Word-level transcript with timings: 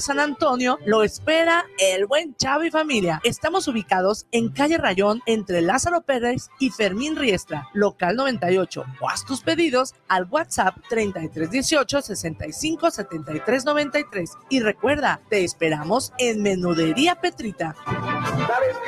San 0.00 0.20
Antonio 0.20 0.78
lo 0.86 1.02
espera 1.02 1.64
el 1.76 2.06
buen 2.06 2.36
Chavo 2.36 2.62
y 2.62 2.70
familia. 2.70 3.20
Estamos 3.24 3.66
ubicados 3.66 4.28
en 4.30 4.50
calle 4.50 4.78
Rayón 4.78 5.22
entre 5.26 5.60
Lázaro 5.60 6.02
Pérez 6.02 6.50
y 6.60 6.70
Fermín 6.70 7.16
Riestra, 7.16 7.66
local 7.72 8.14
98. 8.14 8.84
O 9.00 9.08
haz 9.08 9.24
tus 9.24 9.40
pedidos 9.40 9.96
al 10.06 10.28
WhatsApp 10.30 10.76
3318 10.88 12.00
65 12.00 12.92
73 12.92 13.64
93. 13.64 14.30
Y 14.50 14.60
recuerda, 14.60 15.20
te 15.28 15.42
esperamos 15.42 16.12
en 16.18 16.44
Menudería 16.44 17.16
Petrita. 17.16 17.74
¿Sabes 17.84 18.76
qué, 18.84 18.87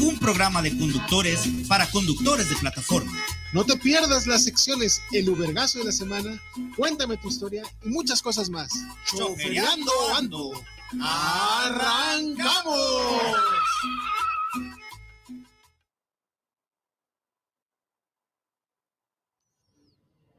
un 0.00 0.18
programa 0.18 0.62
de 0.62 0.76
conductores 0.76 1.48
para 1.68 1.90
conductores 1.90 2.48
de 2.48 2.56
plataforma. 2.56 3.12
No 3.52 3.64
te 3.64 3.76
pierdas 3.76 4.26
las 4.26 4.44
secciones 4.44 5.00
El 5.12 5.28
Ubergazo 5.30 5.78
de 5.78 5.86
la 5.86 5.92
Semana, 5.92 6.40
Cuéntame 6.76 7.16
tu 7.16 7.28
historia 7.28 7.62
y 7.84 7.88
muchas 7.88 8.20
cosas 8.20 8.50
más. 8.50 8.70
Choferiando 9.06 9.92
Ando. 10.14 10.52
¡Arrancamos! 11.00 12.76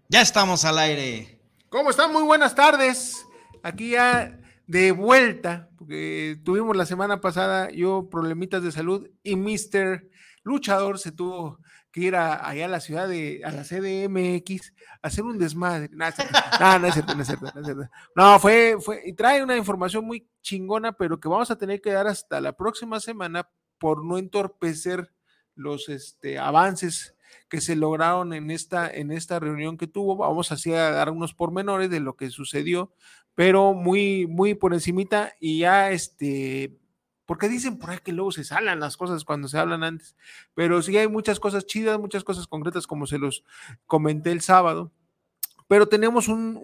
Ya 0.10 0.22
estamos 0.22 0.64
al 0.64 0.78
aire. 0.80 1.40
¿Cómo 1.70 1.90
están? 1.90 2.14
Muy 2.14 2.24
buenas 2.24 2.56
tardes. 2.56 3.26
Aquí 3.62 3.90
ya 3.90 4.40
de 4.68 4.92
vuelta, 4.92 5.70
porque 5.78 6.40
tuvimos 6.44 6.76
la 6.76 6.86
semana 6.86 7.22
pasada 7.22 7.72
yo 7.72 8.10
problemitas 8.10 8.62
de 8.62 8.72
salud 8.72 9.10
y 9.24 9.38
Mr. 9.38 10.08
Luchador 10.44 11.00
se 11.00 11.12
tuvo 11.14 11.60
que 11.92 12.02
ir 12.02 12.16
a, 12.16 12.48
allá 12.48 12.66
a 12.66 12.70
la 12.70 12.82
ciudad 12.82 13.08
de, 13.08 13.42
a 13.46 13.52
la 13.52 13.64
CDMX, 13.64 14.74
a 15.02 15.08
hacer 15.08 15.24
un 15.24 15.40
desmadre. 15.40 15.90
No, 15.92 16.06
no, 16.80 16.88
es 16.88 16.94
cierto, 16.94 17.16
no 17.16 17.22
es 17.22 17.28
cierto, 17.28 17.46
no 17.56 17.62
es 17.62 17.66
cierto. 17.66 17.90
No, 18.16 18.40
fue, 18.40 18.76
fue, 18.80 19.02
y 19.06 19.14
trae 19.14 19.42
una 19.42 19.56
información 19.56 20.06
muy 20.06 20.30
chingona, 20.42 20.92
pero 20.92 21.20
que 21.20 21.30
vamos 21.30 21.50
a 21.50 21.58
tener 21.58 21.82
que 21.82 21.92
dar 21.92 22.08
hasta 22.08 22.42
la 22.42 22.52
próxima 22.54 23.00
semana 23.00 23.50
por 23.78 24.04
no 24.06 24.18
entorpecer 24.18 25.12
los 25.56 25.90
este, 25.90 26.40
avances 26.40 27.16
que 27.50 27.62
se 27.62 27.76
lograron 27.76 28.34
en 28.34 28.52
esta, 28.52 28.90
en 28.90 29.12
esta 29.12 29.40
reunión 29.40 29.78
que 29.78 29.88
tuvo. 29.88 30.18
Vamos 30.18 30.52
así 30.52 30.74
a 30.74 30.92
dar 30.92 31.10
unos 31.10 31.34
pormenores 31.34 31.90
de 31.90 32.00
lo 32.00 32.16
que 32.16 32.30
sucedió, 32.30 32.94
pero 33.38 33.76
muy, 33.76 34.26
muy 34.26 34.56
por 34.56 34.74
encimita 34.74 35.36
y 35.40 35.60
ya 35.60 35.92
este, 35.92 36.76
porque 37.28 37.48
dicen 37.48 37.78
por 37.78 37.92
ahí 37.92 38.00
que 38.04 38.12
luego 38.12 38.32
se 38.32 38.44
salen 38.44 38.80
las 38.80 38.98
cosas 38.98 39.24
cuando 39.24 39.48
se 39.48 39.60
hablan 39.60 39.84
antes, 39.84 40.16
pero 40.56 40.82
sí 40.82 40.98
hay 40.98 41.08
muchas 41.08 41.40
cosas 41.40 41.68
chidas, 41.68 42.00
muchas 42.00 42.24
cosas 42.24 42.48
concretas 42.48 42.88
como 42.88 43.06
se 43.06 43.20
los 43.20 43.44
comenté 43.86 44.32
el 44.32 44.42
sábado. 44.42 44.92
Pero 45.68 45.88
tenemos 45.88 46.30
un, 46.30 46.58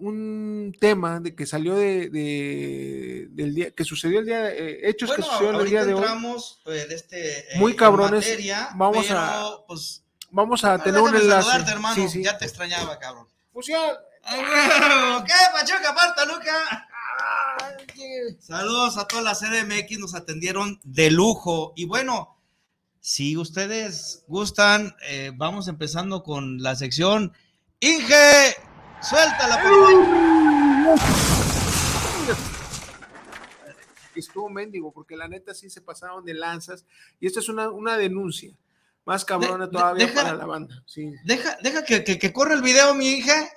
un, 0.00 0.74
tema 0.80 1.20
de 1.20 1.36
que 1.36 1.46
salió 1.46 1.76
de, 1.76 2.10
de, 2.10 3.28
del 3.30 3.54
día, 3.54 3.70
que 3.70 3.84
sucedió 3.84 4.18
el 4.18 4.26
día, 4.26 4.50
eh, 4.50 4.88
hechos 4.88 5.12
que 5.12 5.22
sucedieron 5.22 5.60
el 5.60 5.70
día 5.70 5.84
de 5.84 5.94
hoy. 5.94 6.04
Eh, 6.66 6.86
de 6.88 6.94
este, 6.96 7.54
eh, 7.54 7.58
muy 7.58 7.76
cabrones. 7.76 8.24
Materia, 8.24 8.70
vamos 8.74 9.06
a, 9.12 9.58
pues, 9.68 10.02
vamos 10.32 10.64
a 10.64 10.76
tener 10.82 11.00
un 11.00 11.14
enlace. 11.14 11.70
hermano. 11.70 11.94
Sí, 11.94 12.08
sí. 12.08 12.24
Ya 12.24 12.36
te 12.36 12.46
extrañaba, 12.46 12.98
cabrón. 12.98 13.28
Fusión. 13.52 13.94
¿Qué, 15.24 15.32
Pachuca, 15.52 15.90
aparta, 15.90 16.24
Luca? 16.24 16.88
Saludos 18.40 18.98
a 18.98 19.06
toda 19.06 19.22
la 19.22 19.34
CDMX, 19.34 20.00
nos 20.00 20.14
atendieron 20.16 20.80
de 20.82 21.12
lujo. 21.12 21.72
Y 21.76 21.86
bueno, 21.86 22.36
si 22.98 23.36
ustedes 23.36 24.24
gustan, 24.26 24.96
eh, 25.08 25.30
vamos 25.34 25.68
empezando 25.68 26.24
con 26.24 26.60
la 26.60 26.74
sección. 26.74 27.32
Inge, 27.78 28.56
suéltala, 29.00 29.62
por 29.62 29.70
favor. 29.70 30.98
Estuvo 34.16 34.48
mendigo, 34.50 34.92
porque 34.92 35.16
la 35.16 35.28
neta 35.28 35.54
sí 35.54 35.70
se 35.70 35.82
pasaron 35.82 36.24
de 36.24 36.34
lanzas. 36.34 36.84
Y 37.20 37.28
esta 37.28 37.38
es 37.38 37.48
una, 37.48 37.70
una 37.70 37.96
denuncia. 37.96 38.52
Más 39.04 39.24
cabrona 39.24 39.70
todavía 39.70 40.12
para 40.12 40.34
la 40.34 40.46
banda. 40.46 40.82
Sí. 40.84 41.12
Deja, 41.24 41.56
deja 41.62 41.84
que, 41.84 42.02
que, 42.02 42.18
que 42.18 42.32
corra 42.32 42.54
el 42.54 42.62
video, 42.62 42.92
mi 42.94 43.06
hija. 43.06 43.48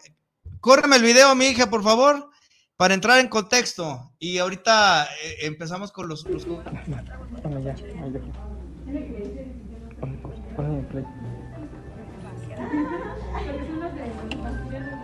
Córreme 0.62 0.98
el 0.98 1.04
video, 1.04 1.36
mi 1.36 1.48
hija, 1.48 1.70
por 1.70 1.84
favor 1.84 2.30
para 2.80 2.94
entrar 2.94 3.20
en 3.20 3.28
contexto, 3.28 4.14
y 4.20 4.38
ahorita 4.38 5.04
eh, 5.22 5.40
empezamos 5.42 5.92
con 5.92 6.08
los... 6.08 6.26
los... 6.30 6.46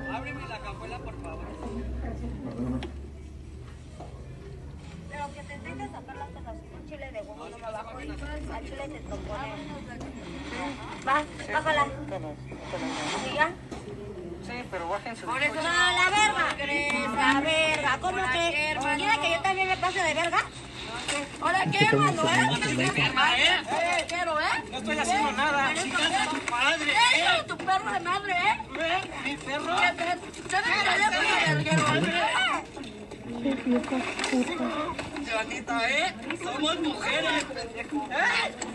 Ábreme 0.09 0.47
la 0.47 0.59
por 0.99 1.21
favor. 1.21 1.45
Chile 6.87 7.11
de 7.11 7.23
no 7.23 7.35
me 7.35 7.59
bajo 7.59 7.99
chile. 7.99 8.87
Va, 11.05 11.25
bájala. 11.51 11.87
¿Sí 13.25 13.37
pero 14.71 14.87
bájense. 14.89 15.25
Por 15.25 15.41
eso, 15.41 15.55
no, 15.55 15.61
la 15.61 16.09
verga. 16.09 16.55
La 17.15 17.41
verga. 17.41 17.97
¿Cómo 18.01 18.17
que? 18.31 18.77
¿Quiere 18.95 19.19
que 19.19 19.31
yo 19.31 19.41
también 19.41 19.67
me 19.67 19.77
pase 19.77 20.01
de 20.01 20.13
verga? 20.13 20.39
Ahora 21.41 21.65
qué, 21.71 21.85
hermano, 21.85 22.23
¿eh? 22.23 22.49
¿eh? 23.37 24.05
Quiero, 24.07 24.39
¿eh? 24.39 24.63
No 24.71 24.77
estoy 24.77 24.97
haciendo 24.97 25.31
nada. 25.33 25.73
Chingada 25.75 26.25
tu 26.29 26.39
padre, 26.39 26.91
¿eh? 26.91 27.43
tu 27.47 27.57
perro 27.57 27.91
de 27.91 27.99
madre, 27.99 28.33
¿eh? 28.33 28.57
¿Mi 29.23 29.37
perro? 29.37 29.77
¿Sabes 29.77 29.95
que 30.49 30.87
le 30.87 31.17
voy 31.17 31.67
a 31.69 31.85
Sebatita, 35.25 35.89
¿eh? 35.89 36.13
Somos 36.43 36.79
mujeres. 36.79 37.43
¿Eh? 37.43 37.85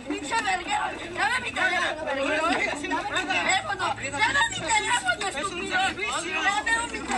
Pinche 0.08 0.34
verguero. 0.42 0.84
Dame 1.14 1.40
mi 1.42 1.50
teléfono. 1.52 2.04
Dame 2.04 2.20
mi 2.20 2.32
teléfono. 2.32 3.00
Dame 3.00 3.22
mi 3.22 3.30
teléfono, 3.30 3.86
estúpido. 3.86 4.18
Dame 4.18 4.42
mi 4.50 4.60
teléfono, 4.60 5.28
estúpido. 5.28 5.78
¿Qué 5.90 6.62
te 6.64 6.78
metes 6.78 7.00
con 7.00 7.08
nosotras? 7.08 7.09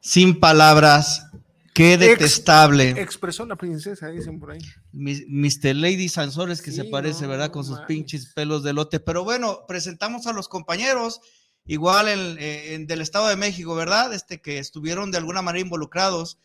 Sin 0.00 0.38
palabras, 0.38 1.26
Qué 1.74 1.98
detestable. 1.98 2.90
expresó 2.90 3.44
la 3.46 3.56
princesa, 3.56 4.08
dicen 4.08 4.38
por 4.38 4.52
ahí. 4.52 4.60
Mr. 4.92 5.74
Lady 5.74 6.08
Sansores, 6.08 6.62
que 6.62 6.70
se 6.70 6.84
parece, 6.84 7.26
¿verdad? 7.26 7.50
Con 7.50 7.64
sus 7.64 7.80
pinches 7.80 8.32
pelos 8.32 8.62
de 8.62 8.72
lote. 8.72 9.00
Pero 9.00 9.24
bueno, 9.24 9.64
presentamos 9.66 10.28
a 10.28 10.32
los 10.32 10.46
compañeros, 10.46 11.20
igual 11.66 12.06
en, 12.38 12.86
del 12.86 13.00
Estado 13.00 13.26
de 13.26 13.34
México, 13.34 13.74
¿verdad? 13.74 14.14
Este 14.14 14.40
que 14.40 14.58
estuvieron 14.58 15.10
de 15.10 15.18
alguna 15.18 15.42
manera 15.42 15.64
involucrados. 15.64 16.38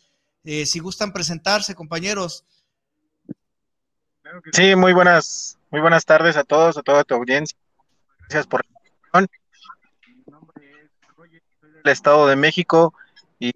Eh, 0.44 0.64
si 0.64 0.78
gustan 0.78 1.12
presentarse, 1.12 1.74
compañeros. 1.74 2.44
Sí, 4.52 4.74
muy 4.76 4.92
buenas, 4.92 5.58
muy 5.70 5.80
buenas 5.80 6.04
tardes 6.04 6.36
a 6.36 6.44
todos, 6.44 6.78
a 6.78 6.82
toda 6.82 7.04
tu 7.04 7.14
audiencia. 7.14 7.58
Gracias 8.20 8.46
por 8.46 8.62
la 8.64 8.68
invitación. 8.68 9.28
Mi 10.06 10.32
nombre 10.32 10.82
es 10.82 11.16
Roger, 11.16 11.42
soy 11.60 11.70
del 11.72 11.92
Estado 11.92 12.26
de 12.26 12.36
México 12.36 12.94
y 13.38 13.52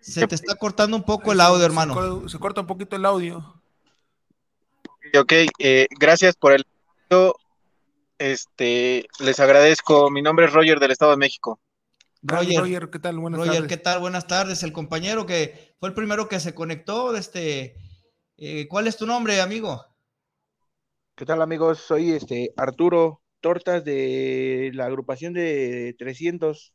Se 0.00 0.26
te 0.26 0.34
está 0.34 0.54
cortando 0.54 0.96
un 0.96 1.04
poco 1.04 1.32
el 1.32 1.40
audio, 1.40 1.64
hermano. 1.64 2.28
Se, 2.28 2.38
corta 2.38 2.62
un 2.62 2.66
poquito 2.66 2.96
el 2.96 3.04
audio. 3.04 3.62
Ok, 5.18 5.32
eh, 5.58 5.86
gracias 5.98 6.34
por 6.36 6.52
el 6.52 6.64
audio. 7.10 7.34
Este, 8.18 9.06
les 9.18 9.38
agradezco. 9.38 10.10
Mi 10.10 10.22
nombre 10.22 10.46
es 10.46 10.52
Roger 10.52 10.80
del 10.80 10.90
Estado 10.90 11.12
de 11.12 11.16
México. 11.18 11.60
Roger, 12.22 12.90
¿qué 12.90 12.98
tal? 12.98 13.18
Buenas 13.18 13.40
Roger, 13.40 13.66
¿qué 13.66 13.76
tal? 13.76 14.00
Buenas 14.00 14.26
tardes. 14.26 14.62
El 14.62 14.72
compañero 14.72 15.26
que 15.26 15.74
fue 15.78 15.88
el 15.88 15.94
primero 15.94 16.28
que 16.28 16.40
se 16.40 16.54
conectó. 16.54 17.16
Este, 17.16 17.76
eh, 18.36 18.68
¿Cuál 18.68 18.86
es 18.86 18.96
tu 18.96 19.06
nombre, 19.06 19.40
amigo? 19.40 19.86
¿Qué 21.14 21.24
tal, 21.24 21.40
amigos? 21.40 21.78
Soy 21.78 22.12
este 22.12 22.52
Arturo 22.56 23.22
Tortas 23.40 23.84
de 23.84 24.70
la 24.74 24.86
agrupación 24.86 25.32
de 25.32 25.94
300. 25.98 26.74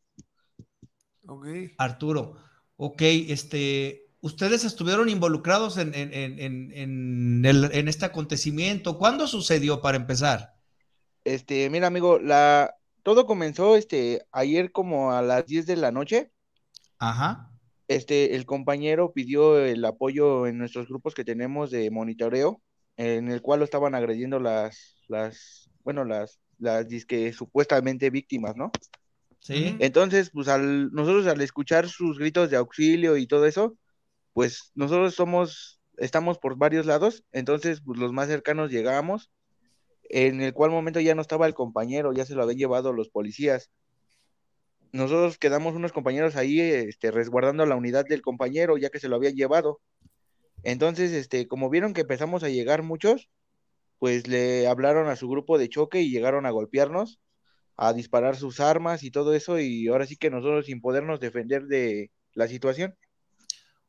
Ok. 1.27 1.47
Arturo. 1.77 2.37
Ok, 2.77 3.01
este, 3.01 4.07
ustedes 4.21 4.63
estuvieron 4.63 5.09
involucrados 5.09 5.77
en, 5.77 5.93
en, 5.93 6.11
en, 6.13 6.71
en, 6.73 7.45
el, 7.45 7.69
en 7.71 7.87
este 7.87 8.05
acontecimiento. 8.05 8.97
¿Cuándo 8.97 9.27
sucedió 9.27 9.81
para 9.81 9.97
empezar? 9.97 10.55
Este, 11.23 11.69
mira, 11.69 11.87
amigo, 11.87 12.19
la, 12.19 12.75
todo 13.05 13.27
comenzó 13.27 13.75
este, 13.75 14.25
ayer 14.31 14.71
como 14.71 15.11
a 15.11 15.21
las 15.21 15.45
10 15.45 15.67
de 15.67 15.75
la 15.75 15.91
noche. 15.91 16.31
Ajá. 16.97 17.51
Este, 17.87 18.35
el 18.35 18.47
compañero 18.47 19.13
pidió 19.13 19.59
el 19.59 19.85
apoyo 19.85 20.47
en 20.47 20.57
nuestros 20.57 20.87
grupos 20.87 21.13
que 21.13 21.23
tenemos 21.23 21.69
de 21.69 21.91
monitoreo, 21.91 22.63
en 22.97 23.29
el 23.29 23.43
cual 23.43 23.59
lo 23.59 23.65
estaban 23.65 23.93
agrediendo 23.93 24.39
las, 24.39 25.03
las, 25.07 25.69
bueno, 25.83 26.03
las, 26.03 26.39
las 26.57 26.87
disque 26.87 27.31
supuestamente 27.31 28.09
víctimas, 28.09 28.55
¿no? 28.55 28.71
Sí. 29.39 29.77
Entonces, 29.77 30.31
pues 30.31 30.47
al, 30.47 30.91
nosotros 30.91 31.27
al 31.27 31.41
escuchar 31.41 31.87
sus 31.87 32.17
gritos 32.17 32.49
de 32.49 32.57
auxilio 32.57 33.17
y 33.17 33.27
todo 33.27 33.45
eso, 33.45 33.77
pues 34.33 34.71
nosotros 34.73 35.13
somos, 35.13 35.79
estamos 35.97 36.39
por 36.39 36.57
varios 36.57 36.87
lados, 36.87 37.23
entonces 37.31 37.81
pues 37.85 37.99
los 37.99 38.11
más 38.11 38.29
cercanos 38.29 38.71
llegamos, 38.71 39.29
en 40.09 40.41
el 40.41 40.53
cual 40.53 40.71
momento 40.71 40.99
ya 40.99 41.15
no 41.15 41.21
estaba 41.21 41.47
el 41.47 41.53
compañero, 41.53 42.13
ya 42.13 42.25
se 42.25 42.35
lo 42.35 42.43
habían 42.43 42.57
llevado 42.57 42.93
los 42.93 43.09
policías. 43.09 43.69
Nosotros 44.91 45.37
quedamos 45.37 45.75
unos 45.75 45.91
compañeros 45.91 46.35
ahí, 46.35 46.59
este, 46.61 47.11
resguardando 47.11 47.65
la 47.65 47.75
unidad 47.75 48.05
del 48.05 48.21
compañero, 48.21 48.77
ya 48.77 48.89
que 48.89 48.99
se 48.99 49.09
lo 49.09 49.17
habían 49.17 49.35
llevado. 49.35 49.81
Entonces, 50.63 51.11
este, 51.11 51.47
como 51.47 51.69
vieron 51.69 51.93
que 51.93 52.01
empezamos 52.01 52.43
a 52.43 52.49
llegar 52.49 52.81
muchos, 52.81 53.29
pues 53.99 54.27
le 54.27 54.67
hablaron 54.67 55.07
a 55.07 55.15
su 55.15 55.27
grupo 55.27 55.57
de 55.57 55.69
choque 55.69 56.01
y 56.01 56.11
llegaron 56.11 56.45
a 56.45 56.51
golpearnos, 56.51 57.19
a 57.75 57.93
disparar 57.93 58.35
sus 58.35 58.59
armas 58.59 59.03
y 59.03 59.11
todo 59.11 59.33
eso, 59.33 59.59
y 59.59 59.87
ahora 59.87 60.05
sí 60.05 60.15
que 60.15 60.29
nosotros 60.29 60.65
sin 60.65 60.81
podernos 60.81 61.19
defender 61.19 61.65
de 61.65 62.11
la 62.33 62.47
situación. 62.47 62.95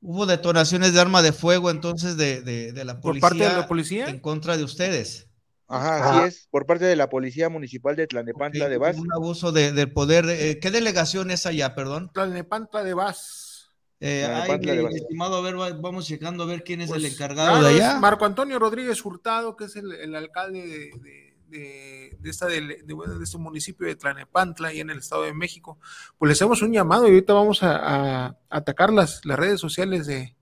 Hubo 0.01 0.27
detonaciones 0.27 0.93
de 0.93 1.01
arma 1.01 1.23
de 1.23 1.33
fuego 1.33 1.71
entonces 1.71 2.17
de, 2.17 2.43
de, 2.43 2.73
de 2.73 2.85
la 2.85 3.01
policía. 3.01 3.21
¿Por 3.21 3.39
parte 3.39 3.49
de 3.49 3.61
la 3.61 3.67
policía? 3.67 4.09
En 4.09 4.21
contra 4.21 4.57
de 4.57 4.65
ustedes. 4.65 5.29
Ajá, 5.69 6.19
así 6.21 6.29
es, 6.29 6.49
por 6.51 6.65
parte 6.67 6.85
de 6.85 6.95
la 6.97 7.09
Policía 7.11 7.49
Municipal 7.49 7.97
de 7.97 8.07
Tlanepantla 8.07 8.69
de 8.69 8.79
Vaz. 8.79 8.97
Un 8.99 9.13
abuso 9.13 9.51
de, 9.51 9.73
del 9.73 9.93
poder. 9.93 10.27
eh, 10.29 10.59
¿Qué 10.61 10.71
delegación 10.71 11.31
es 11.31 11.45
allá, 11.47 11.75
perdón? 11.75 12.11
Tlalnepantla 12.15 12.85
de 12.85 12.95
Vaz. 12.95 13.71
Eh, 13.99 14.25
ay, 14.27 14.59
de 14.59 14.83
Vaz. 14.83 14.95
estimado, 14.95 15.37
a 15.37 15.41
ver, 15.41 15.59
va- 15.59 15.73
vamos 15.73 16.07
checando 16.07 16.45
a 16.45 16.47
ver 16.47 16.63
quién 16.63 16.83
es 16.83 16.89
Pues, 16.91 17.03
el 17.03 17.11
encargado 17.11 17.49
claro, 17.59 17.67
de 17.67 17.77
es 17.77 17.81
allá. 17.83 17.99
Marco 17.99 18.25
Antonio 18.27 18.59
Rodríguez 18.59 19.05
Hurtado, 19.05 19.57
que 19.57 19.65
es 19.65 19.75
el, 19.77 19.91
el 19.93 20.15
alcalde 20.15 20.61
de, 20.67 20.79
de- 21.01 21.37
de- 21.49 22.17
de 22.21 22.31
esta 22.31 22.47
de, 22.47 22.61
de 22.61 22.85
este 23.25 23.39
municipio 23.39 23.87
de 23.87 23.97
Tlanepantla, 23.97 24.73
y 24.73 24.81
en 24.81 24.91
el 24.91 24.99
Estado 24.99 25.23
de 25.23 25.33
México. 25.33 25.79
Pues 26.19 26.29
le 26.29 26.33
hacemos 26.35 26.61
un 26.63 26.73
llamado 26.73 27.07
y 27.07 27.11
ahorita 27.11 27.33
vamos 27.33 27.63
a, 27.63 28.27
a 28.27 28.37
atacar 28.51 28.93
las, 28.93 29.25
las 29.25 29.39
redes 29.39 29.61
sociales 29.61 30.07
de, 30.07 30.37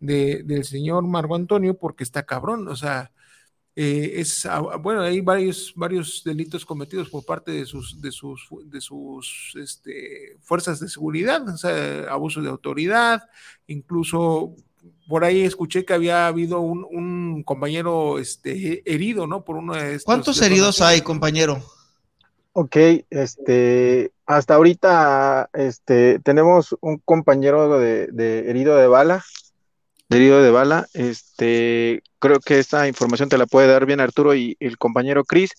de- 0.00 0.42
del 0.44 0.64
señor 0.64 1.04
Marco 1.06 1.34
Antonio 1.36 1.76
porque 1.78 2.02
está 2.02 2.24
cabrón, 2.24 2.66
o 2.68 2.76
sea, 2.76 3.12
eh, 3.78 4.20
es 4.20 4.46
ah, 4.46 4.60
bueno, 4.80 5.02
hay 5.02 5.20
varios, 5.20 5.74
varios 5.76 6.22
delitos 6.24 6.64
cometidos 6.64 7.10
por 7.10 7.26
parte 7.26 7.52
de 7.52 7.66
sus, 7.66 8.00
de 8.00 8.10
sus, 8.10 8.48
de 8.64 8.80
sus 8.80 9.54
este, 9.60 10.38
fuerzas 10.40 10.80
de 10.80 10.88
seguridad, 10.88 11.46
o 11.46 11.58
sea, 11.58 12.10
abuso 12.10 12.40
de 12.40 12.48
autoridad, 12.48 13.22
incluso 13.66 14.54
por 15.06 15.24
ahí 15.24 15.42
escuché 15.42 15.84
que 15.84 15.92
había 15.92 16.26
habido 16.26 16.60
un, 16.60 16.86
un 16.90 17.42
compañero 17.42 18.18
este, 18.18 18.82
herido, 18.90 19.26
¿no? 19.26 19.44
Por 19.44 19.56
uno 19.56 19.74
de 19.74 19.90
estos 19.90 20.04
¿Cuántos 20.04 20.40
heridos 20.40 20.80
hay, 20.80 21.02
compañero? 21.02 21.62
Ok, 22.52 22.76
este, 23.10 24.10
hasta 24.24 24.54
ahorita, 24.54 25.50
este, 25.52 26.18
tenemos 26.20 26.74
un 26.80 26.96
compañero 27.04 27.78
de, 27.78 28.06
de 28.06 28.48
herido 28.48 28.74
de 28.76 28.86
bala, 28.86 29.22
herido 30.08 30.42
de 30.42 30.50
bala, 30.50 30.86
este, 30.94 32.02
creo 32.18 32.40
que 32.40 32.58
esta 32.58 32.86
información 32.88 33.28
te 33.28 33.38
la 33.38 33.46
puede 33.46 33.66
dar 33.68 33.86
bien 33.86 34.00
Arturo 34.00 34.34
y 34.34 34.56
el 34.60 34.78
compañero 34.78 35.24
Chris. 35.24 35.50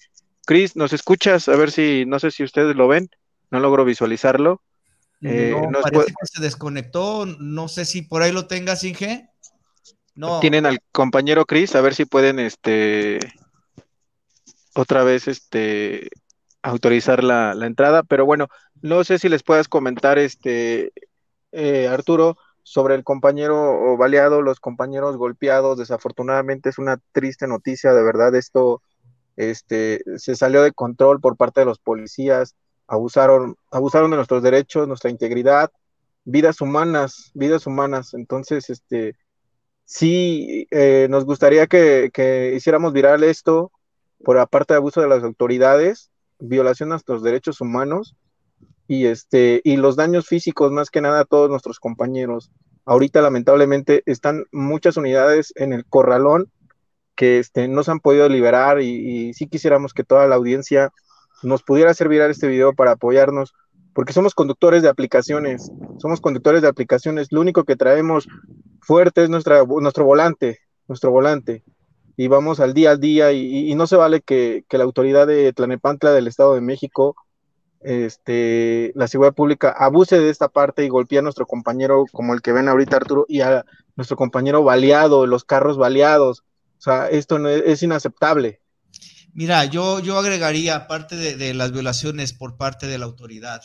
Chris, 0.45 0.75
¿nos 0.75 0.93
escuchas? 0.93 1.49
A 1.49 1.55
ver 1.57 1.71
si, 1.71 2.05
no 2.05 2.19
sé 2.19 2.31
si 2.31 2.43
ustedes 2.43 2.75
lo 2.75 2.87
ven, 2.87 3.09
no 3.51 3.59
logro 3.59 3.83
visualizarlo. 3.83 4.61
Eh, 5.21 5.51
no, 5.51 5.71
nos 5.71 5.81
parece 5.81 5.91
puede- 5.91 6.07
que 6.07 6.27
se 6.31 6.41
desconectó. 6.41 7.25
No 7.25 7.67
sé 7.67 7.85
si 7.85 8.03
por 8.03 8.21
ahí 8.21 8.31
lo 8.31 8.47
tengas, 8.47 8.83
Inge. 8.83 9.29
No. 10.15 10.39
Tienen 10.39 10.65
al 10.65 10.79
compañero 10.91 11.45
Chris, 11.45 11.75
a 11.75 11.81
ver 11.81 11.93
si 11.93 12.05
pueden, 12.05 12.39
este, 12.39 13.19
otra 14.73 15.03
vez, 15.03 15.27
este, 15.27 16.09
autorizar 16.61 17.23
la, 17.23 17.53
la 17.53 17.65
entrada, 17.67 18.03
pero 18.03 18.25
bueno, 18.25 18.47
no 18.81 19.03
sé 19.03 19.19
si 19.19 19.29
les 19.29 19.43
puedas 19.43 19.67
comentar, 19.67 20.17
este, 20.17 20.91
eh, 21.51 21.87
Arturo, 21.87 22.37
sobre 22.67 22.95
el 22.95 23.05
compañero 23.05 23.95
baleado, 23.95 24.41
los 24.41 24.59
compañeros 24.59 25.15
golpeados, 25.15 25.77
desafortunadamente 25.77 26.67
es 26.67 26.77
una 26.77 26.99
triste 27.13 27.47
noticia, 27.47 27.93
de 27.93 28.03
verdad, 28.03 28.35
esto, 28.35 28.81
este, 29.37 30.01
se 30.17 30.35
salió 30.35 30.61
de 30.61 30.73
control 30.73 31.21
por 31.21 31.37
parte 31.37 31.61
de 31.61 31.65
los 31.65 31.79
policías, 31.79 32.57
abusaron, 32.85 33.55
abusaron 33.71 34.11
de 34.11 34.17
nuestros 34.17 34.43
derechos, 34.43 34.85
nuestra 34.85 35.09
integridad, 35.09 35.71
vidas 36.25 36.59
humanas, 36.59 37.31
vidas 37.33 37.67
humanas, 37.67 38.13
entonces, 38.13 38.69
este, 38.69 39.15
sí, 39.85 40.67
eh, 40.69 41.07
nos 41.09 41.23
gustaría 41.23 41.67
que, 41.67 42.09
que 42.13 42.53
hiciéramos 42.53 42.91
viral 42.91 43.23
esto 43.23 43.71
por 44.25 44.37
aparte 44.39 44.73
de 44.73 44.79
abuso 44.79 44.99
de 44.99 45.07
las 45.07 45.23
autoridades, 45.23 46.11
violación 46.37 46.89
a 46.89 46.95
nuestros 46.95 47.23
derechos 47.23 47.61
humanos 47.61 48.17
y 48.87 49.05
este 49.05 49.61
y 49.63 49.77
los 49.77 49.95
daños 49.95 50.27
físicos 50.27 50.71
más 50.71 50.89
que 50.89 51.01
nada 51.01 51.21
a 51.21 51.25
todos 51.25 51.49
nuestros 51.49 51.79
compañeros. 51.79 52.51
Ahorita 52.85 53.21
lamentablemente 53.21 54.03
están 54.05 54.45
muchas 54.51 54.97
unidades 54.97 55.51
en 55.55 55.73
el 55.73 55.85
corralón 55.85 56.51
que 57.15 57.39
este, 57.39 57.67
no 57.67 57.83
se 57.83 57.91
han 57.91 57.99
podido 57.99 58.29
liberar 58.29 58.81
y, 58.81 59.29
y 59.29 59.33
sí 59.33 59.47
quisiéramos 59.47 59.93
que 59.93 60.03
toda 60.03 60.27
la 60.27 60.35
audiencia 60.35 60.91
nos 61.43 61.63
pudiera 61.63 61.91
hacer 61.91 62.09
viral 62.09 62.31
este 62.31 62.47
video 62.47 62.73
para 62.73 62.91
apoyarnos, 62.91 63.53
porque 63.93 64.13
somos 64.13 64.33
conductores 64.33 64.83
de 64.83 64.89
aplicaciones, 64.89 65.71
somos 65.97 66.21
conductores 66.21 66.61
de 66.61 66.67
aplicaciones, 66.67 67.31
lo 67.31 67.41
único 67.41 67.63
que 67.63 67.75
traemos 67.75 68.27
fuerte 68.81 69.23
es 69.23 69.29
nuestra, 69.29 69.63
nuestro 69.65 70.05
volante, 70.05 70.59
nuestro 70.87 71.11
volante, 71.11 71.63
y 72.15 72.27
vamos 72.27 72.59
al 72.59 72.73
día 72.73 72.91
al 72.91 72.99
día, 72.99 73.31
y, 73.31 73.71
y 73.71 73.75
no 73.75 73.87
se 73.87 73.95
vale 73.95 74.21
que, 74.21 74.63
que 74.69 74.77
la 74.77 74.83
autoridad 74.83 75.27
de 75.27 75.53
Tlanepantla 75.53 76.11
del 76.11 76.27
Estado 76.27 76.55
de 76.55 76.61
México, 76.61 77.15
este, 77.81 78.91
la 78.95 79.07
seguridad 79.07 79.33
pública, 79.33 79.73
abuse 79.77 80.19
de 80.19 80.29
esta 80.29 80.49
parte 80.49 80.83
y 80.83 80.89
golpee 80.89 81.19
a 81.19 81.21
nuestro 81.21 81.45
compañero, 81.45 82.05
como 82.11 82.33
el 82.33 82.41
que 82.41 82.53
ven 82.53 82.67
ahorita 82.67 82.97
Arturo, 82.97 83.25
y 83.27 83.41
a 83.41 83.65
nuestro 83.95 84.17
compañero 84.17 84.63
baleado, 84.63 85.25
los 85.25 85.43
carros 85.43 85.77
baleados, 85.77 86.43
o 86.77 86.81
sea, 86.81 87.09
esto 87.09 87.39
no 87.39 87.49
es, 87.49 87.63
es 87.65 87.83
inaceptable. 87.83 88.61
Mira, 89.37 89.65
yo, 89.65 89.99
yo 89.99 90.17
agregaría, 90.17 90.75
aparte 90.75 91.15
de, 91.15 91.53
las 91.53 91.71
violaciones 91.71 92.33
por 92.33 92.57
parte 92.57 92.87
de 92.87 92.97
la 92.97 93.05
autoridad, 93.05 93.61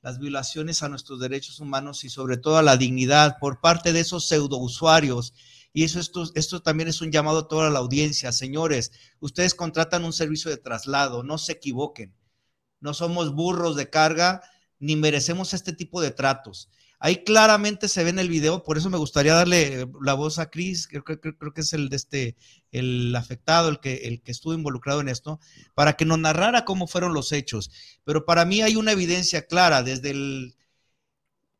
las 0.00 0.18
violaciones 0.18 0.82
a 0.82 0.88
nuestros 0.88 1.20
derechos 1.20 1.60
humanos 1.60 2.04
y 2.04 2.08
sobre 2.08 2.38
todo 2.38 2.56
a 2.56 2.62
la 2.62 2.78
dignidad 2.78 3.36
por 3.38 3.60
parte 3.60 3.92
de 3.92 4.00
esos 4.00 4.26
pseudo 4.26 4.56
usuarios. 4.56 5.34
Y 5.74 5.84
eso 5.84 6.00
esto, 6.00 6.24
esto 6.34 6.62
también 6.62 6.88
es 6.88 7.02
un 7.02 7.12
llamado 7.12 7.40
a 7.40 7.48
toda 7.48 7.68
la 7.68 7.80
audiencia. 7.80 8.32
Señores, 8.32 8.92
ustedes 9.20 9.54
contratan 9.54 10.06
un 10.06 10.14
servicio 10.14 10.50
de 10.50 10.56
traslado, 10.56 11.22
no 11.22 11.36
se 11.36 11.52
equivoquen. 11.52 12.14
No 12.80 12.94
somos 12.94 13.34
burros 13.34 13.76
de 13.76 13.90
carga 13.90 14.42
ni 14.78 14.96
merecemos 14.96 15.54
este 15.54 15.72
tipo 15.72 16.00
de 16.00 16.10
tratos. 16.10 16.70
Ahí 17.02 17.24
claramente 17.24 17.88
se 17.88 18.04
ve 18.04 18.10
en 18.10 18.18
el 18.18 18.28
video, 18.28 18.62
por 18.62 18.76
eso 18.76 18.90
me 18.90 18.98
gustaría 18.98 19.32
darle 19.32 19.88
la 20.02 20.12
voz 20.12 20.38
a 20.38 20.50
Chris, 20.50 20.86
creo, 20.86 21.02
creo, 21.02 21.18
creo 21.18 21.54
que 21.54 21.62
es 21.62 21.72
el 21.72 21.88
de 21.88 21.96
este, 21.96 22.36
el 22.72 23.16
afectado, 23.16 23.70
el 23.70 23.80
que, 23.80 23.94
el 24.04 24.20
que 24.20 24.32
estuvo 24.32 24.52
involucrado 24.52 25.00
en 25.00 25.08
esto, 25.08 25.40
para 25.74 25.94
que 25.94 26.04
nos 26.04 26.18
narrara 26.18 26.66
cómo 26.66 26.86
fueron 26.86 27.14
los 27.14 27.32
hechos. 27.32 27.70
Pero 28.04 28.26
para 28.26 28.44
mí 28.44 28.60
hay 28.60 28.76
una 28.76 28.92
evidencia 28.92 29.46
clara 29.46 29.82
desde 29.82 30.10
el, 30.10 30.56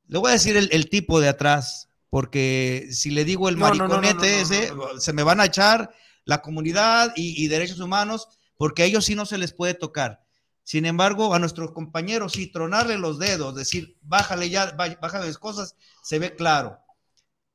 le 0.09 0.19
voy 0.19 0.29
a 0.29 0.35
decir 0.35 0.59
el, 0.59 0.69
el 0.73 0.91
tipo 0.91 1.21
de 1.21 1.29
atrás, 1.29 1.89
porque 2.11 2.89
si 2.91 3.11
le 3.11 3.25
digo 3.25 3.49
el 3.49 3.57
No, 3.57 3.61
mariconete 3.61 4.15
no, 4.15 4.19
no, 4.19 4.27
ese, 4.27 4.69
no, 4.69 4.93
no. 4.93 5.00
se 5.00 5.12
me 5.15 5.23
van 5.23 5.41
a 5.41 5.47
echar 5.47 5.91
la 6.25 6.43
comunidad 6.43 7.15
y, 7.17 7.43
y 7.43 7.49
derechos 7.49 7.81
humanos, 7.81 8.29
porque 8.59 8.83
a 8.83 8.87
ellos 8.87 9.07
sí 9.07 9.15
no 9.15 9.25
se 9.25 9.39
les 9.39 9.55
puede 9.55 9.73
tocar. 9.73 10.23
Sin 10.71 10.87
embargo, 10.87 11.35
a 11.35 11.41
nuestros 11.41 11.73
compañeros, 11.73 12.31
sí, 12.35 12.47
tronarle 12.47 12.97
los 12.97 13.19
dedos, 13.19 13.57
decir, 13.57 13.97
bájale 14.03 14.50
ya, 14.50 14.77
bá- 14.77 15.00
bájale 15.00 15.27
las 15.27 15.37
cosas, 15.37 15.75
se 16.00 16.21
ve 16.21 16.37
claro. 16.37 16.79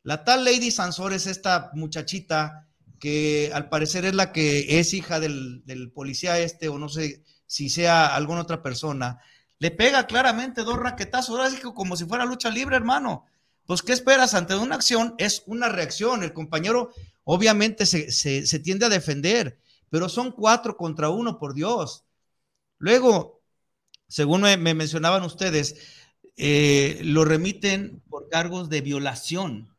La 0.03 0.25
tal 0.25 0.43
Lady 0.43 0.69
Sansor 0.69 1.13
es 1.13 1.25
esta 1.27 1.71
muchachita 1.75 2.67
que 2.99 3.51
al 3.53 3.69
parecer 3.69 4.05
es 4.05 4.15
la 4.15 4.33
que 4.33 4.79
es 4.79 4.93
hija 4.93 5.21
del, 5.21 5.63
policía 5.95 6.39
este, 6.39 6.69
o 6.69 6.77
no 6.77 6.89
sé 6.89 7.23
si 7.47 7.69
sea 7.69 8.15
alguna 8.15 8.41
otra 8.41 8.61
persona. 8.61 9.21
Le 9.59 9.71
pega 9.71 10.07
claramente 10.07 10.63
dos 10.63 10.77
raquetazos, 10.77 11.39
ahora 11.39 11.51
como 11.73 11.95
si 11.97 12.05
fuera 12.05 12.25
lucha 12.25 12.49
libre, 12.49 12.75
hermano. 12.75 13.25
Pues, 13.65 13.81
¿qué 13.81 13.93
esperas 13.93 14.33
ante 14.33 14.55
una 14.55 14.75
acción? 14.75 15.15
Es 15.19 15.43
una 15.47 15.69
reacción. 15.69 16.23
El 16.23 16.33
compañero 16.33 16.91
obviamente 17.23 17.85
se, 17.85 18.11
se, 18.11 18.45
se 18.47 18.59
tiende 18.59 18.87
a 18.87 18.89
defender, 18.89 19.59
pero 19.89 20.09
son 20.09 20.33
cuatro 20.33 20.77
contra 20.77 21.09
uno, 21.09 21.39
por 21.39 21.53
Dios. 21.53 22.04
Luego, 22.77 23.41
según 24.07 24.41
me, 24.41 24.57
me 24.57 24.73
mencionaban 24.73 25.23
ustedes, 25.23 25.75
eh, 26.37 26.99
lo 27.03 27.23
remiten 27.23 28.03
por 28.09 28.29
cargos 28.29 28.69
de 28.69 28.81
violación. 28.81 29.75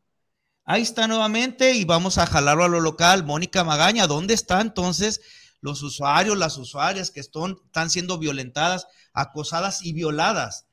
Ahí 0.64 0.82
está 0.82 1.06
nuevamente 1.06 1.74
y 1.74 1.84
vamos 1.84 2.18
a 2.18 2.26
jalarlo 2.26 2.64
a 2.64 2.68
lo 2.68 2.80
local. 2.80 3.24
Mónica 3.24 3.62
Magaña, 3.62 4.06
¿dónde 4.06 4.34
están 4.34 4.68
entonces 4.68 5.20
los 5.60 5.82
usuarios, 5.82 6.36
las 6.36 6.56
usuarias 6.58 7.10
que 7.10 7.20
están, 7.20 7.56
están 7.66 7.90
siendo 7.90 8.18
violentadas, 8.18 8.86
acosadas 9.12 9.84
y 9.84 9.92
violadas? 9.92 10.66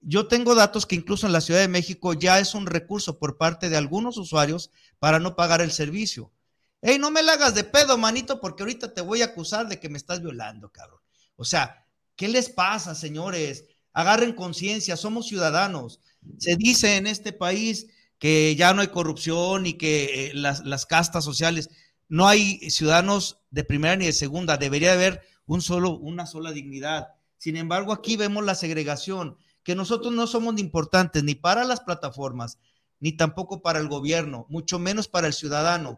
Yo 0.00 0.28
tengo 0.28 0.54
datos 0.54 0.86
que 0.86 0.94
incluso 0.94 1.26
en 1.26 1.32
la 1.32 1.42
Ciudad 1.42 1.60
de 1.60 1.68
México 1.68 2.14
ya 2.14 2.38
es 2.38 2.54
un 2.54 2.66
recurso 2.66 3.18
por 3.18 3.36
parte 3.36 3.68
de 3.68 3.76
algunos 3.76 4.16
usuarios 4.16 4.70
para 4.98 5.18
no 5.18 5.36
pagar 5.36 5.60
el 5.60 5.72
servicio. 5.72 6.32
Ey, 6.80 6.98
no 6.98 7.10
me 7.10 7.22
la 7.22 7.32
hagas 7.32 7.54
de 7.54 7.64
pedo, 7.64 7.98
manito, 7.98 8.40
porque 8.40 8.62
ahorita 8.62 8.94
te 8.94 9.02
voy 9.02 9.20
a 9.20 9.26
acusar 9.26 9.68
de 9.68 9.78
que 9.78 9.90
me 9.90 9.98
estás 9.98 10.22
violando, 10.22 10.70
cabrón. 10.72 10.99
O 11.40 11.44
sea, 11.44 11.86
¿qué 12.16 12.28
les 12.28 12.50
pasa, 12.50 12.94
señores? 12.94 13.64
Agarren 13.94 14.34
conciencia, 14.34 14.98
somos 14.98 15.26
ciudadanos. 15.26 16.00
Se 16.36 16.54
dice 16.56 16.96
en 16.96 17.06
este 17.06 17.32
país 17.32 17.86
que 18.18 18.54
ya 18.56 18.74
no 18.74 18.82
hay 18.82 18.88
corrupción 18.88 19.64
y 19.64 19.72
que 19.72 20.26
eh, 20.26 20.34
las, 20.34 20.66
las, 20.66 20.84
castas 20.84 21.24
sociales, 21.24 21.70
no 22.10 22.28
hay 22.28 22.58
ciudadanos 22.68 23.38
de 23.50 23.64
primera 23.64 23.96
ni 23.96 24.04
de 24.04 24.12
segunda, 24.12 24.58
debería 24.58 24.92
haber 24.92 25.22
un 25.46 25.62
solo, 25.62 25.96
una 25.96 26.26
sola 26.26 26.52
dignidad. 26.52 27.08
Sin 27.38 27.56
embargo, 27.56 27.94
aquí 27.94 28.18
vemos 28.18 28.44
la 28.44 28.54
segregación, 28.54 29.38
que 29.62 29.74
nosotros 29.74 30.12
no 30.12 30.26
somos 30.26 30.58
importantes 30.58 31.24
ni 31.24 31.34
para 31.36 31.64
las 31.64 31.80
plataformas, 31.80 32.58
ni 32.98 33.12
tampoco 33.12 33.62
para 33.62 33.78
el 33.78 33.88
gobierno, 33.88 34.44
mucho 34.50 34.78
menos 34.78 35.08
para 35.08 35.26
el 35.26 35.32
ciudadano, 35.32 35.96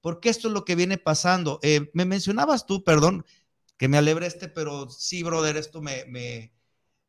porque 0.00 0.28
esto 0.28 0.46
es 0.46 0.54
lo 0.54 0.64
que 0.64 0.76
viene 0.76 0.96
pasando. 0.96 1.58
Eh, 1.62 1.90
me 1.92 2.04
mencionabas 2.04 2.66
tú, 2.66 2.84
perdón, 2.84 3.26
que 3.76 3.88
me 3.88 3.98
alebre 3.98 4.26
este, 4.26 4.48
pero 4.48 4.88
sí, 4.88 5.22
brother, 5.22 5.56
esto 5.56 5.82
me, 5.82 6.04
me, 6.06 6.52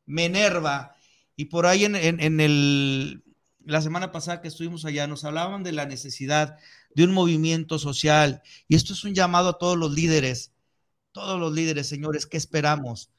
me 0.05 0.25
enerva. 0.25 0.95
Y 1.35 1.45
por 1.45 1.65
ahí 1.65 1.85
en, 1.85 1.95
en, 1.95 2.19
en 2.19 2.39
el, 2.39 3.23
la 3.65 3.81
semana 3.81 4.11
pasada 4.11 4.41
que 4.41 4.47
estuvimos 4.47 4.85
allá, 4.85 5.07
nos 5.07 5.23
hablaban 5.23 5.63
de 5.63 5.71
la 5.71 5.85
necesidad 5.85 6.57
de 6.95 7.03
un 7.03 7.13
movimiento 7.13 7.79
social. 7.79 8.41
Y 8.67 8.75
esto 8.75 8.93
es 8.93 9.03
un 9.03 9.13
llamado 9.13 9.49
a 9.49 9.57
todos 9.57 9.77
los 9.77 9.93
líderes, 9.93 10.53
todos 11.11 11.39
los 11.39 11.53
líderes, 11.53 11.87
señores, 11.87 12.25
¿qué 12.25 12.37
esperamos? 12.37 13.11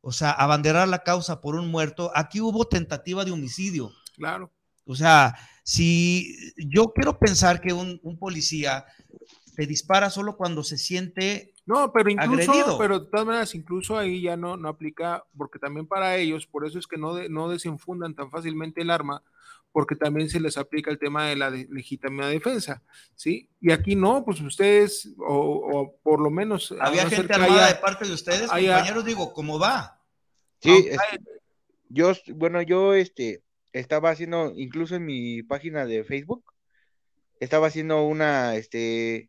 O 0.00 0.12
sea, 0.12 0.30
abanderar 0.30 0.88
la 0.88 1.02
causa 1.02 1.40
por 1.40 1.56
un 1.56 1.68
muerto. 1.68 2.10
Aquí 2.14 2.40
hubo 2.40 2.66
tentativa 2.66 3.24
de 3.24 3.32
homicidio. 3.32 3.92
Claro. 4.16 4.52
O 4.84 4.94
sea, 4.94 5.34
si 5.64 6.36
yo 6.56 6.92
quiero 6.94 7.18
pensar 7.18 7.60
que 7.60 7.72
un, 7.72 8.00
un 8.02 8.18
policía 8.18 8.86
te 9.56 9.66
dispara 9.66 10.10
solo 10.10 10.36
cuando 10.36 10.62
se 10.62 10.78
siente 10.78 11.54
no, 11.66 11.92
pero 11.92 12.08
incluso, 12.10 12.52
agredido. 12.52 12.78
pero 12.78 13.00
de 13.00 13.06
todas 13.10 13.26
maneras, 13.26 13.54
incluso 13.54 13.98
ahí 13.98 14.22
ya 14.22 14.36
no, 14.36 14.56
no 14.56 14.68
aplica, 14.68 15.24
porque 15.36 15.58
también 15.58 15.86
para 15.86 16.16
ellos, 16.16 16.46
por 16.46 16.64
eso 16.66 16.78
es 16.78 16.86
que 16.86 16.96
no, 16.96 17.14
de, 17.14 17.28
no 17.28 17.48
desenfundan 17.48 18.14
tan 18.14 18.30
fácilmente 18.30 18.80
el 18.82 18.90
arma, 18.90 19.22
porque 19.72 19.94
también 19.96 20.30
se 20.30 20.40
les 20.40 20.56
aplica 20.56 20.90
el 20.90 20.98
tema 20.98 21.26
de 21.26 21.36
la 21.36 21.50
de 21.50 21.66
legítima 21.70 22.28
defensa, 22.28 22.82
¿sí? 23.14 23.50
Y 23.60 23.72
aquí 23.72 23.94
no, 23.96 24.24
pues 24.24 24.40
ustedes, 24.40 25.12
o, 25.18 25.34
o 25.34 25.96
por 26.02 26.20
lo 26.20 26.30
menos... 26.30 26.72
¿Había 26.80 27.04
no 27.04 27.10
gente 27.10 27.34
armada 27.34 27.66
haya- 27.66 27.74
de 27.74 27.80
parte 27.80 28.06
de 28.06 28.14
ustedes, 28.14 28.50
haya- 28.50 28.74
compañeros? 28.76 29.04
Digo, 29.04 29.32
¿cómo 29.34 29.58
va? 29.58 30.00
Sí, 30.60 30.70
Aunque 30.70 30.90
es- 30.92 30.98
hay- 30.98 31.18
yo, 31.88 32.12
bueno, 32.34 32.62
yo 32.62 32.94
este, 32.94 33.42
estaba 33.72 34.10
haciendo, 34.10 34.52
incluso 34.56 34.94
en 34.94 35.04
mi 35.04 35.42
página 35.42 35.84
de 35.84 36.04
Facebook, 36.04 36.44
estaba 37.38 37.66
haciendo 37.66 38.02
una, 38.06 38.54
este, 38.56 39.28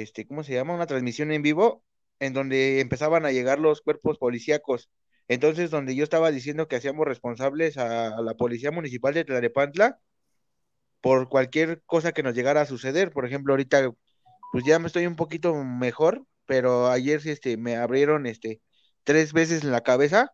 este, 0.00 0.26
¿cómo 0.26 0.42
se 0.44 0.54
llama? 0.54 0.74
Una 0.74 0.86
transmisión 0.86 1.32
en 1.32 1.42
vivo 1.42 1.84
en 2.18 2.32
donde 2.32 2.80
empezaban 2.80 3.26
a 3.26 3.32
llegar 3.32 3.58
los 3.58 3.82
cuerpos 3.82 4.18
policíacos. 4.18 4.90
Entonces, 5.28 5.70
donde 5.70 5.94
yo 5.94 6.04
estaba 6.04 6.30
diciendo 6.30 6.68
que 6.68 6.76
hacíamos 6.76 7.06
responsables 7.06 7.78
a, 7.78 8.20
la 8.22 8.34
Policía 8.34 8.70
Municipal 8.70 9.14
de 9.14 9.24
Tlalnepantla 9.24 10.00
por 11.00 11.28
cualquier 11.28 11.82
cosa 11.84 12.12
que 12.12 12.22
nos 12.22 12.34
llegara 12.34 12.62
a 12.62 12.66
suceder. 12.66 13.10
Por 13.12 13.26
ejemplo, 13.26 13.52
ahorita, 13.52 13.90
pues 14.52 14.64
ya 14.64 14.78
me 14.78 14.86
estoy 14.86 15.06
un 15.06 15.16
poquito 15.16 15.54
mejor, 15.64 16.24
pero 16.46 16.88
ayer 16.88 17.20
este, 17.26 17.56
me 17.56 17.76
abrieron 17.76 18.26
este, 18.26 18.60
tres 19.04 19.32
veces 19.32 19.64
en 19.64 19.72
la 19.72 19.82
cabeza 19.82 20.32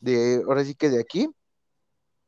de, 0.00 0.42
ahora 0.46 0.64
sí 0.64 0.74
que 0.74 0.90
de 0.90 1.00
aquí, 1.00 1.28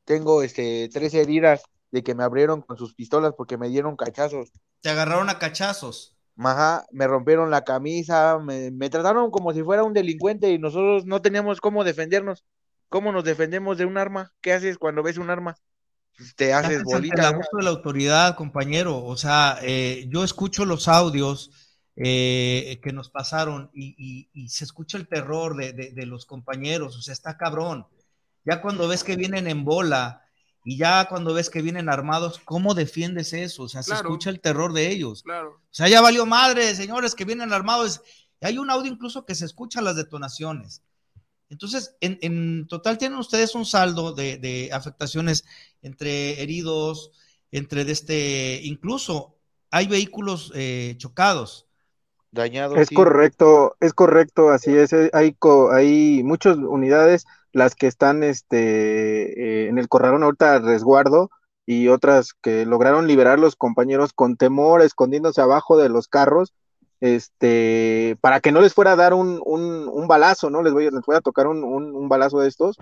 tengo 0.05 0.43
este, 0.43 0.89
tres 0.93 1.15
heridas 1.15 1.63
de 1.91 2.03
que 2.03 2.15
me 2.15 2.25
abrieron 2.25 2.63
con 2.63 2.77
sus 2.79 2.95
pistolas 2.95 3.35
porque 3.37 3.59
me 3.59 3.69
dieron 3.69 3.97
cachazos. 3.97 4.53
Te 4.81 4.89
agarraron 4.91 5.31
a 5.31 5.39
cachazos. 5.39 6.17
Ajá, 6.41 6.87
me 6.93 7.07
rompieron 7.09 7.51
la 7.51 7.65
camisa, 7.65 8.39
me, 8.39 8.71
me 8.71 8.89
trataron 8.91 9.31
como 9.31 9.53
si 9.53 9.63
fuera 9.63 9.83
un 9.85 9.93
delincuente 9.93 10.51
y 10.53 10.59
nosotros 10.59 11.05
no 11.05 11.21
teníamos 11.21 11.61
cómo 11.61 11.83
defendernos. 11.85 12.45
¿Cómo 12.89 13.13
nos 13.13 13.25
defendemos 13.25 13.77
de 13.77 13.85
un 13.87 13.99
arma? 13.99 14.33
¿Qué 14.41 14.53
haces 14.53 14.79
cuando 14.79 15.03
ves 15.03 15.19
un 15.19 15.31
arma? 15.31 15.57
Pues 16.17 16.35
Te 16.37 16.53
haces 16.55 16.83
ante 16.85 17.17
el 17.17 17.25
bolita. 17.25 17.25
abuso 17.25 17.57
de 17.59 17.63
la 17.65 17.71
autoridad, 17.71 18.37
compañero. 18.37 19.05
O 19.05 19.17
sea, 19.17 19.59
eh, 19.63 20.07
yo 20.11 20.25
escucho 20.25 20.65
los 20.65 20.89
audios 20.89 21.51
eh, 21.97 22.81
que 22.83 22.93
nos 22.93 23.11
pasaron 23.11 23.71
y, 23.73 23.95
y- 23.99 24.31
y 24.33 24.49
se 24.49 24.65
escucha 24.65 24.99
el 24.99 25.09
terror 25.09 25.57
de, 25.57 25.73
de- 25.73 25.91
de 25.93 26.07
los 26.07 26.27
compañeros. 26.27 26.97
O 26.97 27.03
sea, 27.03 27.13
está 27.13 27.37
cabrón. 27.37 27.87
Ya 28.45 28.61
cuando 28.63 28.89
ves 28.89 29.05
que 29.05 29.17
vienen 29.17 29.47
en 29.49 29.65
bola 29.65 30.28
y 30.65 30.77
ya 30.77 31.07
cuando 31.09 31.35
ves 31.35 31.51
que 31.51 31.63
vienen 31.63 31.89
armados, 31.89 32.41
¿cómo 32.45 32.75
defiendes 32.75 33.33
eso? 33.33 33.65
O 33.65 33.69
sea, 33.69 33.83
se 33.83 33.95
escucha 33.95 34.31
el 34.31 34.41
terror 34.41 34.73
de 34.73 34.91
ellos. 34.91 35.23
Claro. 35.23 35.51
O 35.53 35.61
sea, 35.71 35.89
ya 35.89 36.01
valió 36.01 36.27
madre, 36.27 36.75
señores, 36.75 37.15
que 37.15 37.25
vienen 37.25 37.53
armados. 37.53 38.03
Hay 38.41 38.59
un 38.59 38.71
audio 38.71 38.91
incluso 38.93 39.25
que 39.25 39.35
se 39.35 39.45
escucha 39.47 39.81
las 39.81 39.97
detonaciones. 39.97 40.83
Entonces, 41.51 41.97
en, 42.01 42.19
en 42.21 42.67
total 42.69 42.99
tienen 42.99 43.19
ustedes 43.19 43.55
un 43.55 43.65
saldo 43.65 44.13
de, 44.13 44.37
de 44.37 44.71
afectaciones 44.73 45.45
entre 45.83 46.43
heridos, 46.43 47.13
entre 47.51 47.85
de 47.87 47.93
este, 47.93 48.61
incluso 48.65 49.37
hay 49.71 49.87
vehículos 49.87 50.53
eh, 50.55 50.95
chocados. 50.99 51.67
Dañados, 52.31 52.77
Es 52.79 52.89
sí. 52.89 52.95
correcto, 52.95 53.77
es 53.81 53.95
correcto, 53.95 54.51
así 54.51 54.77
es. 54.77 54.93
eh, 54.93 55.11
Hay, 55.15 55.33
co- 55.33 55.73
hay 55.73 56.23
muchas 56.23 56.59
unidades, 56.59 57.25
las 57.59 57.75
que 57.75 57.87
están 57.87 58.23
este, 58.23 59.67
eh, 59.67 59.69
en 59.69 59.79
el 59.79 59.89
corralón 59.89 60.23
ahorita 60.23 60.55
a 60.55 60.59
resguardo 60.61 61.31
y 61.67 61.89
otras 61.89 62.33
que 62.33 62.65
lograron 62.65 63.07
liberar 63.07 63.39
los 63.39 63.57
compañeros 63.57 64.13
con 64.15 64.37
temor, 64.37 64.81
escondiéndose 64.81 65.41
abajo 65.43 65.77
de 65.77 65.91
los 65.91 66.09
carros, 66.09 66.55
este, 67.01 68.17
para 68.21 68.41
que 68.41 68.53
no 68.53 68.61
les 68.61 68.73
fuera 68.73 68.93
a 68.93 68.97
dar 68.97 69.13
un, 69.13 69.41
un, 69.45 69.89
un 69.89 70.09
balazo, 70.09 70.49
¿no? 70.49 70.63
Les 70.63 70.73
voy, 70.73 70.85
les 70.85 71.05
voy 71.07 71.17
a 71.17 71.21
tocar 71.21 71.47
un, 71.47 71.63
un, 71.65 71.95
un 71.95 72.09
balazo 72.09 72.41
de 72.41 72.49
estos. 72.49 72.77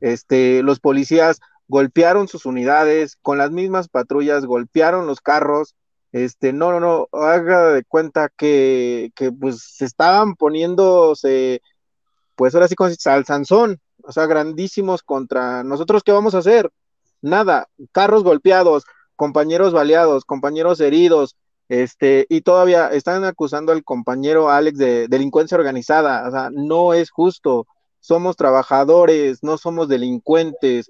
Este, 0.00 0.62
los 0.62 0.78
policías 0.78 1.40
golpearon 1.66 2.28
sus 2.28 2.46
unidades, 2.46 3.16
con 3.20 3.38
las 3.38 3.50
mismas 3.50 3.88
patrullas, 3.88 4.46
golpearon 4.46 5.06
los 5.06 5.20
carros, 5.20 5.74
este, 6.12 6.52
no, 6.52 6.72
no, 6.72 6.80
no, 6.80 7.08
haga 7.12 7.72
de 7.72 7.84
cuenta 7.84 8.30
que, 8.34 9.10
que 9.14 9.30
pues 9.30 9.62
se 9.76 9.84
estaban 9.84 10.34
poniéndose, 10.34 11.60
pues 12.34 12.54
ahora 12.54 12.68
sí 12.68 12.74
con 12.74 12.90
al 13.04 13.24
Sansón, 13.26 13.80
o 14.08 14.12
sea, 14.12 14.24
grandísimos 14.24 15.02
contra 15.02 15.62
nosotros, 15.62 16.02
¿qué 16.02 16.12
vamos 16.12 16.34
a 16.34 16.38
hacer? 16.38 16.70
Nada, 17.20 17.68
carros 17.92 18.24
golpeados, 18.24 18.84
compañeros 19.16 19.74
baleados, 19.74 20.24
compañeros 20.24 20.80
heridos, 20.80 21.36
este, 21.68 22.24
y 22.30 22.40
todavía 22.40 22.88
están 22.88 23.24
acusando 23.24 23.70
al 23.70 23.84
compañero 23.84 24.48
Alex 24.48 24.78
de 24.78 25.08
delincuencia 25.08 25.58
organizada, 25.58 26.26
o 26.26 26.30
sea, 26.30 26.48
no 26.50 26.94
es 26.94 27.10
justo, 27.10 27.66
somos 28.00 28.36
trabajadores, 28.36 29.40
no 29.42 29.58
somos 29.58 29.88
delincuentes, 29.88 30.88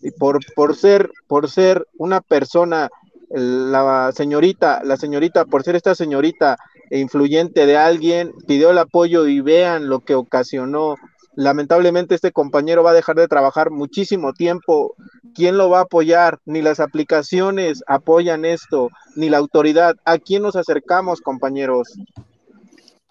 y 0.00 0.12
por, 0.12 0.38
por 0.54 0.74
ser, 0.74 1.10
por 1.26 1.50
ser 1.50 1.86
una 1.98 2.22
persona 2.22 2.88
la 3.28 4.10
señorita, 4.12 4.82
la 4.84 4.96
señorita, 4.96 5.44
por 5.44 5.64
ser 5.64 5.76
esta 5.76 5.94
señorita 5.94 6.56
influyente 6.90 7.66
de 7.66 7.76
alguien, 7.76 8.32
pidió 8.46 8.70
el 8.70 8.78
apoyo 8.78 9.26
y 9.26 9.40
vean 9.40 9.88
lo 9.88 10.00
que 10.00 10.14
ocasionó. 10.14 10.96
Lamentablemente 11.36 12.14
este 12.14 12.32
compañero 12.32 12.82
va 12.82 12.90
a 12.90 12.94
dejar 12.94 13.16
de 13.16 13.28
trabajar 13.28 13.70
muchísimo 13.70 14.32
tiempo. 14.32 14.94
¿Quién 15.34 15.56
lo 15.56 15.68
va 15.68 15.80
a 15.80 15.82
apoyar? 15.82 16.38
Ni 16.44 16.62
las 16.62 16.80
aplicaciones 16.80 17.82
apoyan 17.86 18.44
esto, 18.44 18.90
ni 19.16 19.28
la 19.28 19.38
autoridad. 19.38 19.96
¿A 20.04 20.18
quién 20.18 20.42
nos 20.42 20.56
acercamos, 20.56 21.20
compañeros? 21.20 21.88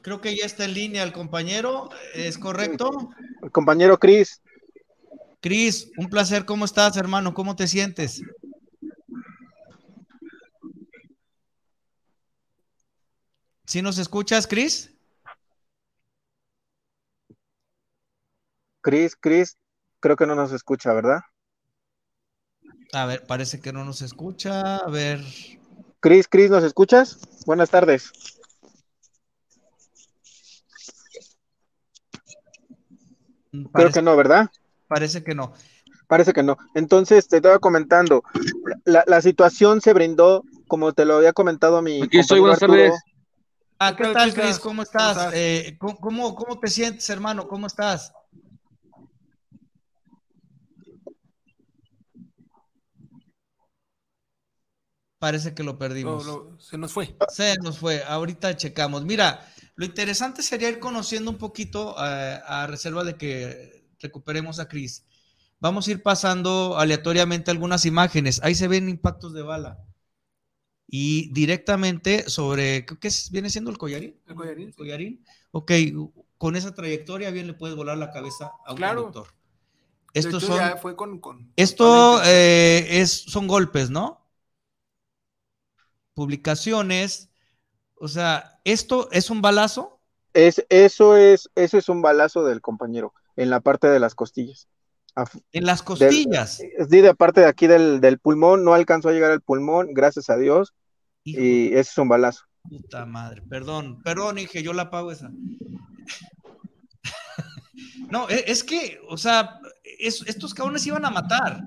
Creo 0.01 0.21
que 0.21 0.35
ya 0.35 0.45
está 0.45 0.65
en 0.65 0.73
línea 0.73 1.03
el 1.03 1.13
compañero, 1.13 1.89
¿es 2.13 2.37
correcto? 2.37 2.91
El 3.41 3.51
compañero 3.51 3.97
Cris. 3.97 4.41
Cris, 5.41 5.91
un 5.97 6.09
placer, 6.09 6.45
¿cómo 6.45 6.65
estás, 6.65 6.95
hermano? 6.95 7.33
¿Cómo 7.33 7.55
te 7.55 7.67
sientes? 7.67 8.21
¿Sí 13.65 13.81
nos 13.81 13.97
escuchas, 13.97 14.47
Cris? 14.47 14.92
Cris, 18.83 19.15
Cris, 19.15 19.57
creo 20.01 20.17
que 20.17 20.27
no 20.27 20.35
nos 20.35 20.51
escucha, 20.51 20.93
¿verdad? 20.93 21.21
A 22.91 23.05
ver, 23.05 23.25
parece 23.25 23.61
que 23.61 23.71
no 23.71 23.85
nos 23.85 24.01
escucha. 24.01 24.75
A 24.75 24.89
ver. 24.89 25.21
Cris, 26.01 26.27
Cris, 26.27 26.51
¿nos 26.51 26.65
escuchas? 26.65 27.17
Buenas 27.45 27.69
tardes. 27.69 28.11
Creo 33.73 33.91
que 33.91 34.01
no, 34.01 34.17
¿verdad? 34.17 34.49
parece 34.87 35.23
que 35.23 35.33
no. 35.33 35.53
Parece 36.07 36.33
que 36.33 36.43
no. 36.43 36.57
Entonces, 36.75 37.27
te 37.29 37.37
estaba 37.37 37.59
comentando, 37.59 38.23
la, 38.83 39.05
la 39.07 39.21
situación 39.21 39.79
se 39.79 39.93
brindó, 39.93 40.43
como 40.67 40.91
te 40.91 41.05
lo 41.05 41.15
había 41.15 41.31
comentado 41.31 41.81
mi 41.81 42.03
Aquí 42.03 42.19
estoy, 42.19 42.41
buenas 42.41 42.61
Arturo, 42.61 42.79
tardes. 42.79 43.01
Ah, 43.79 43.95
¿qué 43.95 44.07
tal? 44.13 44.33
Cris? 44.33 44.59
¿Cómo 44.59 44.73
¿Cómo 44.75 44.81
estás? 44.83 45.33
Eh, 45.33 45.77
¿cómo, 45.79 45.95
cómo, 45.97 46.35
cómo 46.35 46.59
te 46.59 46.67
sientes, 46.67 47.09
hermano? 47.09 47.47
¿Cómo 47.47 47.67
estás? 47.67 48.11
Parece 55.23 55.53
que 55.53 55.63
lo 55.63 55.77
perdimos. 55.77 56.25
lo- 56.25 56.59
se 56.59 56.77
nos 56.77 56.91
fue. 56.91 57.15
Se 57.29 57.55
nos 57.63 57.77
fue, 57.79 58.03
ahorita 58.03 58.57
checamos. 58.57 59.05
Mira, 59.05 59.49
lo 59.75 59.85
interesante 59.85 60.43
sería 60.43 60.67
ir 60.67 60.79
conociendo 60.79 61.31
un 61.31 61.37
poquito 61.37 61.95
eh, 61.97 62.39
a 62.45 62.67
reserva 62.67 63.05
de 63.05 63.15
que 63.15 63.85
recuperemos 64.01 64.59
a 64.59 64.67
Chris. 64.67 65.05
Vamos 65.61 65.87
a 65.87 65.91
ir 65.91 66.03
pasando 66.03 66.77
aleatoriamente 66.77 67.51
algunas 67.51 67.85
imágenes. 67.85 68.41
Ahí 68.43 68.53
se 68.53 68.67
ven 68.67 68.89
impactos 68.89 69.33
de 69.33 69.43
bala. 69.43 69.79
Y 70.87 71.31
directamente 71.33 72.29
sobre, 72.29 72.85
¿qué 72.85 73.07
es? 73.07 73.31
viene 73.31 73.49
siendo 73.49 73.71
el 73.71 73.77
collarín? 73.77 74.19
El 74.27 74.35
collarín, 74.35 74.71
sí. 74.71 74.77
collarín. 74.77 75.25
Ok, 75.51 75.71
con 76.37 76.57
esa 76.57 76.73
trayectoria 76.75 77.31
bien 77.31 77.47
le 77.47 77.53
puedes 77.53 77.77
volar 77.77 77.97
la 77.97 78.11
cabeza 78.11 78.51
a 78.65 78.71
un 78.71 78.77
Claro. 78.77 79.03
conductor. 79.05 79.33
Estos 80.13 80.43
son, 80.43 80.59
fue 80.81 80.97
con, 80.97 81.19
con- 81.21 81.49
esto 81.55 81.85
con 82.17 82.21
eh, 82.25 82.87
es, 82.99 83.11
son 83.13 83.47
golpes, 83.47 83.89
¿no? 83.89 84.19
Publicaciones. 86.13 87.29
O 87.95 88.07
sea, 88.07 88.59
¿esto 88.63 89.09
es 89.11 89.29
un 89.29 89.41
balazo? 89.41 89.99
es, 90.33 90.65
eso, 90.69 91.15
es, 91.15 91.49
eso 91.55 91.77
es 91.77 91.89
un 91.89 92.01
balazo 92.01 92.43
del 92.43 92.59
compañero 92.59 93.13
en 93.35 93.49
la 93.51 93.59
parte 93.61 93.87
de 93.87 93.99
las 93.99 94.15
costillas. 94.15 94.67
En 95.51 95.65
las 95.65 95.83
costillas. 95.83 96.57
sí, 96.57 97.01
de 97.01 97.13
parte 97.13 97.41
de 97.41 97.47
aquí 97.47 97.67
del, 97.67 98.01
del 98.01 98.17
pulmón, 98.17 98.63
no 98.63 98.73
alcanzó 98.73 99.09
a 99.09 99.11
llegar 99.11 99.29
al 99.31 99.41
pulmón, 99.41 99.93
gracias 99.93 100.31
a 100.31 100.37
Dios, 100.37 100.73
Hijo 101.23 101.39
y 101.39 101.67
ese 101.67 101.81
es 101.91 101.97
un 101.99 102.09
balazo. 102.09 102.45
puta 102.67 103.05
madre. 103.05 103.43
Perdón, 103.43 104.01
perdón, 104.01 104.39
Inge, 104.39 104.63
yo 104.63 104.73
la 104.73 104.89
pago 104.89 105.11
esa. 105.11 105.29
No, 108.09 108.29
e- 108.29 108.43
es 108.47 108.63
que, 108.63 108.99
o 109.09 109.17
sea, 109.17 109.59
es- 109.83 110.23
estos 110.27 110.53
cabrones 110.53 110.85
iban 110.85 111.05
a 111.05 111.09
matar. 111.09 111.63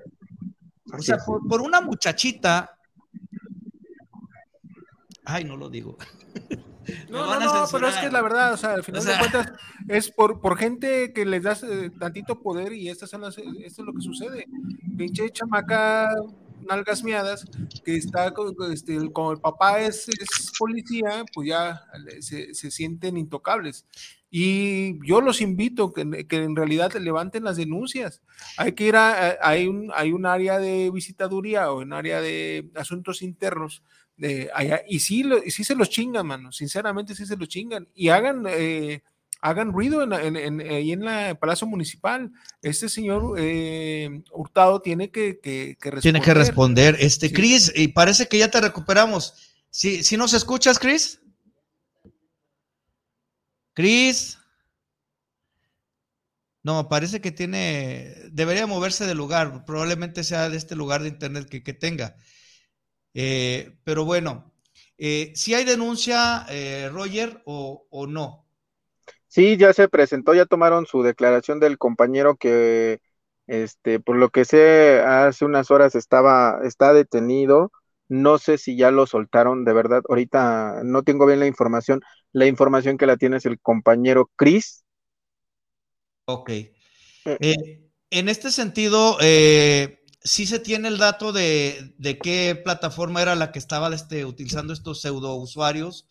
O 0.91 0.95
Así 0.95 1.07
sea, 1.07 1.17
por, 1.17 1.45
por 1.47 1.61
una 1.61 1.81
muchachita. 1.81 2.76
Ay, 5.29 5.43
no 5.43 5.55
lo 5.57 5.69
digo. 5.69 5.97
No, 7.09 7.25
no, 7.25 7.37
no, 7.41 7.65
pero 7.69 7.89
es 7.89 7.97
que 7.97 8.09
la 8.09 8.21
verdad, 8.21 8.53
o 8.53 8.57
sea, 8.57 8.71
al 8.75 8.81
final 8.83 9.01
O 9.01 9.03
sea- 9.03 9.13
de 9.15 9.19
cuentas, 9.19 9.51
es 9.89 10.09
por, 10.09 10.39
por 10.39 10.57
gente 10.57 11.11
que 11.11 11.25
les 11.25 11.43
das 11.43 11.61
eh, 11.63 11.91
tantito 11.99 12.41
poder 12.41 12.71
y 12.71 12.87
estas 12.87 13.09
son 13.09 13.19
las, 13.23 13.37
esto 13.37 13.81
es 13.81 13.85
lo 13.85 13.93
que 13.93 13.99
sucede. 14.01 14.45
Pinche 14.97 15.29
chamaca, 15.31 16.09
nalgas 16.65 17.03
miadas, 17.03 17.45
que 17.83 17.97
está 17.97 18.31
con, 18.33 18.55
este, 18.71 19.11
como 19.11 19.33
el 19.33 19.39
papá 19.41 19.81
es, 19.81 20.07
es 20.07 20.53
policía, 20.57 21.25
pues 21.33 21.49
ya 21.49 21.81
se, 22.21 22.53
se 22.53 22.71
sienten 22.71 23.17
intocables. 23.17 23.85
Y 24.31 25.05
yo 25.05 25.19
los 25.19 25.41
invito 25.41 25.91
que, 25.91 26.25
que 26.25 26.37
en 26.41 26.55
realidad 26.55 26.93
levanten 26.93 27.43
las 27.43 27.57
denuncias. 27.57 28.21
Hay 28.55 28.71
que 28.71 28.85
ir 28.85 28.95
a, 28.95 29.11
a- 29.31 29.35
hay 29.41 29.67
un, 29.67 29.91
hay 29.93 30.13
un 30.13 30.25
área 30.25 30.57
de 30.57 30.89
visitaduría 30.93 31.69
o 31.69 31.79
un 31.81 31.91
área 31.91 32.21
de 32.21 32.71
asuntos 32.75 33.21
internos 33.21 33.83
allá, 34.53 34.81
y 34.87 34.99
sí, 34.99 35.23
lo- 35.23 35.43
y 35.43 35.51
sí 35.51 35.63
se 35.63 35.75
los 35.75 35.89
chingan, 35.89 36.25
mano, 36.25 36.51
sinceramente 36.51 37.13
sí 37.15 37.25
se 37.25 37.37
los 37.37 37.47
chingan, 37.47 37.87
y 37.93 38.09
hagan, 38.09 38.45
eh, 38.49 39.03
hagan 39.41 39.71
ruido 39.71 40.01
en, 40.03 40.13
en- 40.13 40.35
en- 40.35 40.61
ahí 40.61 40.91
en 40.91 41.05
la 41.05 41.35
Palacio 41.39 41.67
Municipal. 41.67 42.31
Este 42.61 42.89
señor 42.89 43.35
eh, 43.37 44.23
Hurtado 44.31 44.81
tiene 44.81 45.11
que, 45.11 45.39
que, 45.39 45.77
que 45.79 45.91
Tiene 46.01 46.21
que 46.21 46.33
responder. 46.33 46.97
Este, 46.99 47.27
Sí. 47.29 47.33
Chris, 47.35 47.71
y 47.75 47.89
parece 47.89 48.27
que 48.27 48.39
ya 48.39 48.49
te 48.49 48.59
recuperamos. 48.61 49.35
¿Sí, 49.69 50.03
sí 50.03 50.17
nos 50.17 50.33
escuchas, 50.33 50.79
Chris? 50.79 51.19
Chris. 53.73 54.39
No, 56.63 56.89
parece 56.89 57.21
que 57.21 57.31
tiene, 57.31 58.13
debería 58.31 58.67
moverse 58.67 59.05
de 59.05 59.15
lugar, 59.15 59.63
probablemente 59.65 60.23
sea 60.23 60.49
de 60.49 60.57
este 60.57 60.75
lugar 60.75 61.01
de 61.01 61.09
internet 61.09 61.47
que, 61.47 61.63
que 61.63 61.73
tenga. 61.73 62.15
Eh, 63.19 63.79
pero 63.83 64.05
bueno, 64.05 64.53
eh, 64.99 65.31
si 65.33 65.55
hay 65.55 65.65
denuncia, 65.65 66.45
eh, 66.49 66.87
Roger, 66.93 67.41
o, 67.45 67.87
o 67.89 68.05
no. 68.05 68.45
Sí, 69.27 69.57
ya 69.57 69.73
se 69.73 69.89
presentó, 69.89 70.35
ya 70.35 70.45
tomaron 70.45 70.85
su 70.85 71.01
declaración 71.01 71.59
del 71.59 71.79
compañero 71.79 72.35
que, 72.35 72.99
este, 73.47 73.99
por 73.99 74.17
lo 74.17 74.29
que 74.29 74.45
sé, 74.45 74.99
hace 75.01 75.45
unas 75.45 75.71
horas 75.71 75.95
estaba, 75.95 76.59
está 76.63 76.93
detenido. 76.93 77.71
No 78.07 78.37
sé 78.37 78.59
si 78.59 78.77
ya 78.77 78.91
lo 78.91 79.07
soltaron, 79.07 79.65
de 79.65 79.73
verdad. 79.73 80.03
Ahorita 80.07 80.81
no 80.83 81.01
tengo 81.01 81.25
bien 81.25 81.39
la 81.39 81.47
información. 81.47 82.01
La 82.31 82.45
información 82.45 82.99
que 82.99 83.07
la 83.07 83.17
tiene 83.17 83.37
es 83.37 83.47
el 83.47 83.59
compañero 83.59 84.29
Chris. 84.35 84.85
Ok. 86.25 86.51
Eh, 87.25 87.89
en 88.11 88.29
este 88.29 88.51
sentido, 88.51 89.17
eh, 89.21 90.03
sí 90.23 90.45
se 90.45 90.59
tiene 90.59 90.87
el 90.87 90.97
dato 90.97 91.31
de, 91.31 91.93
de 91.97 92.17
qué 92.17 92.59
plataforma 92.63 93.21
era 93.21 93.35
la 93.35 93.51
que 93.51 93.59
estaba 93.59 93.93
este, 93.93 94.25
utilizando 94.25 94.73
estos 94.73 95.01
pseudo 95.01 95.35
usuarios. 95.35 96.07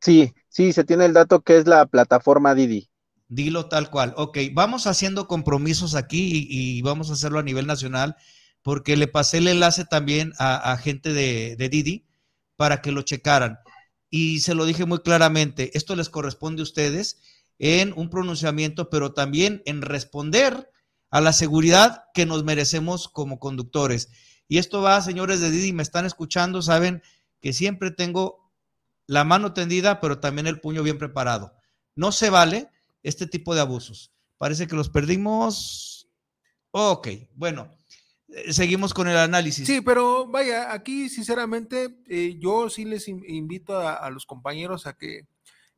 Sí, 0.00 0.34
sí, 0.48 0.72
se 0.72 0.84
tiene 0.84 1.06
el 1.06 1.14
dato 1.14 1.40
que 1.42 1.56
es 1.56 1.66
la 1.66 1.86
plataforma 1.86 2.54
Didi. 2.54 2.90
Dilo 3.28 3.66
tal 3.66 3.90
cual. 3.90 4.12
Ok, 4.16 4.38
vamos 4.52 4.86
haciendo 4.86 5.26
compromisos 5.26 5.94
aquí 5.94 6.46
y, 6.50 6.78
y 6.78 6.82
vamos 6.82 7.08
a 7.10 7.14
hacerlo 7.14 7.38
a 7.38 7.42
nivel 7.42 7.66
nacional 7.66 8.16
porque 8.62 8.96
le 8.96 9.08
pasé 9.08 9.38
el 9.38 9.48
enlace 9.48 9.84
también 9.84 10.32
a, 10.38 10.72
a 10.72 10.76
gente 10.76 11.12
de, 11.12 11.56
de 11.56 11.68
Didi 11.68 12.06
para 12.56 12.82
que 12.82 12.92
lo 12.92 13.02
checaran. 13.02 13.58
Y 14.10 14.40
se 14.40 14.54
lo 14.54 14.66
dije 14.66 14.84
muy 14.84 15.00
claramente, 15.00 15.70
esto 15.76 15.96
les 15.96 16.10
corresponde 16.10 16.60
a 16.60 16.64
ustedes 16.64 17.22
en 17.58 17.94
un 17.96 18.10
pronunciamiento, 18.10 18.90
pero 18.90 19.14
también 19.14 19.62
en 19.64 19.82
responder 19.82 20.71
a 21.12 21.20
la 21.20 21.32
seguridad 21.32 22.06
que 22.14 22.26
nos 22.26 22.42
merecemos 22.42 23.06
como 23.08 23.38
conductores. 23.38 24.08
Y 24.48 24.58
esto 24.58 24.82
va, 24.82 25.00
señores 25.00 25.40
de 25.40 25.50
Didi, 25.50 25.72
me 25.72 25.82
están 25.84 26.06
escuchando, 26.06 26.62
saben 26.62 27.02
que 27.40 27.52
siempre 27.52 27.90
tengo 27.90 28.50
la 29.06 29.22
mano 29.22 29.52
tendida, 29.52 30.00
pero 30.00 30.18
también 30.20 30.46
el 30.46 30.60
puño 30.60 30.82
bien 30.82 30.98
preparado. 30.98 31.54
No 31.94 32.12
se 32.12 32.30
vale 32.30 32.68
este 33.02 33.26
tipo 33.26 33.54
de 33.54 33.60
abusos. 33.60 34.10
Parece 34.38 34.66
que 34.66 34.74
los 34.74 34.88
perdimos. 34.88 36.08
Ok, 36.70 37.08
bueno, 37.34 37.70
eh, 38.28 38.52
seguimos 38.52 38.94
con 38.94 39.06
el 39.06 39.16
análisis. 39.18 39.66
Sí, 39.66 39.82
pero 39.82 40.26
vaya, 40.26 40.72
aquí 40.72 41.10
sinceramente 41.10 41.98
eh, 42.08 42.38
yo 42.40 42.70
sí 42.70 42.86
les 42.86 43.06
in- 43.08 43.24
invito 43.28 43.78
a 43.78 44.08
los 44.08 44.24
compañeros 44.24 44.86
a 44.86 44.94
que 44.94 45.26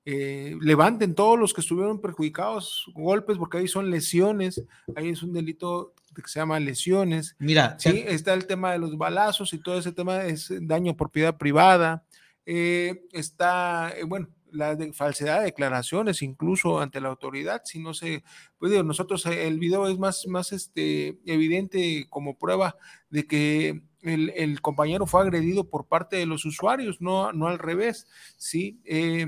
eh, 0.06 0.56
levanten 0.60 1.14
todos 1.14 1.38
los 1.38 1.54
que 1.54 1.60
estuvieron 1.62 2.00
perjudicados, 2.00 2.90
golpes, 2.94 3.38
porque 3.38 3.58
ahí 3.58 3.68
son 3.68 3.90
lesiones, 3.90 4.62
ahí 4.96 5.08
es 5.08 5.22
un 5.22 5.32
delito 5.32 5.94
que 6.14 6.22
se 6.26 6.38
llama 6.40 6.60
lesiones. 6.60 7.34
Mira, 7.38 7.76
Sí, 7.78 8.04
está 8.06 8.34
el 8.34 8.46
tema 8.46 8.72
de 8.72 8.78
los 8.78 8.96
balazos 8.96 9.52
y 9.52 9.58
todo 9.58 9.78
ese 9.78 9.92
tema 9.92 10.24
es 10.24 10.52
daño 10.60 10.92
a 10.92 10.96
propiedad 10.96 11.36
privada. 11.36 12.04
eh, 12.46 13.02
está, 13.12 13.92
eh, 13.96 14.04
bueno, 14.04 14.28
la 14.54 14.76
de 14.76 14.92
falsedad 14.92 15.38
de 15.40 15.46
declaraciones 15.46 16.22
incluso 16.22 16.80
ante 16.80 17.00
la 17.00 17.08
autoridad, 17.08 17.62
si 17.64 17.80
no 17.80 17.92
se, 17.94 18.22
pues 18.58 18.70
digo, 18.70 18.82
nosotros 18.84 19.26
eh, 19.26 19.46
el 19.46 19.58
video 19.58 19.88
es 19.88 19.98
más, 19.98 20.26
más 20.28 20.52
este, 20.52 21.18
evidente 21.26 22.06
como 22.08 22.38
prueba 22.38 22.76
de 23.10 23.26
que 23.26 23.82
el, 24.02 24.30
el 24.36 24.60
compañero 24.60 25.06
fue 25.06 25.22
agredido 25.22 25.68
por 25.68 25.86
parte 25.86 26.16
de 26.16 26.26
los 26.26 26.44
usuarios, 26.44 27.00
no, 27.00 27.32
no 27.32 27.48
al 27.48 27.58
revés, 27.58 28.06
¿sí? 28.36 28.78
Eh, 28.84 29.26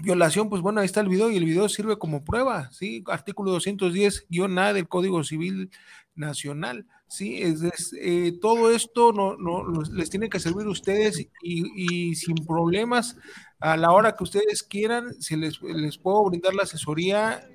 violación, 0.00 0.48
pues 0.48 0.62
bueno, 0.62 0.80
ahí 0.80 0.86
está 0.86 1.00
el 1.00 1.08
video 1.08 1.30
y 1.30 1.36
el 1.36 1.44
video 1.44 1.68
sirve 1.68 1.98
como 1.98 2.24
prueba, 2.24 2.70
¿sí? 2.72 3.02
Artículo 3.06 3.52
210-A 3.58 4.72
del 4.72 4.88
Código 4.88 5.22
Civil 5.24 5.70
Nacional, 6.14 6.86
¿sí? 7.08 7.42
Es, 7.42 7.62
es, 7.62 7.94
eh, 8.00 8.32
todo 8.40 8.70
esto 8.74 9.12
no, 9.12 9.36
no, 9.36 9.82
les 9.92 10.10
tiene 10.10 10.28
que 10.28 10.40
servir 10.40 10.66
a 10.66 10.70
ustedes 10.70 11.26
y, 11.42 12.14
sin 12.14 12.36
problemas, 12.46 13.16
a 13.60 13.76
la 13.76 13.92
hora 13.92 14.14
que 14.16 14.24
ustedes 14.24 14.62
quieran, 14.62 15.14
si 15.20 15.36
les, 15.36 15.60
les 15.62 15.98
puedo 15.98 16.24
brindar 16.24 16.54
la 16.54 16.64
asesoría 16.64 17.46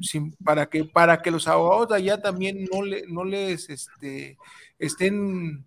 sin- 0.00 0.34
para, 0.44 0.66
que, 0.68 0.84
para 0.84 1.22
que 1.22 1.30
los 1.30 1.48
abogados 1.48 1.92
allá 1.92 2.20
también 2.20 2.66
no, 2.72 2.82
le, 2.82 3.04
no 3.08 3.24
les 3.24 3.68
este, 3.70 4.36
estén 4.78 5.66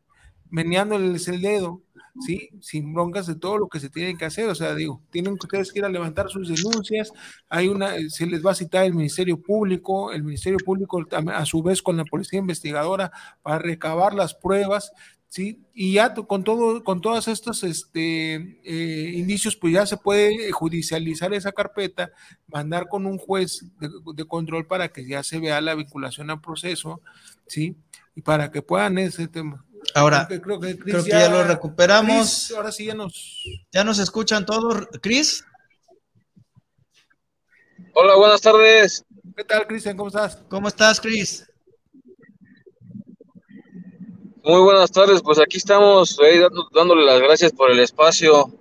meneándoles 0.51 1.27
el 1.27 1.41
dedo, 1.41 1.81
¿sí? 2.25 2.49
Sin 2.61 2.93
broncas 2.93 3.27
de 3.27 3.35
todo 3.35 3.57
lo 3.57 3.67
que 3.67 3.79
se 3.79 3.89
tiene 3.89 4.17
que 4.17 4.25
hacer. 4.25 4.47
O 4.49 4.55
sea, 4.55 4.75
digo, 4.75 5.01
tienen 5.09 5.33
ustedes 5.33 5.71
que 5.71 5.79
ir 5.79 5.85
a 5.85 5.89
levantar 5.89 6.29
sus 6.29 6.49
denuncias. 6.49 7.11
Hay 7.49 7.67
una, 7.67 7.93
se 8.09 8.25
les 8.25 8.45
va 8.45 8.51
a 8.51 8.55
citar 8.55 8.85
el 8.85 8.93
Ministerio 8.93 9.41
Público, 9.41 10.11
el 10.11 10.23
Ministerio 10.23 10.59
Público 10.63 11.05
a 11.11 11.45
su 11.45 11.63
vez 11.63 11.81
con 11.81 11.97
la 11.97 12.05
Policía 12.05 12.39
Investigadora 12.39 13.11
para 13.41 13.59
recabar 13.59 14.13
las 14.13 14.33
pruebas 14.33 14.91
¿sí? 15.29 15.63
Y 15.73 15.93
ya 15.93 16.13
con 16.13 16.43
todo, 16.43 16.83
con 16.83 17.01
todos 17.01 17.27
estos 17.27 17.63
este, 17.63 18.59
eh, 18.63 19.13
indicios, 19.15 19.55
pues 19.55 19.73
ya 19.73 19.85
se 19.85 19.97
puede 19.97 20.51
judicializar 20.51 21.33
esa 21.33 21.51
carpeta, 21.51 22.11
mandar 22.47 22.89
con 22.89 23.05
un 23.05 23.17
juez 23.17 23.65
de, 23.79 24.25
control 24.25 24.67
para 24.67 24.89
que 24.89 25.07
ya 25.07 25.23
se 25.23 25.39
vea 25.39 25.61
la 25.61 25.75
vinculación 25.75 26.29
al 26.31 26.41
proceso, 26.41 27.01
¿sí? 27.47 27.77
Y 28.15 28.21
para 28.21 28.51
que 28.51 28.61
puedan 28.61 28.97
ese 28.97 29.27
tema. 29.27 29.63
Ahora, 29.95 30.27
creo 30.27 30.59
que, 30.59 30.77
ya, 31.09 31.29
lo 31.29 31.43
recuperamos. 31.43 32.51
ahora 32.51 32.71
sí 32.71 32.85
ya 32.85 32.93
nos... 32.93 33.43
¿Ya 33.71 33.83
nos 33.83 33.99
escuchan 33.99 34.45
todos? 34.45 34.87
¿Cris? 35.01 35.43
Hola, 37.93 38.15
buenas 38.15 38.41
tardes. 38.41 39.05
¿Qué 39.35 39.43
tal, 39.43 39.67
Cristian? 39.67 39.97
¿Cómo 39.97 40.09
estás? 40.09 40.43
¿Cómo 40.49 40.67
estás, 40.67 40.99
Cris? 40.99 41.45
Muy 44.43 44.61
buenas 44.61 44.91
tardes, 44.91 45.21
pues 45.21 45.37
aquí 45.37 45.57
estamos 45.57 46.17
eh, 46.23 46.47
dándole 46.73 47.05
las 47.05 47.19
gracias 47.19 47.51
por 47.51 47.69
el 47.71 47.79
espacio 47.79 48.51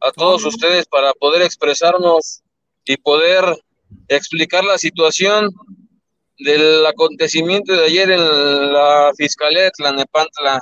a 0.00 0.10
todos 0.12 0.44
ustedes 0.44 0.86
para 0.86 1.12
poder 1.14 1.42
expresarnos 1.42 2.42
y 2.84 2.96
poder 2.96 3.44
explicar 4.08 4.64
la 4.64 4.78
situación 4.78 5.54
del 6.44 6.86
acontecimiento 6.86 7.72
de 7.72 7.84
ayer 7.84 8.10
en 8.10 8.72
la 8.72 9.12
Fiscalía 9.16 9.64
de 9.64 9.70
Tlanepantla. 9.70 10.60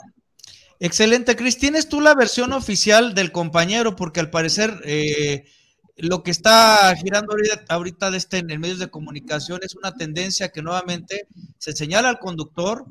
Excelente, 0.81 1.35
Cris. 1.35 1.59
¿Tienes 1.59 1.89
tú 1.89 2.01
la 2.01 2.15
versión 2.15 2.53
oficial 2.53 3.15
del 3.15 3.33
compañero? 3.33 3.97
Porque 3.97 4.21
al 4.21 4.31
parecer 4.31 4.81
eh, 4.85 5.45
lo 5.97 6.23
que 6.23 6.31
está 6.31 6.95
girando 6.97 7.35
ahorita, 7.69 8.11
de 8.11 8.17
este, 8.17 8.39
en 8.39 8.61
medios 8.61 8.79
de 8.79 8.89
comunicación 8.89 9.61
es 9.63 9.75
una 9.75 9.95
tendencia 9.95 10.51
que 10.51 10.63
nuevamente 10.63 11.27
se 11.59 11.73
señala 11.73 12.09
al 12.09 12.21
conductor 12.21 12.85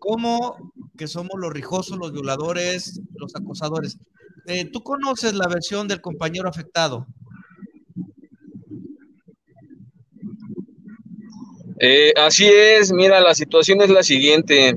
como 0.00 0.72
que 0.96 1.06
somos 1.06 1.38
los 1.38 1.52
rijosos, 1.52 1.98
los 1.98 2.12
violadores, 2.12 3.00
los 3.14 3.34
acosadores. 3.36 3.98
Eh, 4.46 4.64
¿Tú 4.64 4.82
conoces 4.82 5.34
la 5.34 5.46
versión 5.46 5.86
del 5.86 6.00
compañero 6.00 6.48
afectado? 6.48 7.06
Eh, 11.80 12.12
así 12.16 12.46
es, 12.46 12.92
mira, 12.92 13.20
la 13.20 13.34
situación 13.34 13.80
es 13.82 13.90
la 13.90 14.02
siguiente. 14.02 14.76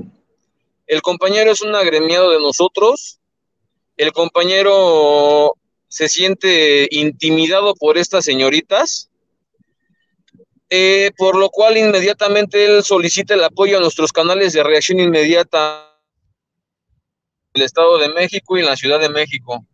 El 0.86 1.02
compañero 1.02 1.50
es 1.50 1.60
un 1.60 1.74
agremiado 1.74 2.30
de 2.30 2.38
nosotros. 2.38 3.18
El 3.96 4.12
compañero 4.12 5.54
se 5.88 6.08
siente 6.08 6.88
intimidado 6.90 7.74
por 7.74 7.98
estas 7.98 8.24
señoritas, 8.24 9.10
eh, 10.70 11.10
por 11.18 11.36
lo 11.36 11.50
cual 11.50 11.76
inmediatamente 11.76 12.64
él 12.64 12.82
solicita 12.82 13.34
el 13.34 13.44
apoyo 13.44 13.76
a 13.76 13.80
nuestros 13.80 14.12
canales 14.12 14.52
de 14.52 14.62
reacción 14.62 15.00
inmediata 15.00 15.88
el 17.54 17.62
Estado 17.62 17.98
de 17.98 18.08
México 18.08 18.56
y 18.56 18.62
la 18.62 18.76
Ciudad 18.76 18.98
de 18.98 19.10
México. 19.10 19.66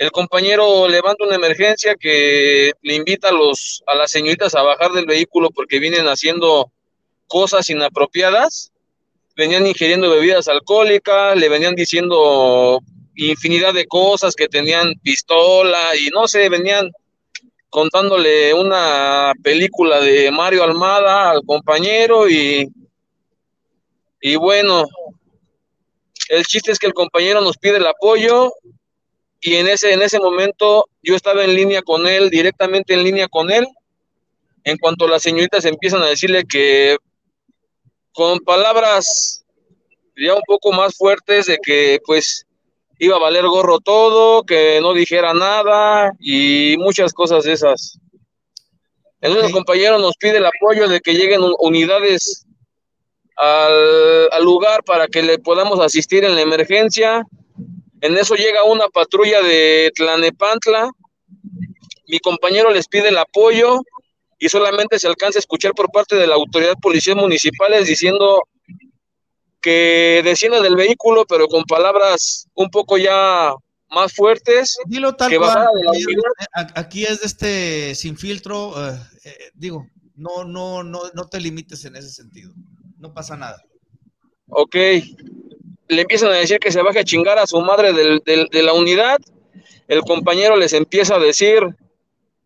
El 0.00 0.10
compañero 0.12 0.88
levanta 0.88 1.26
una 1.26 1.34
emergencia 1.34 1.94
que 1.94 2.72
le 2.80 2.94
invita 2.94 3.28
a, 3.28 3.32
los, 3.32 3.82
a 3.86 3.94
las 3.94 4.10
señoritas 4.10 4.54
a 4.54 4.62
bajar 4.62 4.92
del 4.92 5.04
vehículo 5.04 5.50
porque 5.50 5.78
vienen 5.78 6.06
haciendo 6.06 6.72
cosas 7.26 7.68
inapropiadas, 7.68 8.72
venían 9.36 9.66
ingiriendo 9.66 10.08
bebidas 10.08 10.48
alcohólicas, 10.48 11.36
le 11.36 11.50
venían 11.50 11.74
diciendo 11.74 12.80
infinidad 13.14 13.74
de 13.74 13.84
cosas, 13.84 14.34
que 14.34 14.48
tenían 14.48 14.94
pistola 15.02 15.90
y 15.94 16.08
no 16.08 16.26
sé, 16.26 16.48
venían 16.48 16.90
contándole 17.68 18.54
una 18.54 19.34
película 19.42 20.00
de 20.00 20.30
Mario 20.30 20.64
Almada 20.64 21.30
al 21.32 21.42
compañero 21.44 22.26
y, 22.26 22.66
y 24.22 24.36
bueno, 24.36 24.86
el 26.30 26.42
chiste 26.46 26.72
es 26.72 26.78
que 26.78 26.86
el 26.86 26.94
compañero 26.94 27.42
nos 27.42 27.58
pide 27.58 27.76
el 27.76 27.86
apoyo 27.86 28.50
y 29.40 29.56
en 29.56 29.68
ese, 29.68 29.92
en 29.92 30.02
ese 30.02 30.18
momento 30.18 30.86
yo 31.02 31.16
estaba 31.16 31.44
en 31.44 31.54
línea 31.54 31.82
con 31.82 32.06
él, 32.06 32.30
directamente 32.30 32.94
en 32.94 33.04
línea 33.04 33.28
con 33.28 33.50
él, 33.50 33.66
en 34.64 34.76
cuanto 34.76 35.08
las 35.08 35.22
señoritas 35.22 35.64
empiezan 35.64 36.02
a 36.02 36.06
decirle 36.06 36.44
que 36.44 36.96
con 38.12 38.40
palabras 38.40 39.44
ya 40.16 40.34
un 40.34 40.42
poco 40.46 40.72
más 40.72 40.96
fuertes 40.96 41.46
de 41.46 41.58
que 41.58 41.98
pues 42.04 42.46
iba 42.98 43.16
a 43.16 43.20
valer 43.20 43.46
gorro 43.46 43.80
todo, 43.80 44.42
que 44.44 44.78
no 44.82 44.92
dijera 44.92 45.32
nada 45.32 46.12
y 46.20 46.76
muchas 46.78 47.14
cosas 47.14 47.44
de 47.44 47.52
esas. 47.52 47.98
Entonces 49.22 49.48
el 49.48 49.52
compañero 49.52 49.98
nos 49.98 50.16
pide 50.16 50.36
el 50.36 50.46
apoyo 50.46 50.86
de 50.86 51.00
que 51.00 51.14
lleguen 51.14 51.40
unidades 51.60 52.46
al, 53.36 54.28
al, 54.32 54.44
lugar 54.44 54.82
para 54.84 55.08
que 55.08 55.22
le 55.22 55.38
podamos 55.38 55.80
asistir 55.80 56.24
en 56.24 56.34
la 56.34 56.42
emergencia. 56.42 57.24
En 58.00 58.16
eso 58.16 58.34
llega 58.34 58.64
una 58.64 58.88
patrulla 58.88 59.42
de 59.42 59.92
Tlanepantla. 59.94 60.90
Mi 62.06 62.18
compañero 62.18 62.70
les 62.70 62.88
pide 62.88 63.08
el 63.08 63.18
apoyo 63.18 63.82
y 64.38 64.48
solamente 64.48 64.98
se 64.98 65.06
alcanza 65.06 65.38
a 65.38 65.40
escuchar 65.40 65.72
por 65.72 65.90
parte 65.90 66.16
de 66.16 66.26
la 66.26 66.34
autoridad 66.34 66.74
policial 66.80 67.16
municipales 67.16 67.86
diciendo 67.86 68.42
que 69.60 70.22
descienda 70.24 70.60
del 70.60 70.76
vehículo, 70.76 71.24
pero 71.26 71.46
con 71.46 71.64
palabras 71.64 72.48
un 72.54 72.70
poco 72.70 72.96
ya 72.96 73.52
más 73.90 74.12
fuertes. 74.14 74.78
Dilo 74.86 75.14
tal 75.14 75.36
cual. 75.36 75.68
Eh, 75.94 76.66
aquí 76.74 77.04
es 77.04 77.20
de 77.20 77.26
este 77.26 77.94
sin 77.94 78.16
filtro, 78.16 78.74
eh, 78.88 78.98
eh, 79.24 79.50
digo, 79.54 79.86
no, 80.14 80.44
no, 80.44 80.82
no, 80.82 81.02
no 81.12 81.28
te 81.28 81.40
limites 81.40 81.84
en 81.84 81.96
ese 81.96 82.10
sentido. 82.10 82.52
No 82.98 83.12
pasa 83.12 83.36
nada. 83.36 83.62
Ok. 84.48 84.76
Le 85.90 86.02
empiezan 86.02 86.30
a 86.30 86.36
decir 86.36 86.60
que 86.60 86.70
se 86.70 86.82
baje 86.82 87.00
a 87.00 87.04
chingar 87.04 87.38
a 87.38 87.48
su 87.48 87.60
madre 87.60 87.92
de 87.92 88.62
la 88.62 88.72
unidad. 88.72 89.18
El 89.88 90.02
compañero 90.02 90.56
les 90.56 90.72
empieza 90.72 91.16
a 91.16 91.18
decir 91.18 91.66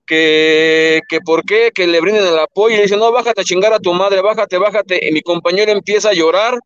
que, 0.06 1.02
que 1.10 1.20
por 1.20 1.44
qué, 1.44 1.70
que 1.74 1.86
le 1.86 2.00
brinden 2.00 2.26
el 2.26 2.38
apoyo. 2.38 2.74
Y 2.74 2.78
le 2.78 2.84
dice, 2.84 2.96
no, 2.96 3.12
bájate 3.12 3.42
a 3.42 3.44
chingar 3.44 3.74
a 3.74 3.78
tu 3.78 3.92
madre, 3.92 4.22
bájate, 4.22 4.56
bájate. 4.56 5.06
Y 5.06 5.12
mi 5.12 5.20
compañero 5.20 5.72
empieza 5.72 6.08
a 6.08 6.14
llorar 6.14 6.58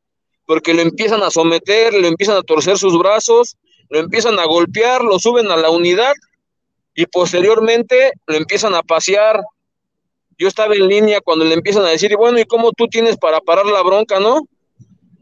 porque 0.46 0.72
lo 0.72 0.82
empiezan 0.82 1.20
a 1.24 1.30
someter, 1.30 1.94
lo 1.94 2.06
empiezan 2.06 2.36
a 2.36 2.42
torcer 2.42 2.78
sus 2.78 2.96
brazos, 2.96 3.56
lo 3.88 3.98
empiezan 3.98 4.38
a 4.38 4.44
golpear, 4.44 5.02
lo 5.02 5.18
suben 5.18 5.50
a 5.50 5.56
la 5.56 5.70
unidad 5.70 6.14
y 6.94 7.06
posteriormente 7.06 8.12
lo 8.28 8.36
empiezan 8.36 8.76
a 8.76 8.82
pasear. 8.82 9.40
Yo 10.38 10.46
estaba 10.46 10.76
en 10.76 10.86
línea 10.86 11.20
cuando 11.20 11.44
le 11.44 11.54
empiezan 11.54 11.84
a 11.84 11.88
decir, 11.88 12.16
bueno, 12.16 12.38
¿y 12.38 12.44
cómo 12.44 12.70
tú 12.70 12.86
tienes 12.86 13.16
para 13.16 13.40
parar 13.40 13.66
la 13.66 13.82
bronca, 13.82 14.20
no? 14.20 14.42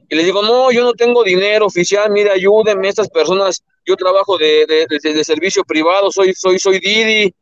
Y 0.08 0.14
le 0.14 0.24
digo, 0.24 0.42
no, 0.42 0.70
yo 0.70 0.84
no 0.84 0.92
tengo 0.92 1.24
dinero 1.24 1.66
oficial, 1.66 2.10
mire, 2.10 2.30
ayúdenme, 2.30 2.88
estas 2.88 3.08
personas, 3.08 3.62
yo 3.84 3.96
trabajo 3.96 4.38
de, 4.38 4.66
de, 4.66 5.24
servicio 5.24 5.64
privado, 5.64 6.10
soy, 6.12 6.32
soy, 6.34 6.58
soy 6.58 6.78
Didi, 6.78 7.34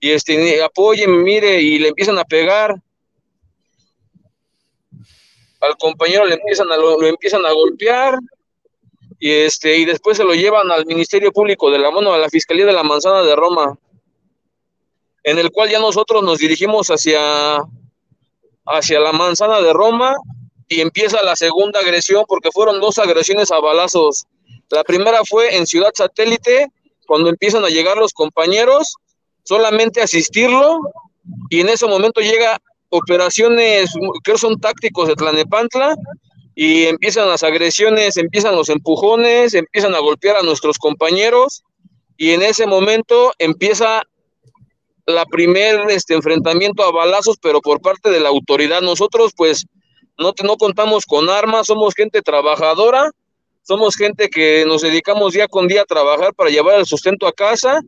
y 0.00 0.10
este, 0.10 0.62
apóyenme, 0.62 1.18
mire, 1.18 1.60
y 1.60 1.78
le 1.78 1.88
empiezan 1.88 2.18
a 2.18 2.24
pegar. 2.24 2.74
Al 5.60 5.76
compañero 5.76 6.26
le 6.26 6.34
empiezan 6.34 6.70
a, 6.72 6.76
lo, 6.76 7.00
empiezan 7.04 7.46
a 7.46 7.52
golpear 7.52 8.18
y 9.20 9.30
este 9.30 9.78
y 9.78 9.84
después 9.84 10.16
se 10.16 10.24
lo 10.24 10.34
llevan 10.34 10.72
al 10.72 10.84
Ministerio 10.84 11.30
Público 11.30 11.70
de 11.70 11.78
la 11.78 11.92
Mano, 11.92 12.12
a 12.12 12.18
la 12.18 12.28
Fiscalía 12.28 12.66
de 12.66 12.72
la 12.72 12.82
Manzana 12.82 13.22
de 13.22 13.36
Roma, 13.36 13.78
en 15.22 15.38
el 15.38 15.52
cual 15.52 15.70
ya 15.70 15.78
nosotros 15.78 16.24
nos 16.24 16.38
dirigimos 16.38 16.88
hacia 16.88 17.62
hacia 18.66 18.98
la 18.98 19.12
Manzana 19.12 19.60
de 19.60 19.72
Roma 19.72 20.16
y 20.72 20.80
empieza 20.80 21.22
la 21.22 21.36
segunda 21.36 21.80
agresión 21.80 22.24
porque 22.26 22.50
fueron 22.50 22.80
dos 22.80 22.98
agresiones 22.98 23.50
a 23.50 23.60
balazos. 23.60 24.24
La 24.70 24.82
primera 24.82 25.20
fue 25.28 25.56
en 25.56 25.66
Ciudad 25.66 25.90
Satélite, 25.94 26.68
cuando 27.06 27.28
empiezan 27.28 27.64
a 27.64 27.68
llegar 27.68 27.98
los 27.98 28.12
compañeros, 28.12 28.94
solamente 29.44 30.00
asistirlo 30.00 30.80
y 31.50 31.60
en 31.60 31.68
ese 31.68 31.86
momento 31.86 32.22
llega 32.22 32.58
operaciones, 32.88 33.90
creo 34.24 34.38
son 34.38 34.58
tácticos 34.60 35.08
de 35.08 35.14
Tlanepantla, 35.14 35.94
y 36.54 36.84
empiezan 36.84 37.28
las 37.28 37.42
agresiones, 37.42 38.16
empiezan 38.16 38.56
los 38.56 38.68
empujones, 38.68 39.54
empiezan 39.54 39.94
a 39.94 39.98
golpear 39.98 40.36
a 40.36 40.42
nuestros 40.42 40.78
compañeros, 40.78 41.64
y 42.16 42.30
en 42.30 42.42
ese 42.42 42.66
momento 42.66 43.32
empieza 43.38 44.02
la 45.06 45.26
primer 45.26 45.90
este 45.90 46.14
enfrentamiento 46.14 46.82
a 46.82 46.92
balazos, 46.92 47.36
pero 47.40 47.60
por 47.60 47.80
parte 47.80 48.10
de 48.10 48.20
la 48.20 48.28
autoridad. 48.28 48.80
Nosotros, 48.82 49.32
pues, 49.36 49.66
no, 50.18 50.32
no 50.44 50.56
contamos 50.56 51.06
con 51.06 51.28
armas, 51.30 51.66
somos 51.66 51.94
gente 51.94 52.22
trabajadora, 52.22 53.10
somos 53.62 53.96
gente 53.96 54.28
que 54.28 54.64
nos 54.66 54.82
dedicamos 54.82 55.32
día 55.32 55.48
con 55.48 55.68
día 55.68 55.82
a 55.82 55.86
trabajar 55.86 56.34
para 56.34 56.50
llevar 56.50 56.78
el 56.78 56.86
sustento 56.86 57.26
a 57.26 57.32
casa, 57.32 57.80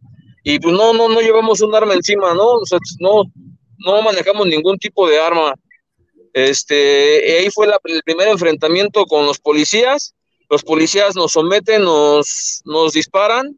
y 0.44 0.58
pues 0.58 0.74
no, 0.74 0.92
no, 0.92 1.08
no 1.08 1.20
llevamos 1.20 1.62
un 1.62 1.74
arma 1.74 1.94
encima, 1.94 2.34
¿no? 2.34 2.46
O 2.46 2.66
sea, 2.66 2.78
no, 3.00 3.22
no 3.78 4.02
manejamos 4.02 4.46
ningún 4.46 4.78
tipo 4.78 5.08
de 5.08 5.18
arma. 5.18 5.54
Este, 6.34 7.38
ahí 7.38 7.48
fue 7.50 7.66
el 7.66 8.02
primer 8.04 8.28
enfrentamiento 8.28 9.06
con 9.06 9.24
los 9.24 9.38
policías. 9.38 10.14
Los 10.50 10.62
policías 10.62 11.16
nos 11.16 11.32
someten, 11.32 11.82
nos, 11.82 12.60
nos 12.66 12.92
disparan. 12.92 13.56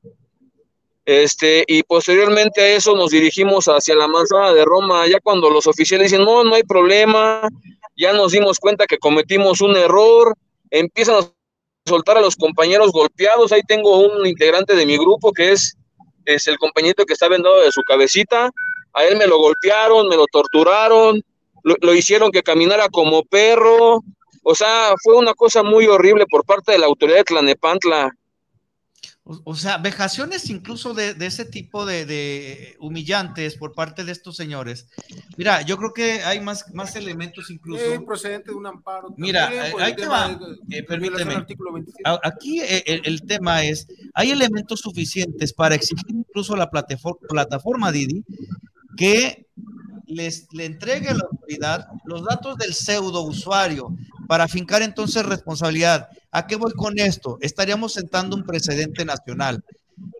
Este, 1.04 1.64
y 1.66 1.82
posteriormente 1.82 2.60
a 2.60 2.76
eso 2.76 2.94
nos 2.94 3.10
dirigimos 3.10 3.66
hacia 3.66 3.96
la 3.96 4.06
manzana 4.06 4.52
de 4.52 4.64
Roma. 4.64 5.08
Ya 5.08 5.18
cuando 5.20 5.50
los 5.50 5.66
oficiales 5.66 6.10
dicen, 6.10 6.24
no, 6.24 6.44
no 6.44 6.54
hay 6.54 6.62
problema, 6.62 7.48
ya 7.96 8.12
nos 8.12 8.32
dimos 8.32 8.58
cuenta 8.58 8.86
que 8.86 8.98
cometimos 8.98 9.60
un 9.60 9.76
error, 9.76 10.34
empiezan 10.70 11.30
soltar 11.86 12.18
a 12.18 12.20
los 12.20 12.36
compañeros 12.36 12.92
golpeados. 12.92 13.52
Ahí 13.52 13.62
tengo 13.66 14.00
un 14.00 14.26
integrante 14.26 14.74
de 14.74 14.84
mi 14.84 14.98
grupo 14.98 15.32
que 15.32 15.52
es, 15.52 15.76
es 16.24 16.46
el 16.48 16.58
compañito 16.58 17.06
que 17.06 17.14
está 17.14 17.28
vendado 17.28 17.60
de 17.60 17.72
su 17.72 17.82
cabecita. 17.82 18.50
A 18.92 19.04
él 19.04 19.16
me 19.16 19.26
lo 19.26 19.38
golpearon, 19.38 20.08
me 20.08 20.16
lo 20.16 20.26
torturaron, 20.26 21.22
lo, 21.62 21.76
lo 21.80 21.94
hicieron 21.94 22.30
que 22.30 22.42
caminara 22.42 22.88
como 22.88 23.24
perro. 23.24 24.02
O 24.42 24.54
sea, 24.54 24.94
fue 25.02 25.16
una 25.16 25.34
cosa 25.34 25.62
muy 25.62 25.86
horrible 25.86 26.26
por 26.26 26.44
parte 26.44 26.72
de 26.72 26.78
la 26.78 26.86
autoridad 26.86 27.18
de 27.18 27.24
Tlanepantla. 27.24 28.10
O, 29.28 29.40
o 29.44 29.54
sea, 29.56 29.78
vejaciones 29.78 30.48
incluso 30.50 30.94
de, 30.94 31.12
de 31.14 31.26
ese 31.26 31.44
tipo 31.44 31.84
de, 31.84 32.06
de 32.06 32.76
humillantes 32.78 33.56
por 33.56 33.74
parte 33.74 34.04
de 34.04 34.12
estos 34.12 34.36
señores. 34.36 34.86
Mira, 35.36 35.62
yo 35.62 35.76
creo 35.78 35.92
que 35.92 36.22
hay 36.22 36.40
más, 36.40 36.72
más 36.74 36.94
elementos 36.94 37.50
incluso. 37.50 37.82
Eh, 37.84 38.00
procedente 38.06 38.52
de 38.52 38.56
un 38.56 38.66
amparo. 38.68 39.12
Mira, 39.16 39.46
también, 39.46 39.64
eh, 39.64 39.72
el 39.76 39.82
ahí 39.82 39.96
te 39.96 40.06
va. 40.06 40.28
de- 40.28 40.78
Eh, 40.78 40.82
permíteme. 40.84 41.32
al 41.34 41.40
artículo 41.40 41.72
27. 41.72 42.02
A- 42.08 42.20
Aquí 42.22 42.60
eh, 42.60 42.84
el, 42.86 43.00
el 43.04 43.22
tema 43.22 43.64
es, 43.64 43.88
hay 44.14 44.30
elementos 44.30 44.78
suficientes 44.80 45.52
para 45.52 45.74
exigir 45.74 46.06
incluso 46.10 46.54
a 46.54 46.58
la 46.58 46.70
plataforma, 46.70 47.18
plataforma 47.28 47.90
Didi 47.90 48.22
que 48.96 49.46
les 50.06 50.46
le 50.52 50.66
entregue 50.66 51.08
a 51.08 51.14
la 51.14 51.24
autoridad 51.28 51.88
los 52.04 52.24
datos 52.24 52.56
del 52.58 52.72
pseudo 52.74 53.22
usuario 53.22 53.88
para 54.26 54.48
fincar 54.48 54.82
entonces 54.82 55.24
responsabilidad. 55.24 56.08
¿A 56.30 56.46
qué 56.46 56.56
voy 56.56 56.72
con 56.72 56.98
esto? 56.98 57.38
Estaríamos 57.40 57.92
sentando 57.94 58.36
un 58.36 58.44
precedente 58.44 59.04
nacional, 59.04 59.64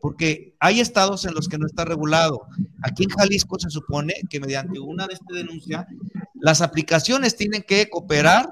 porque 0.01 0.55
hay 0.61 0.81
estados 0.81 1.25
en 1.25 1.35
los 1.35 1.49
que 1.49 1.59
no 1.59 1.67
está 1.67 1.85
regulado. 1.85 2.43
Aquí 2.83 3.05
en 3.05 3.11
Jalisco 3.11 3.59
se 3.59 3.71
supone 3.71 4.15
que 4.31 4.41
mediante 4.41 4.79
una 4.79 5.07
de 5.07 5.15
esta 5.15 5.35
denuncia, 5.35 5.87
las 6.35 6.61
aplicaciones 6.61 7.37
tienen 7.37 7.63
que 7.63 7.89
cooperar 7.89 8.49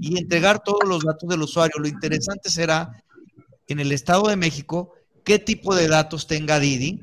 y 0.00 0.18
entregar 0.18 0.62
todos 0.62 0.86
los 0.86 1.02
datos 1.02 1.28
del 1.28 1.42
usuario. 1.42 1.78
Lo 1.78 1.88
interesante 1.88 2.50
será 2.50 3.02
en 3.68 3.80
el 3.80 3.92
Estado 3.92 4.28
de 4.28 4.36
México 4.36 4.94
qué 5.24 5.38
tipo 5.38 5.74
de 5.74 5.88
datos 5.88 6.26
tenga 6.26 6.58
Didi, 6.58 7.00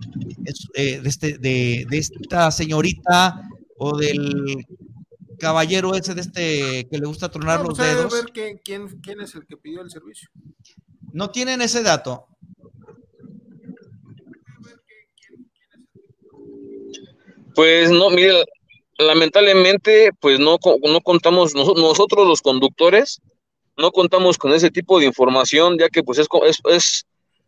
eh, 0.76 1.02
este, 1.04 1.38
de 1.38 1.86
esta 1.92 2.52
señorita 2.52 3.50
o 3.78 3.98
del 3.98 4.66
caballero 5.40 5.96
ese 5.96 6.14
de 6.14 6.22
este 6.22 6.88
que 6.90 6.98
le 7.00 7.08
gusta 7.08 7.30
tronar 7.32 7.62
No, 7.62 7.70
los 7.70 7.78
pues, 7.78 7.90
hay 7.90 7.96
dedos. 7.96 8.14
ver 8.14 8.26
quién, 8.34 8.60
quién, 8.64 8.88
quién 9.02 9.22
es 9.22 9.34
el 9.36 9.46
que 9.48 9.58
pidió 9.58 9.82
el 9.82 9.90
servicio. 9.90 10.30
No 11.14 11.32
tienen 11.32 11.62
ese 11.62 11.82
dato. 11.82 12.28
Pues 17.56 17.90
no, 17.92 18.10
mire, 18.10 18.46
lamentablemente, 18.98 20.12
pues 20.20 20.40
no, 20.40 20.58
no 20.84 21.02
contamos, 21.02 21.54
noso- 21.56 21.76
nosotros 21.76 22.28
los 22.28 22.42
conductores, 22.42 23.22
no 23.78 23.92
contamos 23.92 24.38
con 24.38 24.54
ese 24.54 24.70
tipo 24.70 25.00
de 25.00 25.06
información, 25.06 25.78
ya 25.78 25.90
que 25.90 26.04
pues 26.04 26.20
es, 26.20 26.28
es, 26.66 27.06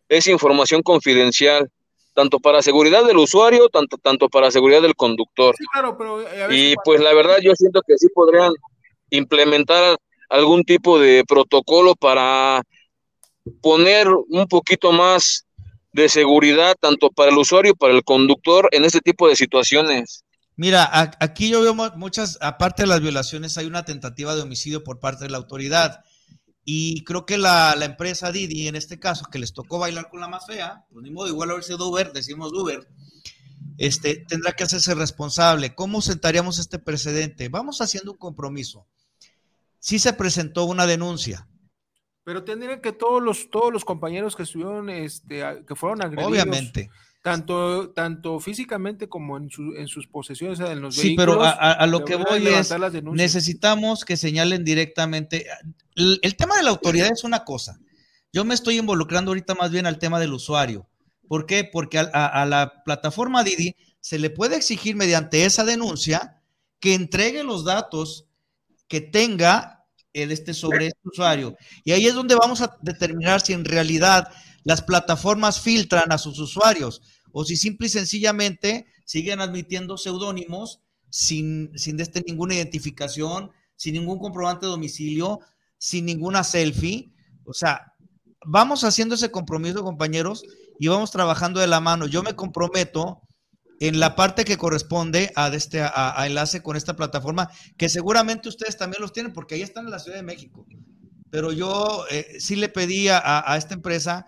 es 0.08 0.26
información 0.26 0.82
confidencial, 0.82 1.70
tanto 2.14 2.38
para 2.40 2.62
seguridad 2.62 3.04
del 3.04 3.18
usuario, 3.18 3.68
tanto, 3.68 3.96
tanto 3.98 4.28
para 4.28 4.50
seguridad 4.50 4.82
del 4.82 4.94
conductor. 4.94 5.54
Sí, 5.58 5.64
claro, 5.72 5.96
pero 5.96 6.20
eh, 6.20 6.46
Y 6.50 6.74
pues 6.84 7.00
la 7.00 7.12
verdad 7.14 7.36
yo 7.42 7.54
siento 7.54 7.80
que 7.86 7.96
sí 7.96 8.08
podrían 8.14 8.52
implementar 9.10 9.96
algún 10.28 10.64
tipo 10.64 10.98
de 10.98 11.24
protocolo 11.26 11.94
para 11.94 12.62
poner 13.60 14.08
un 14.08 14.46
poquito 14.48 14.92
más 14.92 15.46
de 15.92 16.08
seguridad 16.08 16.74
tanto 16.80 17.10
para 17.10 17.30
el 17.30 17.38
usuario 17.38 17.72
y 17.72 17.76
para 17.76 17.92
el 17.92 18.02
conductor 18.04 18.68
en 18.72 18.84
este 18.84 19.00
tipo 19.00 19.28
de 19.28 19.36
situaciones. 19.36 20.24
Mira, 20.56 20.88
aquí 21.20 21.50
yo 21.50 21.60
veo 21.62 21.74
mu- 21.74 21.90
muchas, 21.96 22.38
aparte 22.40 22.82
de 22.82 22.88
las 22.88 23.00
violaciones, 23.00 23.56
hay 23.58 23.66
una 23.66 23.84
tentativa 23.84 24.34
de 24.34 24.42
homicidio 24.42 24.84
por 24.84 25.00
parte 25.00 25.24
de 25.24 25.30
la 25.30 25.38
autoridad. 25.38 26.04
Y 26.64 27.02
creo 27.04 27.26
que 27.26 27.38
la, 27.38 27.74
la 27.76 27.86
empresa 27.86 28.30
Didi, 28.30 28.68
en 28.68 28.76
este 28.76 28.98
caso, 29.00 29.26
que 29.30 29.38
les 29.38 29.52
tocó 29.52 29.78
bailar 29.78 30.08
con 30.08 30.20
la 30.20 30.28
más 30.28 30.46
fea, 30.46 30.84
pues 30.90 31.02
ni 31.02 31.10
modo, 31.10 31.28
igual 31.28 31.50
haber 31.50 31.64
sido 31.64 31.88
Uber, 31.88 32.12
decimos 32.12 32.52
Uber, 32.52 32.88
este, 33.78 34.24
tendrá 34.28 34.52
que 34.52 34.64
hacerse 34.64 34.94
responsable. 34.94 35.74
¿Cómo 35.74 36.00
sentaríamos 36.00 36.58
este 36.58 36.78
precedente? 36.78 37.48
Vamos 37.48 37.80
haciendo 37.80 38.12
un 38.12 38.18
compromiso. 38.18 38.86
Sí 39.78 39.98
se 39.98 40.12
presentó 40.12 40.64
una 40.64 40.86
denuncia, 40.86 41.48
Pero 42.24 42.44
tendrían 42.44 42.80
que 42.80 42.92
todos 42.92 43.22
los, 43.22 43.50
todos 43.50 43.72
los 43.72 43.84
compañeros 43.84 44.36
que 44.36 44.44
estuvieron, 44.44 44.88
este, 44.90 45.42
que 45.66 45.74
fueron 45.74 46.02
agredidos, 46.02 46.30
obviamente. 46.30 46.88
tanto, 47.20 47.90
tanto 47.90 48.38
físicamente 48.40 49.08
como 49.08 49.36
en, 49.36 49.50
su- 49.50 49.74
en 49.76 49.88
sus 49.88 50.06
posesiones, 50.06 50.60
en 50.60 50.80
los 50.80 50.94
Sí, 50.94 51.14
pero 51.16 51.32
vehículos, 51.32 51.54
a, 51.58 51.70
a- 51.70 51.72
a 51.72 51.86
lo 51.86 52.04
que 52.04 52.14
voy 52.16 52.46
es, 52.46 52.72
necesitamos 53.12 54.04
que 54.04 54.16
señalen 54.16 54.64
directamente. 54.64 55.46
El, 55.94 56.18
el 56.22 56.36
tema 56.36 56.56
de 56.56 56.62
la 56.62 56.70
autoridad 56.70 57.10
es 57.12 57.24
una 57.24 57.44
cosa. 57.44 57.78
Yo 58.32 58.44
me 58.44 58.54
estoy 58.54 58.78
involucrando 58.78 59.30
ahorita 59.30 59.54
más 59.54 59.70
bien 59.70 59.86
al 59.86 59.98
tema 59.98 60.18
del 60.20 60.32
usuario. 60.32 60.86
¿Por 61.28 61.46
qué? 61.46 61.64
Porque 61.64 61.98
a, 61.98 62.08
a- 62.12 62.42
a 62.42 62.46
la 62.46 62.82
plataforma 62.84 63.42
Didi 63.44 63.74
se 64.00 64.18
le 64.18 64.30
puede 64.30 64.56
exigir 64.56 64.96
mediante 64.96 65.44
esa 65.44 65.64
denuncia 65.64 66.40
que 66.80 66.94
entregue 66.94 67.42
los 67.44 67.64
datos 67.64 68.26
que 68.88 69.00
tenga 69.00 69.81
este 70.12 70.54
sobre 70.54 70.88
este 70.88 71.00
usuario. 71.04 71.56
Y 71.84 71.92
ahí 71.92 72.06
es 72.06 72.14
donde 72.14 72.34
vamos 72.34 72.60
a 72.60 72.76
determinar 72.82 73.40
si 73.40 73.52
en 73.52 73.64
realidad 73.64 74.28
las 74.64 74.82
plataformas 74.82 75.60
filtran 75.60 76.12
a 76.12 76.18
sus 76.18 76.38
usuarios 76.38 77.02
o 77.32 77.44
si 77.44 77.56
simple 77.56 77.86
y 77.86 77.90
sencillamente 77.90 78.86
siguen 79.04 79.40
admitiendo 79.40 79.96
seudónimos 79.96 80.80
sin, 81.10 81.70
sin 81.76 82.00
este 82.00 82.22
ninguna 82.26 82.54
identificación, 82.54 83.50
sin 83.76 83.94
ningún 83.94 84.18
comprobante 84.18 84.66
de 84.66 84.72
domicilio, 84.72 85.40
sin 85.78 86.06
ninguna 86.06 86.44
selfie. 86.44 87.12
O 87.44 87.52
sea, 87.52 87.92
vamos 88.46 88.84
haciendo 88.84 89.14
ese 89.14 89.30
compromiso, 89.30 89.82
compañeros, 89.82 90.44
y 90.78 90.88
vamos 90.88 91.10
trabajando 91.10 91.60
de 91.60 91.66
la 91.66 91.80
mano. 91.80 92.06
Yo 92.06 92.22
me 92.22 92.34
comprometo 92.34 93.22
en 93.80 94.00
la 94.00 94.14
parte 94.14 94.44
que 94.44 94.56
corresponde 94.56 95.32
a, 95.34 95.48
este, 95.48 95.84
enlace 96.18 96.62
con 96.62 96.76
esta 96.76 96.96
plataforma, 96.96 97.50
que 97.76 97.88
seguramente 97.88 98.48
ustedes 98.48 98.76
también 98.76 99.02
los 99.02 99.12
tienen, 99.12 99.32
porque 99.32 99.54
ahí 99.54 99.62
están 99.62 99.86
en 99.86 99.90
la 99.90 99.98
Ciudad 99.98 100.18
de 100.18 100.22
México. 100.22 100.66
Pero 101.30 101.52
yo 101.52 102.04
eh, 102.10 102.36
sí 102.38 102.56
le 102.56 102.68
pedí 102.68 103.08
a, 103.08 103.20
a, 103.50 103.56
esta 103.56 103.74
empresa 103.74 104.26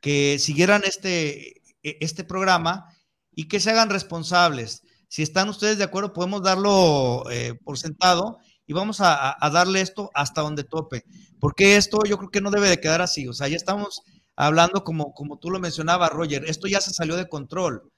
que 0.00 0.38
siguieran 0.38 0.82
este, 0.84 1.60
e, 1.82 1.98
este 2.00 2.24
programa 2.24 2.86
y 3.34 3.48
que 3.48 3.60
se 3.60 3.70
hagan 3.70 3.90
responsables. 3.90 4.82
Si 5.08 5.22
están 5.22 5.48
ustedes 5.48 5.78
de 5.78 5.84
acuerdo, 5.84 6.12
podemos 6.12 6.42
darlo 6.42 7.24
eh, 7.30 7.54
por 7.64 7.78
sentado 7.78 8.38
y 8.66 8.72
vamos 8.72 9.00
a, 9.00 9.36
a, 9.38 9.50
darle 9.50 9.80
esto 9.80 10.10
hasta 10.14 10.40
donde 10.40 10.64
tope. 10.64 11.04
Porque 11.40 11.76
esto 11.76 12.00
yo 12.04 12.16
creo 12.18 12.30
que 12.30 12.40
no 12.40 12.50
debe 12.50 12.68
de 12.68 12.80
quedar 12.80 13.02
así. 13.02 13.28
O 13.28 13.32
sea, 13.32 13.48
ya 13.48 13.56
estamos 13.56 14.02
hablando 14.36 14.84
como, 14.84 15.12
como 15.12 15.38
tú 15.38 15.50
lo 15.50 15.60
mencionabas, 15.60 16.10
Roger, 16.10 16.44
esto 16.46 16.66
ya 16.66 16.80
se 16.80 16.92
salió 16.92 17.16
de 17.16 17.28
control. 17.28 17.92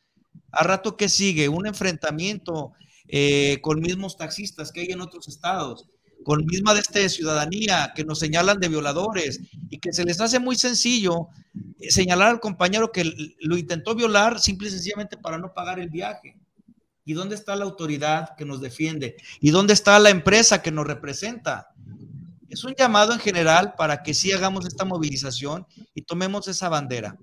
A 0.51 0.65
rato 0.65 0.97
que 0.97 1.09
sigue 1.09 1.49
un 1.49 1.67
enfrentamiento 1.67 2.73
eh, 3.09 3.59
con 3.63 3.81
mismos 3.81 4.17
taxistas 4.17 4.73
que 4.73 4.81
hay 4.81 4.89
en 4.89 5.01
otros 5.01 5.29
estados, 5.29 5.87
con 6.25 6.45
misma 6.45 6.75
de 6.75 6.81
este 6.81 7.09
ciudadanía 7.09 7.93
que 7.95 8.05
nos 8.05 8.19
señalan 8.19 8.59
de 8.59 8.69
violadores 8.69 9.41
y 9.71 9.79
que 9.79 9.93
se 9.93 10.05
les 10.05 10.21
hace 10.21 10.41
muy 10.41 10.57
sencillo 10.57 11.29
eh, 11.79 11.91
señalar 11.91 12.31
al 12.31 12.41
compañero 12.41 12.91
que 12.91 13.05
lo 13.41 13.57
intentó 13.57 13.95
violar 13.95 14.41
simple 14.41 14.69
y 14.69 14.73
sencillamente 14.73 15.17
para 15.17 15.39
no 15.39 15.55
pagar 15.55 15.79
el 15.79 15.89
viaje. 15.89 16.37
¿Y 17.05 17.13
dónde 17.13 17.37
está 17.37 17.55
la 17.55 17.65
autoridad 17.65 18.35
que 18.37 18.45
nos 18.45 18.61
defiende? 18.61 19.17
¿Y 19.41 19.51
dónde 19.51 19.73
está 19.73 19.97
la 20.01 20.11
empresa 20.11 20.61
que 20.61 20.73
nos 20.73 20.87
representa? 20.87 21.69
Es 22.49 22.65
un 22.65 22.75
llamado 22.75 23.13
en 23.13 23.21
general 23.21 23.75
para 23.77 24.03
que 24.03 24.13
sí 24.13 24.33
hagamos 24.33 24.67
esta 24.67 24.85
movilización 24.85 25.67
y 25.95 26.03
tomemos 26.03 26.49
esa 26.49 26.69
bandera. 26.69 27.17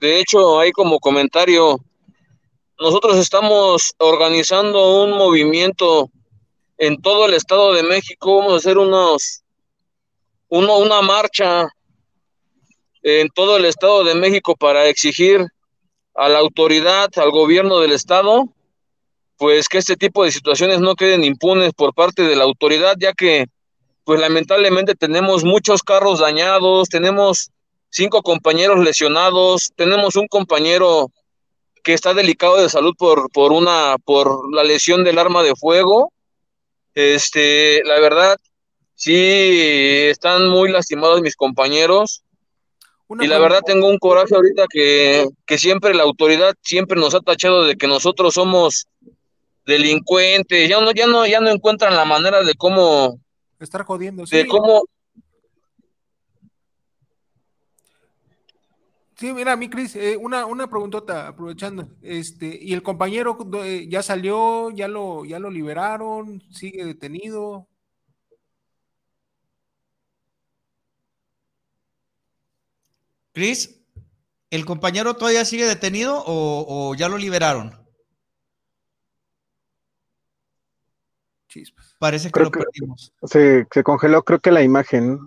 De 0.00 0.20
hecho, 0.20 0.60
hay 0.60 0.70
como 0.70 1.00
comentario, 1.00 1.80
nosotros 2.78 3.16
estamos 3.16 3.92
organizando 3.98 5.02
un 5.02 5.10
movimiento 5.10 6.10
en 6.76 7.02
todo 7.02 7.26
el 7.26 7.34
Estado 7.34 7.72
de 7.72 7.82
México, 7.82 8.38
vamos 8.38 8.52
a 8.52 8.56
hacer 8.58 8.78
unos, 8.78 9.42
uno, 10.48 10.78
una 10.78 11.02
marcha 11.02 11.68
en 13.02 13.28
todo 13.30 13.56
el 13.56 13.64
Estado 13.64 14.04
de 14.04 14.14
México 14.14 14.54
para 14.54 14.86
exigir 14.86 15.44
a 16.14 16.28
la 16.28 16.38
autoridad, 16.38 17.08
al 17.16 17.30
gobierno 17.32 17.80
del 17.80 17.92
Estado, 17.92 18.44
pues 19.36 19.68
que 19.68 19.78
este 19.78 19.96
tipo 19.96 20.24
de 20.24 20.30
situaciones 20.30 20.80
no 20.80 20.94
queden 20.94 21.24
impunes 21.24 21.72
por 21.74 21.94
parte 21.94 22.22
de 22.22 22.36
la 22.36 22.44
autoridad, 22.44 22.94
ya 22.98 23.12
que 23.12 23.46
pues 24.04 24.20
lamentablemente 24.20 24.94
tenemos 24.94 25.44
muchos 25.44 25.82
carros 25.82 26.20
dañados, 26.20 26.88
tenemos 26.88 27.50
cinco 27.90 28.22
compañeros 28.22 28.78
lesionados, 28.84 29.72
tenemos 29.76 30.16
un 30.16 30.28
compañero 30.28 31.10
que 31.82 31.94
está 31.94 32.14
delicado 32.14 32.56
de 32.56 32.68
salud 32.68 32.94
por, 32.98 33.30
por 33.30 33.52
una, 33.52 33.96
por 34.04 34.52
la 34.54 34.62
lesión 34.64 35.04
del 35.04 35.18
arma 35.18 35.42
de 35.42 35.54
fuego. 35.54 36.12
Este, 36.94 37.82
la 37.84 37.98
verdad, 38.00 38.36
sí 38.94 39.14
están 40.10 40.48
muy 40.48 40.70
lastimados 40.70 41.20
mis 41.20 41.36
compañeros. 41.36 42.24
Una 43.06 43.24
y 43.24 43.28
la 43.28 43.38
verdad 43.38 43.62
tengo 43.64 43.88
un 43.88 43.98
coraje 43.98 44.34
ahorita 44.34 44.66
que, 44.68 45.26
que 45.46 45.56
siempre 45.56 45.94
la 45.94 46.02
autoridad 46.02 46.54
siempre 46.62 47.00
nos 47.00 47.14
ha 47.14 47.20
tachado 47.20 47.64
de 47.64 47.76
que 47.76 47.86
nosotros 47.86 48.34
somos 48.34 48.86
delincuentes, 49.64 50.68
ya 50.68 50.80
no, 50.80 50.90
ya 50.92 51.06
no, 51.06 51.26
ya 51.26 51.40
no 51.40 51.50
encuentran 51.50 51.94
la 51.94 52.04
manera 52.04 52.42
de 52.42 52.54
cómo, 52.54 53.18
Estar 53.60 53.84
jodiendo. 53.84 54.24
de 54.24 54.42
sí. 54.42 54.48
cómo, 54.48 54.84
Sí, 59.18 59.32
mira, 59.32 59.56
mi 59.56 59.68
Cris, 59.68 59.96
eh, 59.96 60.16
una, 60.16 60.46
una 60.46 60.68
preguntota, 60.70 61.26
aprovechando. 61.28 61.88
Este, 62.02 62.56
¿y 62.62 62.72
el 62.72 62.82
compañero 62.84 63.36
eh, 63.64 63.86
ya 63.88 64.00
salió, 64.02 64.70
ya 64.70 64.86
lo, 64.88 65.24
ya 65.24 65.38
lo 65.40 65.50
liberaron, 65.50 66.40
sigue 66.52 66.84
detenido? 66.84 67.66
Chris, 73.32 73.80
¿el 74.50 74.64
compañero 74.64 75.14
todavía 75.14 75.44
sigue 75.44 75.66
detenido 75.66 76.22
o, 76.24 76.90
o 76.90 76.94
ya 76.94 77.08
lo 77.08 77.18
liberaron? 77.18 77.72
Chispas. 81.48 81.94
Parece 81.98 82.28
que 82.28 82.32
Creo 82.32 82.44
lo 82.46 82.50
que- 82.50 82.60
perdimos. 82.60 83.12
Se, 83.22 83.66
se 83.72 83.82
congeló, 83.82 84.22
creo 84.22 84.40
que 84.40 84.50
la 84.50 84.62
imagen. 84.62 85.18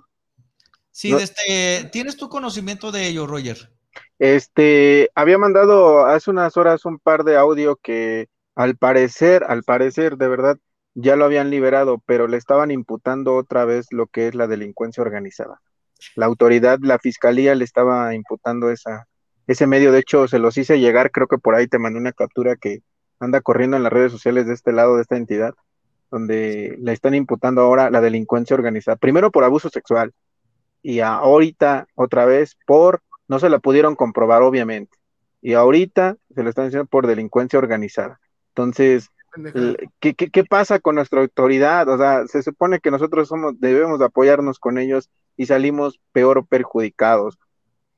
Sí, 0.91 1.11
No- 1.11 1.19
este, 1.19 1.89
¿tienes 1.91 2.17
tu 2.17 2.29
conocimiento 2.29 2.91
de 2.91 3.07
ello, 3.07 3.25
Roger? 3.25 3.71
Este, 4.19 5.09
había 5.15 5.37
mandado 5.37 6.05
hace 6.05 6.29
unas 6.29 6.55
horas 6.57 6.85
un 6.85 6.99
par 6.99 7.23
de 7.23 7.37
audio 7.37 7.75
que 7.75 8.27
al 8.55 8.77
parecer, 8.77 9.43
al 9.47 9.63
parecer, 9.63 10.17
de 10.17 10.27
verdad, 10.27 10.57
ya 10.93 11.15
lo 11.15 11.25
habían 11.25 11.49
liberado, 11.49 12.01
pero 12.05 12.27
le 12.27 12.37
estaban 12.37 12.71
imputando 12.71 13.35
otra 13.35 13.65
vez 13.65 13.87
lo 13.91 14.07
que 14.07 14.27
es 14.27 14.35
la 14.35 14.47
delincuencia 14.47 15.01
organizada. 15.01 15.61
La 16.15 16.25
autoridad, 16.25 16.79
la 16.81 16.99
fiscalía 16.99 17.55
le 17.55 17.63
estaba 17.63 18.13
imputando 18.13 18.71
esa, 18.71 19.07
ese 19.47 19.67
medio. 19.67 19.91
De 19.91 19.99
hecho, 19.99 20.27
se 20.27 20.39
los 20.39 20.57
hice 20.57 20.79
llegar, 20.79 21.11
creo 21.11 21.27
que 21.27 21.37
por 21.37 21.55
ahí 21.55 21.67
te 21.67 21.79
mandé 21.79 21.99
una 21.99 22.11
captura 22.11 22.55
que 22.55 22.81
anda 23.19 23.41
corriendo 23.41 23.77
en 23.77 23.83
las 23.83 23.93
redes 23.93 24.11
sociales 24.11 24.47
de 24.47 24.53
este 24.53 24.73
lado 24.73 24.95
de 24.95 25.03
esta 25.03 25.15
entidad, 25.15 25.53
donde 26.09 26.75
le 26.79 26.91
están 26.91 27.15
imputando 27.15 27.61
ahora 27.61 27.89
la 27.89 28.01
delincuencia 28.01 28.55
organizada. 28.55 28.97
Primero 28.97 29.31
por 29.31 29.43
abuso 29.43 29.69
sexual 29.69 30.11
y 30.81 30.99
ahorita 30.99 31.87
otra 31.95 32.25
vez 32.25 32.57
por, 32.65 33.01
no 33.31 33.39
se 33.39 33.49
la 33.49 33.59
pudieron 33.59 33.95
comprobar 33.95 34.41
obviamente, 34.43 34.97
y 35.41 35.53
ahorita 35.53 36.17
se 36.35 36.43
lo 36.43 36.49
están 36.49 36.65
diciendo 36.65 36.85
por 36.85 37.07
delincuencia 37.07 37.57
organizada. 37.59 38.19
Entonces, 38.49 39.09
¿qué, 40.01 40.13
qué, 40.15 40.29
qué 40.29 40.43
pasa 40.43 40.79
con 40.79 40.95
nuestra 40.95 41.21
autoridad? 41.21 41.87
O 41.87 41.97
sea, 41.97 42.27
se 42.27 42.43
supone 42.43 42.79
que 42.81 42.91
nosotros 42.91 43.29
somos, 43.29 43.53
debemos 43.59 43.99
de 43.99 44.05
apoyarnos 44.05 44.59
con 44.59 44.77
ellos 44.77 45.09
y 45.37 45.45
salimos 45.45 45.99
peor 46.11 46.45
perjudicados. 46.45 47.39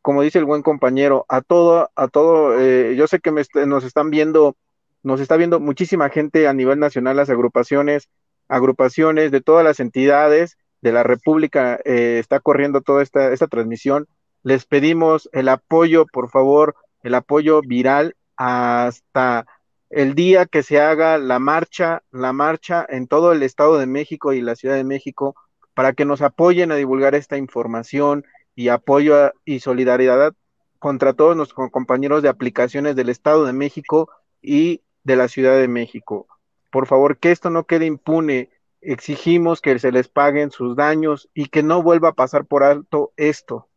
Como 0.03 0.21
dice 0.21 0.37
el 0.37 0.45
buen 0.45 0.61
compañero, 0.61 1.25
a 1.29 1.41
todo, 1.41 1.89
a 1.95 2.07
todo, 2.09 2.59
eh, 2.59 2.95
yo 2.95 3.07
sé 3.07 3.19
que 3.19 3.31
me 3.31 3.41
est- 3.41 3.55
nos 3.65 3.83
están 3.83 4.11
viendo, 4.11 4.55
nos 5.01 5.19
está 5.19 5.35
viendo 5.37 5.59
muchísima 5.59 6.09
gente 6.09 6.47
a 6.47 6.53
nivel 6.53 6.77
nacional, 6.77 7.17
las 7.17 7.29
agrupaciones, 7.31 8.09
agrupaciones 8.47 9.31
de 9.31 9.41
todas 9.41 9.63
las 9.65 9.79
entidades 9.79 10.57
de 10.81 10.91
la 10.91 11.03
República, 11.03 11.79
eh, 11.85 12.17
está 12.19 12.39
corriendo 12.39 12.81
toda 12.81 13.01
esta, 13.01 13.33
esta 13.33 13.47
transmisión. 13.47 14.05
Les 14.43 14.65
pedimos 14.65 15.29
el 15.31 15.49
apoyo, 15.49 16.05
por 16.05 16.29
favor, 16.29 16.75
el 17.01 17.15
apoyo 17.15 17.61
viral 17.61 18.15
hasta 18.35 19.45
el 19.89 20.15
día 20.15 20.45
que 20.45 20.63
se 20.63 20.81
haga 20.81 21.17
la 21.17 21.39
marcha, 21.39 22.03
la 22.11 22.33
marcha 22.33 22.85
en 22.89 23.07
todo 23.07 23.31
el 23.31 23.43
Estado 23.43 23.77
de 23.77 23.85
México 23.85 24.33
y 24.33 24.41
la 24.41 24.55
Ciudad 24.55 24.75
de 24.75 24.83
México 24.83 25.35
para 25.73 25.93
que 25.93 26.05
nos 26.05 26.21
apoyen 26.21 26.71
a 26.71 26.75
divulgar 26.75 27.15
esta 27.15 27.37
información 27.37 28.25
y 28.55 28.69
apoyo 28.69 29.31
y 29.45 29.59
solidaridad 29.59 30.33
contra 30.79 31.13
todos 31.13 31.35
nuestros 31.35 31.71
compañeros 31.71 32.21
de 32.21 32.29
aplicaciones 32.29 32.95
del 32.95 33.09
Estado 33.09 33.45
de 33.45 33.53
México 33.53 34.09
y 34.41 34.81
de 35.03 35.15
la 35.15 35.27
Ciudad 35.27 35.57
de 35.57 35.67
México. 35.67 36.27
Por 36.69 36.87
favor, 36.87 37.17
que 37.17 37.31
esto 37.31 37.49
no 37.49 37.65
quede 37.65 37.85
impune. 37.85 38.49
Exigimos 38.81 39.61
que 39.61 39.79
se 39.79 39.91
les 39.91 40.09
paguen 40.09 40.51
sus 40.51 40.75
daños 40.75 41.29
y 41.33 41.47
que 41.47 41.63
no 41.63 41.81
vuelva 41.81 42.09
a 42.09 42.13
pasar 42.13 42.45
por 42.45 42.63
alto 42.63 43.13
esto. 43.15 43.69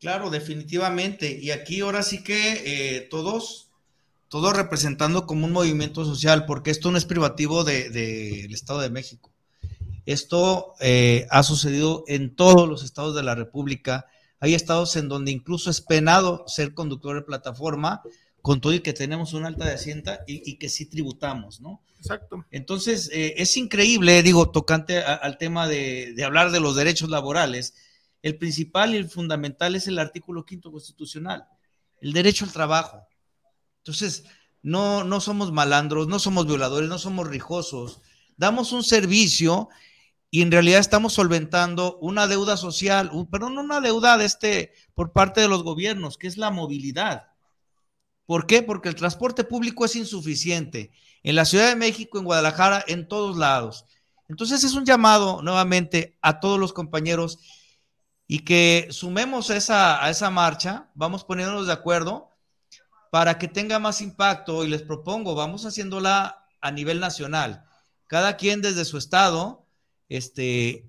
Claro, 0.00 0.30
definitivamente. 0.30 1.38
Y 1.40 1.50
aquí 1.50 1.80
ahora 1.80 2.02
sí 2.02 2.22
que 2.22 2.62
eh, 2.64 3.00
todos, 3.10 3.70
todos 4.28 4.56
representando 4.56 5.26
como 5.26 5.46
un 5.46 5.52
movimiento 5.52 6.04
social, 6.04 6.44
porque 6.46 6.70
esto 6.70 6.90
no 6.90 6.98
es 6.98 7.04
privativo 7.04 7.64
del 7.64 7.92
de, 7.92 8.44
Estado 8.46 8.80
de 8.80 8.90
México. 8.90 9.32
Esto 10.04 10.74
eh, 10.80 11.26
ha 11.30 11.42
sucedido 11.42 12.04
en 12.06 12.36
todos 12.36 12.68
los 12.68 12.84
estados 12.84 13.14
de 13.16 13.22
la 13.22 13.34
República. 13.34 14.06
Hay 14.38 14.54
estados 14.54 14.94
en 14.96 15.08
donde 15.08 15.32
incluso 15.32 15.70
es 15.70 15.80
penado 15.80 16.44
ser 16.46 16.74
conductor 16.74 17.16
de 17.16 17.22
plataforma, 17.22 18.02
con 18.42 18.60
todo 18.60 18.74
y 18.74 18.80
que 18.80 18.92
tenemos 18.92 19.32
una 19.32 19.48
alta 19.48 19.64
de 19.64 19.72
asienta 19.72 20.20
y, 20.26 20.48
y 20.48 20.56
que 20.58 20.68
sí 20.68 20.86
tributamos, 20.86 21.60
¿no? 21.60 21.82
Exacto. 21.98 22.44
Entonces, 22.52 23.10
eh, 23.12 23.34
es 23.38 23.56
increíble, 23.56 24.22
digo, 24.22 24.50
tocante 24.50 24.98
a, 24.98 25.14
al 25.14 25.38
tema 25.38 25.66
de, 25.66 26.12
de, 26.14 26.24
hablar 26.24 26.52
de 26.52 26.60
los 26.60 26.76
derechos 26.76 27.10
laborales. 27.10 27.74
El 28.26 28.38
principal 28.38 28.92
y 28.92 28.96
el 28.96 29.08
fundamental 29.08 29.76
es 29.76 29.86
el 29.86 30.00
artículo 30.00 30.44
quinto 30.44 30.72
constitucional, 30.72 31.46
el 32.00 32.12
derecho 32.12 32.44
al 32.44 32.52
trabajo. 32.52 33.06
Entonces, 33.78 34.24
no, 34.62 35.04
no 35.04 35.20
somos 35.20 35.52
malandros, 35.52 36.08
no 36.08 36.18
somos 36.18 36.44
violadores, 36.44 36.88
no 36.88 36.98
somos 36.98 37.28
rijosos. 37.28 38.02
Damos 38.36 38.72
un 38.72 38.82
servicio 38.82 39.68
y 40.28 40.42
en 40.42 40.50
realidad 40.50 40.80
estamos 40.80 41.12
solventando 41.12 41.98
una 41.98 42.26
deuda 42.26 42.56
social, 42.56 43.12
pero 43.30 43.48
no 43.48 43.60
una 43.60 43.80
deuda 43.80 44.18
de 44.18 44.24
este 44.24 44.72
por 44.94 45.12
parte 45.12 45.40
de 45.40 45.46
los 45.46 45.62
gobiernos, 45.62 46.18
que 46.18 46.26
es 46.26 46.36
la 46.36 46.50
movilidad. 46.50 47.28
¿Por 48.24 48.48
qué? 48.48 48.60
Porque 48.60 48.88
el 48.88 48.96
transporte 48.96 49.44
público 49.44 49.84
es 49.84 49.94
insuficiente 49.94 50.90
en 51.22 51.36
la 51.36 51.44
Ciudad 51.44 51.68
de 51.68 51.76
México, 51.76 52.18
en 52.18 52.24
Guadalajara, 52.24 52.84
en 52.88 53.06
todos 53.06 53.36
lados. 53.36 53.84
Entonces 54.28 54.64
es 54.64 54.72
un 54.74 54.84
llamado 54.84 55.42
nuevamente 55.42 56.18
a 56.22 56.40
todos 56.40 56.58
los 56.58 56.72
compañeros 56.72 57.38
y 58.28 58.40
que 58.40 58.88
sumemos 58.90 59.50
a 59.50 59.56
esa, 59.56 60.04
a 60.04 60.10
esa 60.10 60.30
marcha, 60.30 60.90
vamos 60.94 61.24
poniéndonos 61.24 61.66
de 61.66 61.72
acuerdo 61.72 62.30
para 63.10 63.38
que 63.38 63.48
tenga 63.48 63.78
más 63.78 64.00
impacto 64.00 64.64
y 64.64 64.68
les 64.68 64.82
propongo, 64.82 65.34
vamos 65.34 65.64
haciéndola 65.64 66.44
a 66.60 66.70
nivel 66.70 67.00
nacional, 67.00 67.64
cada 68.06 68.36
quien 68.36 68.62
desde 68.62 68.84
su 68.84 68.98
estado, 68.98 69.66
este, 70.08 70.86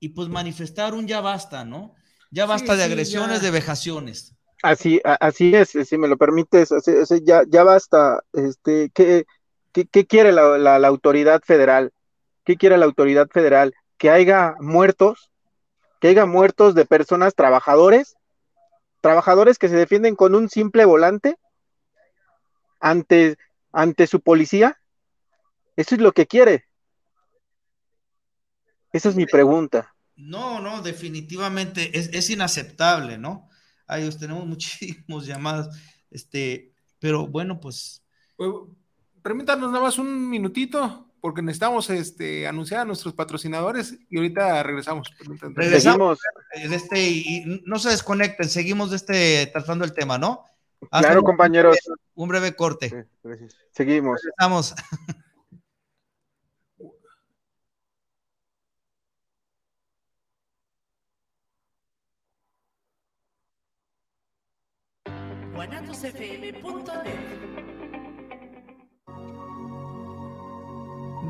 y 0.00 0.10
pues 0.10 0.28
manifestar 0.28 0.94
un 0.94 1.06
ya 1.06 1.20
basta, 1.20 1.64
¿no? 1.64 1.94
Ya 2.30 2.46
basta 2.46 2.72
sí, 2.72 2.78
de 2.78 2.84
agresiones, 2.84 3.38
sí, 3.38 3.44
de 3.46 3.50
vejaciones. 3.50 4.34
Así, 4.62 5.00
así 5.04 5.54
es, 5.54 5.70
si 5.70 5.98
me 5.98 6.08
lo 6.08 6.16
permites, 6.16 6.72
así, 6.72 6.90
así, 6.90 7.22
ya, 7.24 7.42
ya 7.48 7.62
basta. 7.62 8.22
Este, 8.32 8.90
¿qué, 8.92 9.24
qué, 9.72 9.86
qué 9.86 10.06
quiere 10.06 10.32
la, 10.32 10.58
la, 10.58 10.78
la, 10.78 10.88
autoridad 10.88 11.40
federal? 11.44 11.92
¿Qué 12.44 12.56
quiere 12.56 12.76
la 12.76 12.84
autoridad 12.84 13.28
federal? 13.28 13.74
Que 13.96 14.10
haya 14.10 14.56
muertos, 14.60 15.30
que 16.00 16.08
haya 16.08 16.26
muertos 16.26 16.74
de 16.74 16.84
personas 16.84 17.34
trabajadores, 17.34 18.16
trabajadores 19.00 19.58
que 19.58 19.68
se 19.68 19.76
defienden 19.76 20.16
con 20.16 20.34
un 20.34 20.48
simple 20.48 20.84
volante 20.84 21.36
ante, 22.80 23.36
ante 23.72 24.06
su 24.06 24.20
policía. 24.20 24.78
Eso 25.76 25.94
es 25.94 26.00
lo 26.00 26.12
que 26.12 26.26
quiere. 26.26 26.64
Esa 28.92 29.08
es 29.10 29.16
mi 29.16 29.26
pregunta. 29.26 29.94
No, 30.16 30.60
no, 30.60 30.82
definitivamente 30.82 31.96
es, 31.96 32.10
es 32.12 32.30
inaceptable, 32.30 33.18
¿no? 33.18 33.48
Ay, 33.86 34.08
tenemos 34.18 34.46
muchísimos 34.46 35.26
llamadas, 35.26 35.68
este, 36.10 36.72
pero 36.98 37.26
bueno, 37.26 37.60
pues. 37.60 38.02
Permítanos 39.22 39.72
nada 39.72 39.82
más 39.82 39.98
un 39.98 40.28
minutito, 40.28 41.07
porque 41.20 41.42
necesitamos 41.42 41.90
este, 41.90 42.46
anunciar 42.46 42.80
a 42.80 42.84
nuestros 42.84 43.14
patrocinadores 43.14 43.98
y 44.08 44.16
ahorita 44.16 44.62
regresamos. 44.62 45.12
Regresamos 45.54 46.18
de 46.54 46.74
este, 46.74 47.00
y, 47.00 47.62
no 47.64 47.78
se 47.78 47.90
desconecten, 47.90 48.48
seguimos 48.48 48.90
de 48.90 48.96
este, 48.96 49.46
tratando 49.52 49.84
el 49.84 49.92
tema, 49.92 50.18
¿no? 50.18 50.44
Hasta 50.90 51.08
claro, 51.08 51.20
un, 51.20 51.26
compañeros. 51.26 51.76
Un 52.14 52.28
breve 52.28 52.54
corte. 52.54 52.88
Sí, 52.90 53.46
seguimos. 53.72 54.20
Regresamos. 54.22 54.74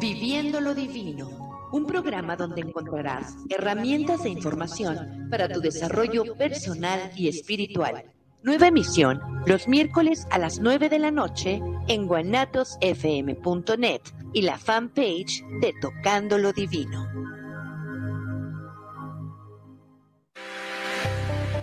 Viviendo 0.01 0.61
lo 0.61 0.75
Divino, 0.77 1.69
un 1.73 1.85
programa 1.85 2.37
donde 2.37 2.61
encontrarás 2.61 3.35
herramientas 3.49 4.25
e 4.25 4.29
información 4.29 5.27
para 5.29 5.49
tu 5.49 5.61
desarrollo 5.61 6.37
personal 6.37 7.11
y 7.17 7.27
espiritual. 7.27 8.05
Nueva 8.45 8.69
emisión 8.69 9.21
los 9.45 9.67
miércoles 9.67 10.29
a 10.31 10.39
las 10.39 10.61
9 10.61 10.89
de 10.89 11.01
la 11.01 11.11
noche 11.11 11.61
en 11.89 12.07
guanatosfm.net 12.07 14.03
y 14.33 14.43
la 14.43 14.57
fanpage 14.57 15.43
de 15.61 15.75
Tocando 15.81 16.39
lo 16.39 16.53
Divino. 16.53 17.09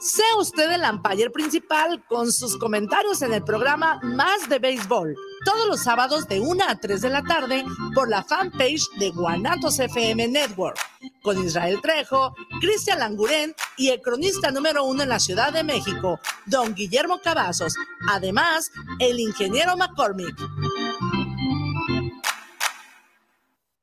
Sea 0.00 0.36
usted 0.38 0.70
el 0.72 0.82
umpire 0.82 1.30
principal 1.30 2.04
con 2.06 2.30
sus 2.30 2.58
comentarios 2.58 3.22
en 3.22 3.32
el 3.32 3.42
programa 3.42 4.00
Más 4.02 4.48
de 4.48 4.58
Béisbol, 4.58 5.16
todos 5.44 5.66
los 5.66 5.82
sábados 5.82 6.28
de 6.28 6.40
1 6.40 6.64
a 6.68 6.74
3 6.74 7.00
de 7.00 7.08
la 7.08 7.22
tarde 7.22 7.64
por 7.94 8.08
la 8.08 8.22
fanpage 8.22 8.82
de 8.98 9.10
Guanatos 9.10 9.78
FM 9.78 10.28
Network, 10.28 10.78
con 11.22 11.42
Israel 11.42 11.80
Trejo, 11.80 12.34
Cristian 12.60 12.98
Langurén 12.98 13.54
y 13.78 13.90
el 13.90 14.02
cronista 14.02 14.50
número 14.50 14.84
uno 14.84 15.04
en 15.04 15.08
la 15.08 15.20
Ciudad 15.20 15.52
de 15.52 15.64
México, 15.64 16.20
don 16.46 16.74
Guillermo 16.74 17.20
Cavazos, 17.22 17.74
además 18.08 18.70
el 18.98 19.20
ingeniero 19.20 19.76
McCormick. 19.76 20.36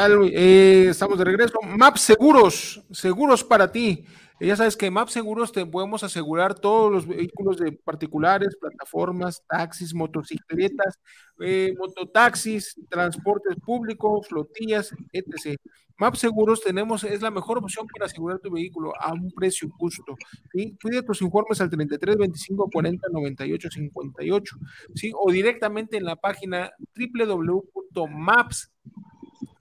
Eh, 0.00 0.86
estamos 0.90 1.18
de 1.18 1.24
regreso. 1.24 1.58
Map 1.60 1.96
Seguros, 1.96 2.84
seguros 2.92 3.42
para 3.42 3.72
ti. 3.72 4.04
Eh, 4.38 4.46
ya 4.46 4.54
sabes 4.54 4.76
que 4.76 4.92
Map 4.92 5.08
Seguros 5.08 5.50
te 5.50 5.66
podemos 5.66 6.04
asegurar 6.04 6.54
todos 6.54 6.92
los 6.92 7.04
vehículos 7.04 7.56
de 7.58 7.72
particulares, 7.72 8.56
plataformas, 8.60 9.42
taxis, 9.48 9.92
motocicletas, 9.92 11.00
eh, 11.40 11.74
mototaxis, 11.76 12.76
transportes 12.88 13.56
públicos, 13.56 14.28
flotillas, 14.28 14.94
etc. 15.12 15.58
Map 15.96 16.14
Seguros 16.14 16.62
tenemos, 16.62 17.02
es 17.02 17.20
la 17.20 17.32
mejor 17.32 17.58
opción 17.58 17.88
para 17.92 18.06
asegurar 18.06 18.38
tu 18.38 18.52
vehículo 18.52 18.92
a 19.00 19.12
un 19.12 19.32
precio 19.32 19.68
justo. 19.78 20.16
¿sí? 20.52 20.76
Pide 20.80 21.02
tus 21.02 21.22
informes 21.22 21.60
al 21.60 21.70
33 21.70 22.16
25 22.16 22.70
40 22.72 23.08
98 23.10 23.68
58, 23.68 24.56
¿sí? 24.94 25.10
o 25.12 25.32
directamente 25.32 25.96
en 25.96 26.04
la 26.04 26.14
página 26.14 26.70
www.maps 26.94 28.70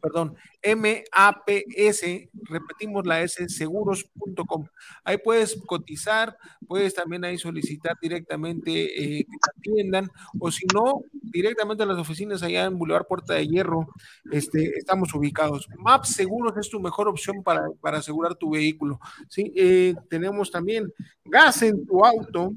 perdón, 0.08 0.36
MAPS, 0.76 2.04
repetimos 2.50 3.06
la 3.06 3.22
S, 3.22 3.48
seguros.com. 3.50 4.68
Ahí 5.04 5.18
puedes 5.18 5.62
cotizar, 5.66 6.38
puedes 6.68 6.94
también 6.94 7.24
ahí 7.26 7.38
solicitar 7.38 7.98
directamente 8.02 8.72
eh, 8.72 9.26
que 9.26 9.38
te 9.38 9.60
atiendan, 9.60 10.10
o 10.40 10.52
si 10.52 10.66
no, 10.74 11.02
directamente 11.12 11.84
a 11.84 11.86
las 11.86 11.98
oficinas 11.98 12.44
allá 12.44 12.66
en 12.66 12.78
Boulevard 12.78 13.08
Puerta 13.08 13.34
de 13.34 13.48
Hierro, 13.48 13.88
este, 14.32 14.78
estamos 14.78 15.14
ubicados. 15.14 15.68
MAPS 15.78 16.10
Seguros 16.10 16.54
es 16.58 16.70
tu 16.70 16.80
mejor 16.80 17.08
opción 17.08 17.44
para, 17.44 17.68
asegurar 17.84 18.36
tu 18.36 18.52
vehículo. 18.52 19.00
¿sí? 19.30 19.54
Eh, 19.56 19.96
tenemos 20.10 20.52
también 20.52 20.92
gas 21.26 21.62
en 21.62 21.86
tu 21.86 22.04
auto, 22.04 22.54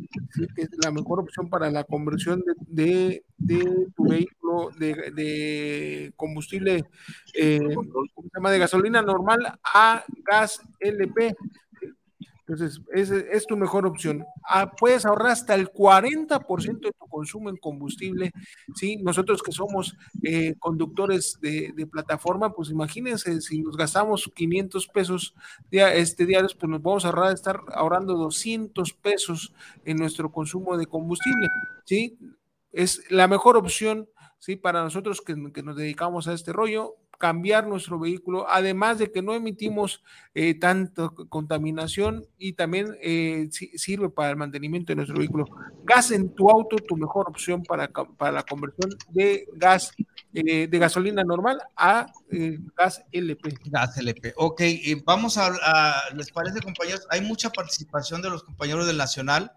que 0.55 0.63
es 0.63 0.71
la 0.83 0.91
mejor 0.91 1.21
opción 1.21 1.49
para 1.49 1.71
la 1.71 1.85
conversión 1.85 2.43
de, 2.67 3.25
tu 3.97 4.05
vehículo 4.05 4.71
de, 4.79 6.13
combustible 6.17 6.85
eh, 7.35 7.61
de 8.51 8.59
gasolina 8.59 9.03
normal 9.03 9.59
a 9.63 10.05
gas 10.25 10.61
LP. 10.79 11.35
Entonces, 12.51 12.81
es, 12.93 13.11
es 13.11 13.47
tu 13.47 13.57
mejor 13.57 13.87
opción. 13.87 14.25
Ah, 14.43 14.73
puedes 14.73 15.07
ahorrar 15.07 15.29
hasta 15.29 15.55
el 15.55 15.71
40% 15.73 16.81
de 16.81 16.91
tu 16.91 17.07
consumo 17.09 17.49
en 17.49 17.57
combustible. 17.57 18.33
¿sí? 18.75 18.97
Nosotros 18.97 19.41
que 19.41 19.53
somos 19.53 19.97
eh, 20.25 20.57
conductores 20.59 21.39
de, 21.41 21.73
plataforma, 21.91 22.53
pues 22.53 22.71
imagínense, 22.71 23.41
si 23.41 23.63
nos 23.63 23.77
gastamos 23.77 24.29
500 24.35 24.89
pesos 24.89 25.35
este, 25.71 26.27
diarios, 26.27 26.57
pues 26.57 26.71
nos 26.71 26.83
vamos 26.83 27.05
a 27.05 27.09
ahorrar, 27.09 27.33
estar 27.33 27.61
ahorrando 27.73 28.15
200 28.15 28.95
pesos 28.95 29.55
en 29.85 29.99
nuestro 29.99 30.33
consumo 30.33 30.77
de 30.77 30.87
combustible. 30.87 31.47
¿sí? 31.85 32.19
Es 32.73 33.09
la 33.13 33.29
mejor 33.29 33.57
opción 33.57 34.09
¿sí? 34.41 34.57
para 34.57 34.83
nosotros 34.83 35.21
que, 35.21 35.37
que 35.53 35.63
nos 35.63 35.77
dedicamos 35.77 36.27
a 36.27 36.33
este 36.33 36.53
rollo 36.53 36.97
cambiar 37.21 37.67
nuestro 37.67 37.99
vehículo, 37.99 38.49
además 38.49 38.99
de 38.99 39.13
que 39.13 39.21
no 39.21 39.35
emitimos 39.35 40.03
eh, 40.35 40.55
tanta 40.55 41.11
contaminación 41.29 42.27
y 42.39 42.55
también 42.55 42.97
eh, 43.03 43.51
sirve 43.51 44.09
para 44.09 44.31
el 44.31 44.37
mantenimiento 44.37 44.91
de 44.91 44.97
nuestro 44.97 45.19
vehículo. 45.19 45.45
Gas 45.85 46.13
en 46.13 46.35
tu 46.35 46.49
auto, 46.49 46.77
tu 46.79 46.97
mejor 46.97 47.29
opción 47.29 47.63
para, 47.63 47.89
para 47.89 48.33
la 48.33 48.43
conversión 48.43 48.97
de 49.11 49.47
gas, 49.53 49.93
eh, 50.33 50.67
de 50.67 50.79
gasolina 50.79 51.23
normal 51.23 51.61
a 51.77 52.07
gas 52.75 53.05
LP. 53.13 53.55
Gas 53.67 53.99
LP. 53.99 54.33
Ok, 54.37 54.63
vamos 55.05 55.37
a, 55.37 55.49
a, 55.63 56.15
¿les 56.15 56.33
parece 56.33 56.63
compañeros? 56.63 57.07
Hay 57.11 57.21
mucha 57.21 57.51
participación 57.51 58.23
de 58.23 58.31
los 58.31 58.45
compañeros 58.45 58.87
del 58.87 58.97
Nacional. 58.97 59.53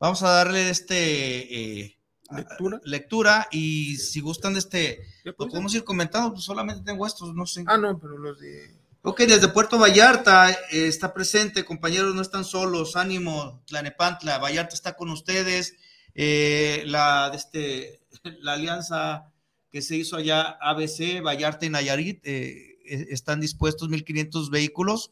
Vamos 0.00 0.24
a 0.24 0.30
darle 0.30 0.68
este 0.68 1.96
lectura. 2.30 2.80
lectura 2.84 3.48
y 3.50 3.96
si 3.96 4.20
gustan 4.20 4.54
de 4.54 4.58
este, 4.60 5.06
lo 5.24 5.36
podemos 5.36 5.74
ir 5.74 5.84
comentando, 5.84 6.32
pues 6.32 6.44
solamente 6.44 6.84
tengo 6.84 7.06
estos, 7.06 7.34
no 7.34 7.46
sé. 7.46 7.64
Ah, 7.66 7.76
no, 7.76 7.98
pero 7.98 8.18
los 8.18 8.40
de... 8.40 8.74
Ok, 9.02 9.20
desde 9.20 9.48
Puerto 9.48 9.78
Vallarta 9.78 10.50
eh, 10.50 10.86
está 10.86 11.12
presente, 11.12 11.64
compañeros, 11.64 12.14
no 12.14 12.22
están 12.22 12.44
solos, 12.44 12.96
ánimo, 12.96 13.62
Tlanepantla, 13.66 14.38
Vallarta 14.38 14.74
está 14.74 14.94
con 14.96 15.10
ustedes, 15.10 15.76
eh, 16.14 16.84
la, 16.86 17.28
de 17.28 17.36
este, 17.36 18.00
la 18.40 18.54
alianza 18.54 19.30
que 19.70 19.82
se 19.82 19.96
hizo 19.96 20.16
allá, 20.16 20.56
ABC, 20.60 21.20
Vallarta 21.22 21.66
y 21.66 21.68
Nayarit, 21.68 22.20
eh, 22.24 22.78
están 22.84 23.40
dispuestos 23.40 23.90
1.500 23.90 24.50
vehículos. 24.50 25.10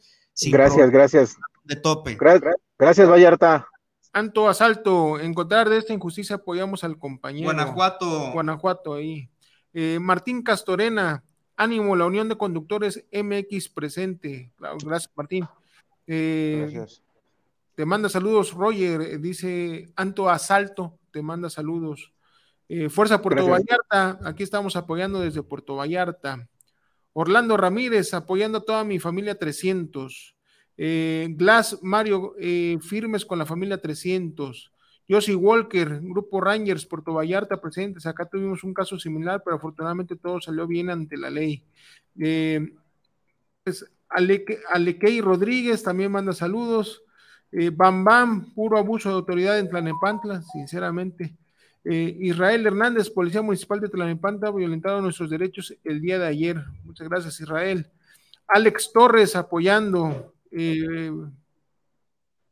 Gracias, 0.50 0.90
gracias. 0.90 1.36
De 1.64 1.76
tope. 1.76 2.16
Gracias, 2.78 3.08
Vallarta. 3.08 3.68
Anto 4.12 4.48
Asalto, 4.48 5.18
encontrar 5.18 5.70
de 5.70 5.78
esta 5.78 5.94
injusticia 5.94 6.36
apoyamos 6.36 6.84
al 6.84 6.98
compañero. 6.98 7.46
Guanajuato. 7.46 8.32
Guanajuato, 8.32 8.94
ahí. 8.94 9.30
Eh, 9.72 9.98
Martín 10.00 10.42
Castorena, 10.42 11.24
ánimo, 11.56 11.96
la 11.96 12.04
Unión 12.04 12.28
de 12.28 12.36
Conductores 12.36 13.06
MX 13.10 13.70
presente. 13.70 14.52
Gracias, 14.58 15.10
Martín. 15.14 15.46
Eh, 16.06 16.68
Gracias. 16.72 17.02
Te 17.74 17.86
manda 17.86 18.10
saludos, 18.10 18.52
Roger, 18.52 19.00
eh, 19.00 19.18
dice 19.18 19.90
Anto 19.96 20.28
Asalto, 20.28 20.98
te 21.10 21.22
manda 21.22 21.48
saludos. 21.48 22.12
Fuerza 22.88 23.20
Puerto 23.20 23.46
Vallarta, 23.46 24.18
aquí 24.24 24.42
estamos 24.42 24.76
apoyando 24.76 25.20
desde 25.20 25.42
Puerto 25.42 25.76
Vallarta. 25.76 26.48
Orlando 27.12 27.58
Ramírez, 27.58 28.14
apoyando 28.14 28.58
a 28.58 28.64
toda 28.64 28.82
mi 28.82 28.98
familia 28.98 29.38
300. 29.38 30.34
Eh, 30.76 31.28
Glass 31.30 31.78
Mario 31.82 32.34
eh, 32.38 32.78
Firmes 32.80 33.24
con 33.24 33.38
la 33.38 33.46
familia 33.46 33.80
300. 33.80 34.72
Josie 35.08 35.34
Walker, 35.34 36.00
Grupo 36.00 36.40
Rangers, 36.40 36.86
Puerto 36.86 37.14
Vallarta 37.14 37.60
presentes. 37.60 38.06
Acá 38.06 38.24
tuvimos 38.24 38.64
un 38.64 38.72
caso 38.72 38.98
similar, 38.98 39.42
pero 39.44 39.56
afortunadamente 39.56 40.16
todo 40.16 40.40
salió 40.40 40.66
bien 40.66 40.90
ante 40.90 41.16
la 41.16 41.28
ley. 41.28 41.62
Eh, 42.18 42.72
pues, 43.62 43.84
Rodríguez 45.20 45.82
también 45.82 46.12
manda 46.12 46.32
saludos. 46.32 47.02
Eh, 47.50 47.70
Bam 47.70 48.04
Bam, 48.04 48.54
puro 48.54 48.78
abuso 48.78 49.10
de 49.10 49.16
autoridad 49.16 49.58
en 49.58 49.68
Tlanepantla, 49.68 50.42
sinceramente. 50.42 51.36
Eh, 51.84 52.16
Israel 52.20 52.66
Hernández, 52.66 53.10
Policía 53.10 53.42
Municipal 53.42 53.80
de 53.80 53.88
Tlalnepantla, 53.88 54.50
violentado 54.50 55.02
nuestros 55.02 55.28
derechos 55.28 55.74
el 55.84 56.00
día 56.00 56.18
de 56.18 56.26
ayer. 56.26 56.64
Muchas 56.84 57.08
gracias, 57.08 57.40
Israel. 57.40 57.86
Alex 58.48 58.90
Torres 58.92 59.36
apoyando. 59.36 60.31
Eh, 60.52 61.10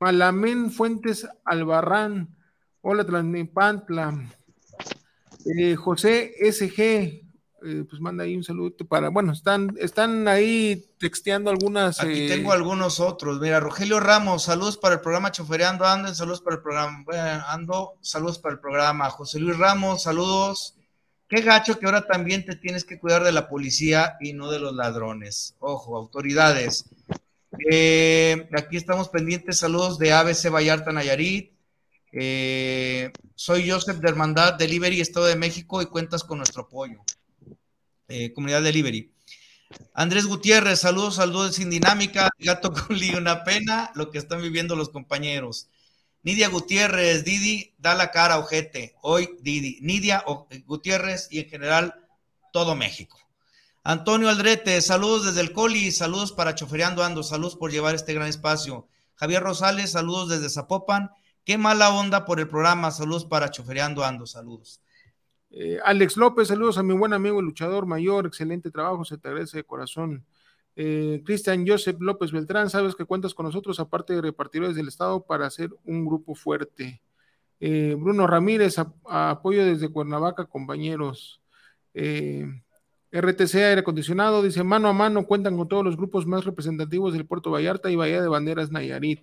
Malamén 0.00 0.70
Fuentes 0.70 1.28
Albarrán. 1.44 2.34
Hola, 2.80 3.04
Tlalnepantla. 3.04 4.16
Eh, 5.44 5.76
José 5.76 6.32
SG, 6.40 6.80
eh, 7.62 7.84
pues 7.88 8.00
manda 8.00 8.24
ahí 8.24 8.34
un 8.34 8.42
saludo 8.42 8.74
para, 8.88 9.10
bueno, 9.10 9.32
están, 9.32 9.74
están 9.78 10.26
ahí 10.26 10.86
texteando 10.98 11.50
algunas. 11.50 12.00
Aquí 12.00 12.24
eh, 12.24 12.28
tengo 12.28 12.52
algunos 12.52 12.98
otros. 12.98 13.40
Mira, 13.40 13.60
Rogelio 13.60 14.00
Ramos, 14.00 14.44
saludos 14.44 14.78
para 14.78 14.94
el 14.94 15.02
programa 15.02 15.32
Chofereando 15.32 15.84
Ando, 15.84 16.14
saludos 16.14 16.40
para 16.40 16.56
el 16.56 16.62
programa 16.62 17.02
bueno, 17.04 17.44
Ando, 17.46 17.98
saludos 18.00 18.38
para 18.38 18.54
el 18.54 18.60
programa. 18.60 19.10
José 19.10 19.38
Luis 19.38 19.58
Ramos, 19.58 20.04
saludos. 20.04 20.76
Qué 21.28 21.42
gacho 21.42 21.78
que 21.78 21.84
ahora 21.84 22.06
también 22.06 22.46
te 22.46 22.56
tienes 22.56 22.84
que 22.84 22.98
cuidar 22.98 23.22
de 23.22 23.32
la 23.32 23.48
policía 23.48 24.16
y 24.18 24.32
no 24.32 24.50
de 24.50 24.60
los 24.60 24.74
ladrones. 24.74 25.54
Ojo, 25.60 25.96
autoridades. 25.96 26.86
Eh, 27.58 28.48
aquí 28.56 28.76
estamos 28.76 29.08
pendientes, 29.08 29.58
saludos 29.58 29.98
de 29.98 30.12
ABC 30.12 30.50
Vallarta 30.50 30.92
Nayarit. 30.92 31.52
Eh, 32.12 33.12
soy 33.34 33.68
Joseph 33.68 33.98
de 33.98 34.08
Hermandad 34.08 34.54
Delivery, 34.54 35.00
Estado 35.00 35.26
de 35.26 35.36
México, 35.36 35.82
y 35.82 35.86
cuentas 35.86 36.24
con 36.24 36.38
nuestro 36.38 36.62
apoyo. 36.62 37.00
Eh, 38.08 38.32
comunidad 38.32 38.62
Delivery. 38.62 39.12
Andrés 39.94 40.26
Gutiérrez, 40.26 40.80
saludos, 40.80 41.16
saludos 41.16 41.54
sin 41.56 41.70
dinámica, 41.70 42.28
gato 42.38 42.72
con 42.72 42.96
una 43.16 43.44
pena 43.44 43.90
lo 43.94 44.10
que 44.10 44.18
están 44.18 44.42
viviendo 44.42 44.76
los 44.76 44.88
compañeros. 44.90 45.68
Nidia 46.22 46.48
Gutiérrez, 46.48 47.24
Didi, 47.24 47.72
da 47.78 47.94
la 47.94 48.10
cara, 48.10 48.38
ojete. 48.38 48.94
Hoy, 49.02 49.30
Didi, 49.40 49.78
Nidia 49.80 50.22
o- 50.26 50.46
Gutiérrez 50.66 51.28
y 51.30 51.40
en 51.40 51.48
general 51.48 51.94
todo 52.52 52.74
México. 52.74 53.18
Antonio 53.82 54.28
Aldrete, 54.28 54.78
saludos 54.82 55.24
desde 55.24 55.40
el 55.40 55.52
Coli, 55.52 55.90
saludos 55.90 56.32
para 56.32 56.54
Chofereando 56.54 57.02
Ando, 57.02 57.22
saludos 57.22 57.56
por 57.56 57.72
llevar 57.72 57.94
este 57.94 58.12
gran 58.12 58.28
espacio. 58.28 58.86
Javier 59.14 59.42
Rosales, 59.42 59.92
saludos 59.92 60.28
desde 60.28 60.50
Zapopan. 60.50 61.10
Qué 61.44 61.56
mala 61.56 61.88
onda 61.88 62.26
por 62.26 62.40
el 62.40 62.48
programa, 62.48 62.90
saludos 62.90 63.24
para 63.24 63.50
Chofereando 63.50 64.04
Ando, 64.04 64.26
saludos. 64.26 64.82
Eh, 65.50 65.78
Alex 65.82 66.18
López, 66.18 66.48
saludos 66.48 66.76
a 66.76 66.82
mi 66.82 66.92
buen 66.92 67.14
amigo 67.14 67.40
luchador 67.40 67.86
mayor, 67.86 68.26
excelente 68.26 68.70
trabajo, 68.70 69.02
se 69.06 69.16
te 69.16 69.28
agradece 69.28 69.56
de 69.56 69.64
corazón. 69.64 70.26
Eh, 70.76 71.22
Cristian 71.24 71.66
Joseph 71.66 71.96
López 72.00 72.32
Beltrán, 72.32 72.68
sabes 72.68 72.94
que 72.94 73.06
cuentas 73.06 73.32
con 73.32 73.46
nosotros, 73.46 73.80
aparte 73.80 74.12
de 74.14 74.20
repartidores 74.20 74.76
del 74.76 74.88
Estado, 74.88 75.22
para 75.22 75.46
hacer 75.46 75.70
un 75.86 76.04
grupo 76.04 76.34
fuerte. 76.34 77.00
Eh, 77.60 77.96
Bruno 77.98 78.26
Ramírez, 78.26 78.76
apoyo 79.08 79.64
desde 79.64 79.88
Cuernavaca, 79.88 80.44
compañeros. 80.44 81.40
RTC 83.12 83.54
Aire 83.56 83.80
Acondicionado 83.80 84.42
dice: 84.42 84.62
mano 84.62 84.88
a 84.88 84.92
mano 84.92 85.26
cuentan 85.26 85.56
con 85.56 85.68
todos 85.68 85.84
los 85.84 85.96
grupos 85.96 86.26
más 86.26 86.44
representativos 86.44 87.12
del 87.12 87.26
Puerto 87.26 87.50
Vallarta 87.50 87.90
y 87.90 87.96
Bahía 87.96 88.22
de 88.22 88.28
Banderas 88.28 88.70
Nayarit. 88.70 89.20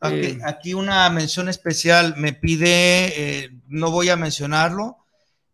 Aquí, 0.00 0.16
Eh, 0.16 0.38
aquí 0.44 0.74
una 0.74 1.08
mención 1.10 1.48
especial 1.48 2.14
me 2.16 2.32
pide, 2.32 3.44
eh, 3.44 3.50
no 3.68 3.90
voy 3.90 4.10
a 4.10 4.16
mencionarlo, 4.16 4.96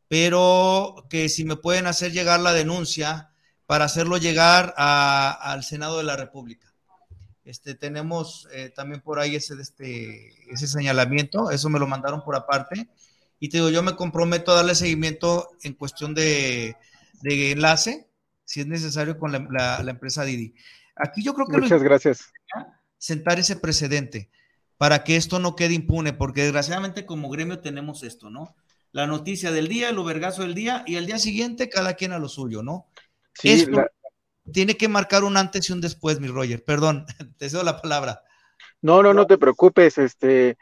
pero 0.08 1.04
que 1.10 1.28
si 1.28 1.44
me 1.44 1.56
pueden 1.56 1.86
hacer 1.86 2.12
llegar 2.12 2.40
la 2.40 2.52
denuncia 2.52 3.30
para 3.66 3.84
hacerlo 3.84 4.16
llegar 4.16 4.74
a- 4.78 5.30
al 5.52 5.62
Senado 5.62 5.98
de 5.98 6.04
la 6.04 6.16
República. 6.16 6.72
Este, 7.44 7.74
tenemos 7.74 8.48
eh, 8.52 8.70
también 8.74 9.00
por 9.02 9.18
ahí 9.20 9.36
ese, 9.36 9.54
este, 9.60 10.32
ese 10.52 10.66
señalamiento, 10.66 11.50
eso 11.50 11.68
me 11.68 11.78
lo 11.78 11.86
mandaron 11.86 12.22
por 12.24 12.34
aparte. 12.34 12.88
Y 13.40 13.50
te 13.50 13.58
digo, 13.58 13.70
yo 13.70 13.82
me 13.82 13.94
comprometo 13.96 14.52
a 14.52 14.56
darle 14.56 14.74
seguimiento 14.74 15.50
en 15.62 15.74
cuestión 15.74 16.14
de, 16.14 16.76
de 17.22 17.52
enlace, 17.52 18.08
si 18.44 18.60
es 18.60 18.66
necesario, 18.66 19.18
con 19.18 19.32
la, 19.32 19.46
la- 19.50 19.82
la 19.82 19.90
empresa 19.90 20.24
Didi. 20.24 20.54
Aquí 20.96 21.22
yo 21.22 21.34
creo 21.34 21.46
que 21.46 21.58
Muchas 21.58 21.82
gracias. 21.82 22.32
sentar 22.98 23.38
ese 23.38 23.56
precedente 23.56 24.30
para 24.76 25.04
que 25.04 25.16
esto 25.16 25.38
no 25.38 25.56
quede 25.56 25.74
impune, 25.74 26.12
porque 26.12 26.42
desgraciadamente 26.42 27.04
como 27.06 27.28
gremio 27.30 27.60
tenemos 27.60 28.02
esto, 28.02 28.30
¿no? 28.30 28.54
La 28.92 29.06
noticia 29.06 29.50
del 29.52 29.68
día, 29.68 29.90
el 29.90 29.98
ubergazo 29.98 30.42
del 30.42 30.54
día 30.54 30.82
y 30.86 30.96
al 30.96 31.06
día 31.06 31.18
siguiente 31.18 31.68
cada 31.68 31.94
quien 31.94 32.12
a 32.12 32.18
lo 32.18 32.28
suyo, 32.28 32.62
¿no? 32.62 32.86
Sí, 33.34 33.50
esto 33.50 33.72
la- 33.72 33.90
tiene 34.52 34.76
que 34.76 34.88
marcar 34.88 35.24
un 35.24 35.36
antes 35.36 35.68
y 35.68 35.72
un 35.72 35.80
después, 35.80 36.20
mi 36.20 36.28
Roger. 36.28 36.64
Perdón, 36.64 37.04
te 37.38 37.50
cedo 37.50 37.62
la 37.64 37.80
palabra. 37.82 38.22
No, 38.80 39.02
no, 39.02 39.12
no 39.12 39.26
te 39.26 39.38
preocupes, 39.38 39.98
este, 39.98 40.56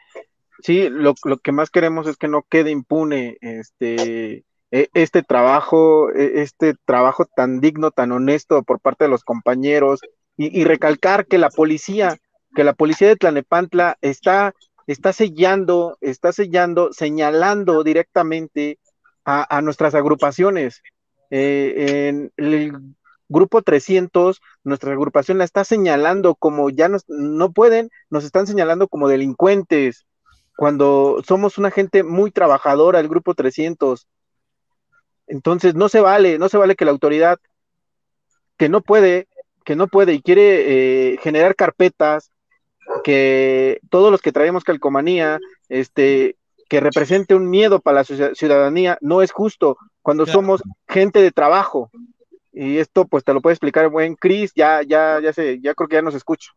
sí, 0.63 0.89
lo, 0.89 1.13
lo 1.23 1.37
que 1.37 1.51
más 1.51 1.69
queremos 1.69 2.07
es 2.07 2.17
que 2.17 2.27
no 2.27 2.43
quede 2.49 2.71
impune, 2.71 3.37
este, 3.41 4.43
este 4.71 5.23
trabajo, 5.23 6.11
e- 6.11 6.41
este 6.41 6.75
trabajo 6.85 7.25
tan 7.25 7.59
digno, 7.61 7.91
tan 7.91 8.11
honesto 8.11 8.63
por 8.63 8.79
parte 8.79 9.05
de 9.05 9.09
los 9.09 9.23
compañeros, 9.23 10.01
y, 10.39 10.63
recalcar 10.65 11.25
que 11.25 11.39
la 11.39 11.49
policía, 11.49 12.17
que 12.55 12.63
la 12.63 12.73
policía 12.73 13.07
de 13.07 13.15
Tlanepantla 13.15 13.97
está, 14.01 14.53
está 14.85 15.11
sellando, 15.11 15.97
está 15.99 16.31
sellando, 16.31 16.93
señalando 16.93 17.83
directamente 17.83 18.77
a, 19.25 19.57
a 19.57 19.61
nuestras 19.63 19.95
agrupaciones. 19.95 20.83
Eh, 21.31 22.07
en 22.07 22.31
el 22.37 22.71
grupo 23.29 23.63
300, 23.63 24.39
nuestra 24.63 24.91
agrupación 24.91 25.39
la 25.39 25.43
está 25.43 25.63
señalando 25.63 26.35
como 26.35 26.69
ya 26.69 26.87
nos, 26.87 27.03
no 27.07 27.51
pueden, 27.51 27.89
nos 28.11 28.23
están 28.23 28.45
señalando 28.45 28.87
como 28.87 29.07
delincuentes, 29.07 30.05
cuando 30.55 31.21
somos 31.25 31.57
una 31.59 31.69
gente 31.71 32.03
muy 32.03 32.31
trabajadora, 32.31 32.99
el 32.99 33.07
grupo 33.07 33.35
300. 33.35 34.07
Entonces, 35.27 35.75
no 35.75 35.89
se 35.89 35.99
vale, 36.01 36.37
no 36.39 36.49
se 36.49 36.57
vale 36.57 36.75
que 36.75 36.85
la 36.85 36.91
autoridad 36.91 37.39
que 38.57 38.69
no 38.69 38.81
puede, 38.81 39.27
que 39.65 39.75
no 39.75 39.87
puede 39.87 40.13
y 40.13 40.21
quiere 40.21 41.13
eh, 41.13 41.17
generar 41.21 41.55
carpetas, 41.55 42.31
que 43.03 43.79
todos 43.89 44.11
los 44.11 44.21
que 44.21 44.31
traemos 44.31 44.63
calcomanía, 44.63 45.39
este, 45.69 46.37
que 46.69 46.79
represente 46.79 47.35
un 47.35 47.49
miedo 47.49 47.79
para 47.81 47.95
la 47.95 48.03
ciudad- 48.03 48.33
ciudadanía, 48.33 48.97
no 49.01 49.21
es 49.21 49.31
justo 49.31 49.77
cuando 50.01 50.23
Claro. 50.23 50.39
somos 50.39 50.63
gente 50.87 51.21
de 51.21 51.31
trabajo. 51.31 51.91
Y 52.53 52.77
esto, 52.79 53.05
pues, 53.05 53.23
te 53.23 53.33
lo 53.33 53.41
puede 53.41 53.53
explicar 53.53 53.89
buen 53.89 54.15
Chris, 54.15 54.51
ya, 54.55 54.81
ya, 54.81 55.19
ya 55.21 55.31
sé, 55.33 55.59
ya 55.61 55.73
creo 55.75 55.87
que 55.87 55.95
ya 55.97 56.01
nos 56.01 56.15
escucho. 56.15 56.51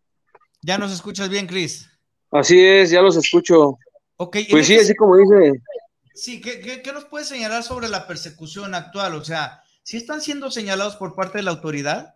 Ya 0.62 0.78
nos 0.78 0.92
escuchas 0.92 1.28
bien, 1.28 1.46
Cris. 1.46 1.90
Así 2.30 2.58
es, 2.64 2.90
ya 2.90 3.02
los 3.02 3.16
escucho. 3.16 3.76
Ok, 4.16 4.36
en 4.36 4.46
Pues 4.50 4.66
sí, 4.66 4.74
este- 4.74 4.84
así 4.84 4.94
como 4.94 5.16
dice. 5.16 5.52
Sí, 6.14 6.40
¿qué, 6.40 6.60
qué, 6.60 6.82
qué 6.82 6.92
nos 6.92 7.04
puede 7.04 7.24
señalar 7.24 7.62
sobre 7.62 7.88
la 7.88 8.06
persecución 8.06 8.74
actual? 8.74 9.14
O 9.14 9.24
sea, 9.24 9.62
¿si 9.82 9.96
están 9.96 10.20
siendo 10.20 10.50
señalados 10.50 10.96
por 10.96 11.14
parte 11.14 11.38
de 11.38 11.44
la 11.44 11.52
autoridad? 11.52 12.14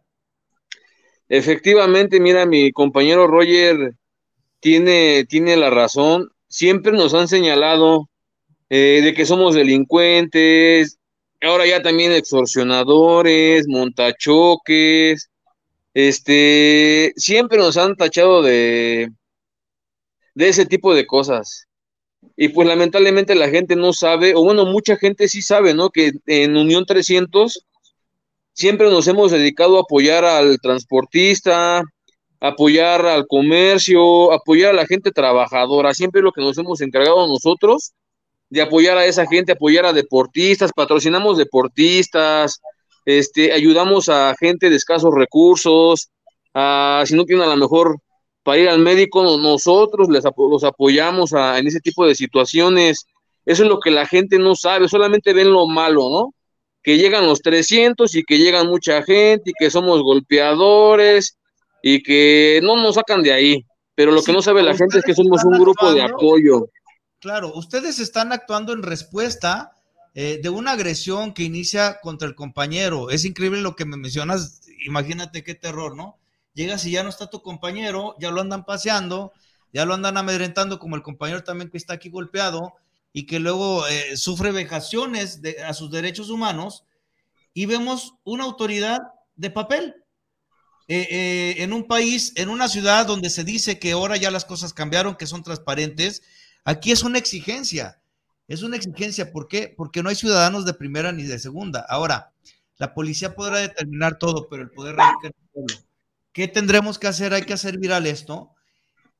Efectivamente, 1.28 2.20
mira, 2.20 2.46
mi 2.46 2.70
compañero 2.72 3.26
Roger 3.26 3.94
tiene, 4.60 5.24
tiene 5.24 5.56
la 5.56 5.70
razón. 5.70 6.30
Siempre 6.48 6.92
nos 6.92 7.14
han 7.14 7.28
señalado 7.28 8.08
eh, 8.70 9.00
de 9.02 9.14
que 9.14 9.26
somos 9.26 9.54
delincuentes, 9.54 10.98
ahora 11.40 11.66
ya 11.66 11.82
también 11.82 12.12
extorsionadores, 12.12 13.66
montachoques, 13.68 15.30
este, 15.94 17.12
siempre 17.16 17.58
nos 17.58 17.76
han 17.76 17.96
tachado 17.96 18.42
de, 18.42 19.10
de 20.34 20.48
ese 20.48 20.66
tipo 20.66 20.94
de 20.94 21.06
cosas. 21.06 21.66
Y 22.36 22.48
pues 22.48 22.66
lamentablemente 22.66 23.34
la 23.34 23.48
gente 23.48 23.76
no 23.76 23.92
sabe, 23.92 24.34
o 24.34 24.42
bueno, 24.42 24.64
mucha 24.66 24.96
gente 24.96 25.28
sí 25.28 25.40
sabe, 25.40 25.74
¿no? 25.74 25.90
Que 25.90 26.12
en 26.26 26.56
Unión 26.56 26.84
300 26.84 27.64
siempre 28.52 28.90
nos 28.90 29.06
hemos 29.06 29.30
dedicado 29.30 29.78
a 29.78 29.82
apoyar 29.82 30.24
al 30.24 30.58
transportista, 30.60 31.82
apoyar 32.40 33.06
al 33.06 33.26
comercio, 33.26 34.32
apoyar 34.32 34.70
a 34.70 34.74
la 34.74 34.86
gente 34.86 35.12
trabajadora. 35.12 35.94
Siempre 35.94 36.22
lo 36.22 36.32
que 36.32 36.40
nos 36.40 36.58
hemos 36.58 36.80
encargado 36.80 37.26
nosotros 37.26 37.92
de 38.50 38.62
apoyar 38.62 38.98
a 38.98 39.06
esa 39.06 39.26
gente, 39.26 39.52
apoyar 39.52 39.86
a 39.86 39.92
deportistas, 39.92 40.72
patrocinamos 40.74 41.38
deportistas, 41.38 42.60
este, 43.04 43.52
ayudamos 43.52 44.08
a 44.08 44.34
gente 44.38 44.70
de 44.70 44.76
escasos 44.76 45.12
recursos, 45.14 46.10
a, 46.54 47.02
si 47.06 47.14
no 47.14 47.24
tienen 47.24 47.46
a 47.46 47.50
lo 47.50 47.56
mejor 47.56 47.98
para 48.44 48.58
ir 48.58 48.68
al 48.68 48.78
médico, 48.78 49.24
no- 49.24 49.38
nosotros 49.38 50.08
les 50.08 50.22
los 50.36 50.64
apoyamos 50.64 51.32
a- 51.32 51.58
en 51.58 51.66
ese 51.66 51.80
tipo 51.80 52.06
de 52.06 52.14
situaciones. 52.14 53.06
Eso 53.44 53.64
es 53.64 53.68
lo 53.68 53.80
que 53.80 53.90
la 53.90 54.06
gente 54.06 54.38
no 54.38 54.54
sabe, 54.54 54.88
solamente 54.88 55.32
ven 55.32 55.50
lo 55.52 55.66
malo, 55.66 56.08
¿no? 56.10 56.34
Que 56.82 56.96
llegan 56.98 57.26
los 57.26 57.40
300 57.40 58.14
y 58.14 58.22
que 58.22 58.38
llegan 58.38 58.66
mucha 58.68 59.02
gente 59.02 59.50
y 59.50 59.52
que 59.58 59.70
somos 59.70 60.02
golpeadores 60.02 61.36
y 61.82 62.02
que 62.02 62.60
no 62.62 62.76
nos 62.76 62.94
sacan 62.94 63.22
de 63.22 63.32
ahí. 63.32 63.66
Pero 63.94 64.12
lo 64.12 64.22
que 64.22 64.32
no 64.32 64.42
sabe 64.42 64.62
la 64.62 64.76
gente 64.76 64.98
es 64.98 65.04
que 65.04 65.14
somos 65.14 65.44
un 65.44 65.58
grupo 65.58 65.92
de 65.92 66.02
apoyo. 66.02 66.68
Claro, 67.20 67.52
ustedes 67.54 67.98
están 68.00 68.32
actuando 68.32 68.72
en 68.72 68.82
respuesta 68.82 69.70
eh, 70.16 70.38
de 70.42 70.48
una 70.48 70.72
agresión 70.72 71.34
que 71.34 71.42
inicia 71.42 71.98
contra 72.00 72.28
el 72.28 72.34
compañero. 72.36 73.10
Es 73.10 73.24
increíble 73.24 73.60
lo 73.62 73.74
que 73.74 73.84
me 73.84 73.96
mencionas. 73.96 74.60
Imagínate 74.86 75.42
qué 75.42 75.54
terror, 75.54 75.96
¿no? 75.96 76.18
Llegas 76.54 76.84
y 76.86 76.92
ya 76.92 77.02
no 77.02 77.08
está 77.08 77.28
tu 77.28 77.42
compañero, 77.42 78.14
ya 78.18 78.30
lo 78.30 78.40
andan 78.40 78.64
paseando, 78.64 79.32
ya 79.72 79.84
lo 79.84 79.94
andan 79.94 80.16
amedrentando 80.16 80.78
como 80.78 80.96
el 80.96 81.02
compañero 81.02 81.42
también 81.44 81.70
que 81.70 81.78
está 81.78 81.94
aquí 81.94 82.08
golpeado. 82.08 82.74
y 83.16 83.26
que 83.26 83.38
luego 83.38 83.86
eh, 83.86 84.16
sufre 84.16 84.50
vejaciones 84.50 85.40
a 85.64 85.72
sus 85.72 85.88
derechos 85.92 86.30
humanos 86.30 86.84
y 87.52 87.66
vemos 87.66 88.14
una 88.24 88.42
autoridad 88.42 89.02
de 89.36 89.50
papel. 89.50 89.94
Eh, 90.86 91.06
eh, 91.10 91.62
en 91.62 91.72
un 91.72 91.84
país, 91.86 92.32
en 92.36 92.50
una 92.50 92.68
ciudad 92.68 93.06
donde 93.06 93.30
se 93.30 93.44
dice 93.44 93.78
que 93.78 93.92
ahora 93.92 94.16
ya 94.16 94.30
las 94.30 94.44
cosas 94.44 94.74
cambiaron, 94.74 95.14
que 95.16 95.26
son 95.26 95.42
transparentes, 95.42 96.22
aquí 96.64 96.92
es 96.92 97.04
una 97.04 97.18
exigencia. 97.18 98.00
Es 98.48 98.62
una 98.62 98.76
exigencia, 98.76 99.32
¿por 99.32 99.48
qué? 99.48 99.72
Porque 99.74 100.02
no 100.02 100.10
hay 100.10 100.16
ciudadanos 100.16 100.66
de 100.66 100.74
primera 100.74 101.12
ni 101.12 101.22
de 101.22 101.38
segunda. 101.38 101.86
Ahora, 101.88 102.32
la 102.76 102.92
policía 102.92 103.34
podrá 103.34 103.58
determinar 103.58 104.18
todo, 104.18 104.48
pero 104.50 104.62
el 104.62 104.70
poder 104.70 104.96
radica 104.96 105.28
el 105.28 105.34
pueblo. 105.52 105.76
¿Qué 106.34 106.48
tendremos 106.48 106.98
que 106.98 107.06
hacer? 107.06 107.32
Hay 107.32 107.44
que 107.44 107.52
hacer 107.52 107.78
viral 107.78 108.06
esto 108.06 108.54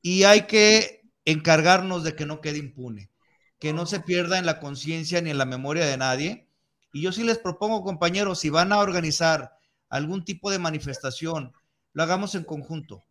y 0.01 0.23
hay 0.23 0.45
que 0.47 1.01
encargarnos 1.23 2.03
de 2.03 2.13
que 2.13 2.25
no 2.25 2.41
quede 2.41 2.59
impune, 2.59 3.09
que 3.57 3.71
no 3.71 3.85
se 3.85 4.01
pierda 4.01 4.37
en 4.37 4.45
la 4.45 4.59
conciencia 4.59 5.21
ni 5.21 5.31
en 5.31 5.37
la 5.37 5.45
memoria 5.45 5.85
de 5.85 5.97
nadie. 5.97 6.49
Y 6.91 7.01
yo 7.01 7.13
sí 7.13 7.23
les 7.23 7.39
propongo, 7.39 7.83
compañeros, 7.83 8.39
si 8.39 8.49
van 8.49 8.73
a 8.73 8.79
organizar 8.79 9.53
algún 9.89 10.25
tipo 10.25 10.51
de 10.51 10.59
manifestación, 10.59 11.53
lo 11.93 12.03
hagamos 12.03 12.35
en 12.35 12.43
conjunto. 12.43 13.05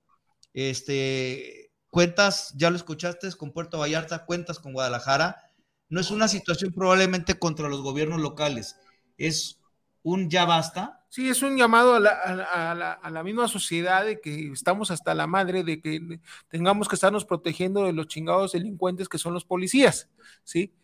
Este, 0.53 1.73
cuentas, 1.89 2.53
ya 2.57 2.69
lo 2.69 2.77
escuchaste, 2.77 3.33
con 3.33 3.53
Puerto 3.53 3.79
Vallarta, 3.79 4.27
cuentas 4.27 4.59
con 4.59 4.75
Guadalajara. 4.75 5.51
No 5.89 5.99
es 5.99 6.11
una 6.11 6.29
situación 6.29 6.75
probablemente 6.75 7.39
contra 7.39 7.71
los 7.71 7.81
gobiernos 7.81 8.21
locales, 8.21 8.77
es 9.17 9.61
un 10.03 10.29
ya 10.29 10.45
basta. 10.45 11.04
Sí, 11.15 11.29
es 11.29 11.43
un 11.43 11.57
llamado 11.57 11.95
a 11.95 12.01
la, 12.01 12.11
a, 12.11 12.75
la, 12.75 12.93
a 12.95 13.09
la, 13.09 13.23
misma 13.23 13.47
sociedad 13.47 14.05
de 14.05 14.21
que 14.21 14.51
estamos 14.51 14.91
hasta 14.91 15.15
la 15.15 15.29
madre 15.29 15.63
de 15.63 15.81
que 15.81 16.19
tengamos 16.49 16.89
que 16.89 16.97
estarnos 16.97 17.25
protegiendo 17.25 17.85
de 17.85 17.93
los 17.93 18.09
chingados 18.09 18.51
delincuentes 18.51 19.09
que 19.09 19.19
son 19.19 19.33
los 19.33 19.45
policías, 19.45 20.11
¿sí? 20.43 20.75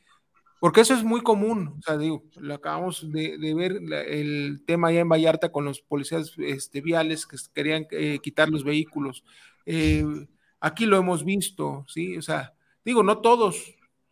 Porque 0.61 0.83
eso 0.83 0.95
es 0.95 1.03
muy 1.03 1.23
común, 1.23 1.75
o 1.81 1.83
sea, 1.83 1.99
digo, 1.99 2.23
lo 2.37 2.55
acabamos 2.55 3.11
de, 3.11 3.55
ver 3.57 3.81
el 4.07 4.63
tema 4.65 4.87
allá 4.87 5.01
en 5.01 5.09
Vallarta 5.09 5.51
con 5.51 5.65
los 5.65 5.81
policías 5.81 6.33
este, 6.39 6.81
viales 6.81 7.27
que 7.27 7.37
querían 7.53 7.89
eh, 7.91 8.21
quitar 8.23 8.51
los 8.51 8.63
vehículos. 8.63 9.25
Eh, 9.67 10.05
aquí 10.61 10.87
lo 10.87 10.97
hemos 10.97 11.25
visto, 11.25 11.85
¿sí? 11.89 12.17
O 12.17 12.23
sea, 12.23 12.55
digo, 12.85 13.03
no 13.03 13.19
todos, 13.19 13.57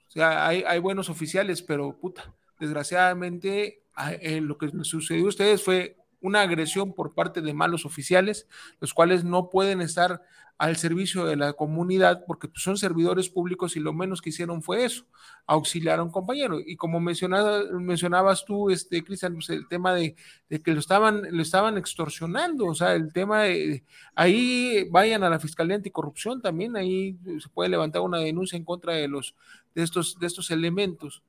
o 0.09 0.11
sea, 0.11 0.49
hay, 0.49 0.65
hay 0.67 0.81
buenos 0.81 1.11
oficiales, 1.11 1.63
pero 1.63 1.97
puta, 1.97 2.35
desgraciadamente 2.59 3.85
eh, 4.21 4.41
lo 4.41 4.59
que 4.59 4.69
sucedió 4.83 5.27
a 5.27 5.29
ustedes 5.29 5.63
fue 5.63 5.95
una 6.21 6.43
agresión 6.43 6.93
por 6.95 7.15
parte 7.15 7.41
de 7.41 7.55
malos 7.55 7.85
oficiales, 7.85 8.49
los 8.81 8.95
cuales 8.95 9.25
no 9.25 9.51
pueden 9.51 9.81
estar 9.81 10.23
al 10.59 10.77
servicio 10.77 11.25
de 11.25 11.37
la 11.37 11.53
comunidad 11.53 12.25
porque 12.27 12.49
pues, 12.49 12.65
son 12.65 12.77
servidores 12.77 13.29
públicos 13.29 13.77
y 13.77 13.81
lo 13.81 13.93
menos 13.93 14.21
que 14.21 14.31
hicieron 14.31 14.61
fue 14.61 14.85
eso, 14.85 15.07
auxiliar 15.47 16.01
a 16.01 16.03
un 16.03 16.11
compañero. 16.11 16.59
Y 16.61 16.75
como 16.75 16.99
mencionabas, 16.99 17.71
mencionabas 17.71 18.45
tú, 18.45 18.69
este, 18.69 19.05
Cristian, 19.05 19.35
pues, 19.35 19.51
el 19.51 19.69
tema 19.69 19.95
de, 19.95 20.17
de, 20.49 20.61
que 20.61 20.73
lo 20.73 20.81
estaban, 20.81 21.23
lo 21.31 21.43
estaban 21.43 21.79
extorsionando, 21.79 22.67
o 22.67 22.75
sea, 22.75 22.95
el 22.95 23.13
tema 23.13 23.45
de, 23.45 23.85
ahí 24.17 24.89
vayan 24.91 25.23
a 25.23 25.31
la 25.31 25.39
Fiscalía 25.39 25.77
Anticorrupción 25.77 26.43
también, 26.43 26.77
ahí 26.77 27.17
se 27.39 27.49
puede 27.49 27.71
levantar 27.71 28.03
una 28.03 28.19
denuncia 28.19 28.57
en 28.57 28.65
contra 28.65 28.95
de 28.95 29.07
los 29.07 29.37
de 29.77 29.85
estos, 29.85 30.19
de 30.19 30.27
estos 30.27 30.51
elementos. 30.51 31.23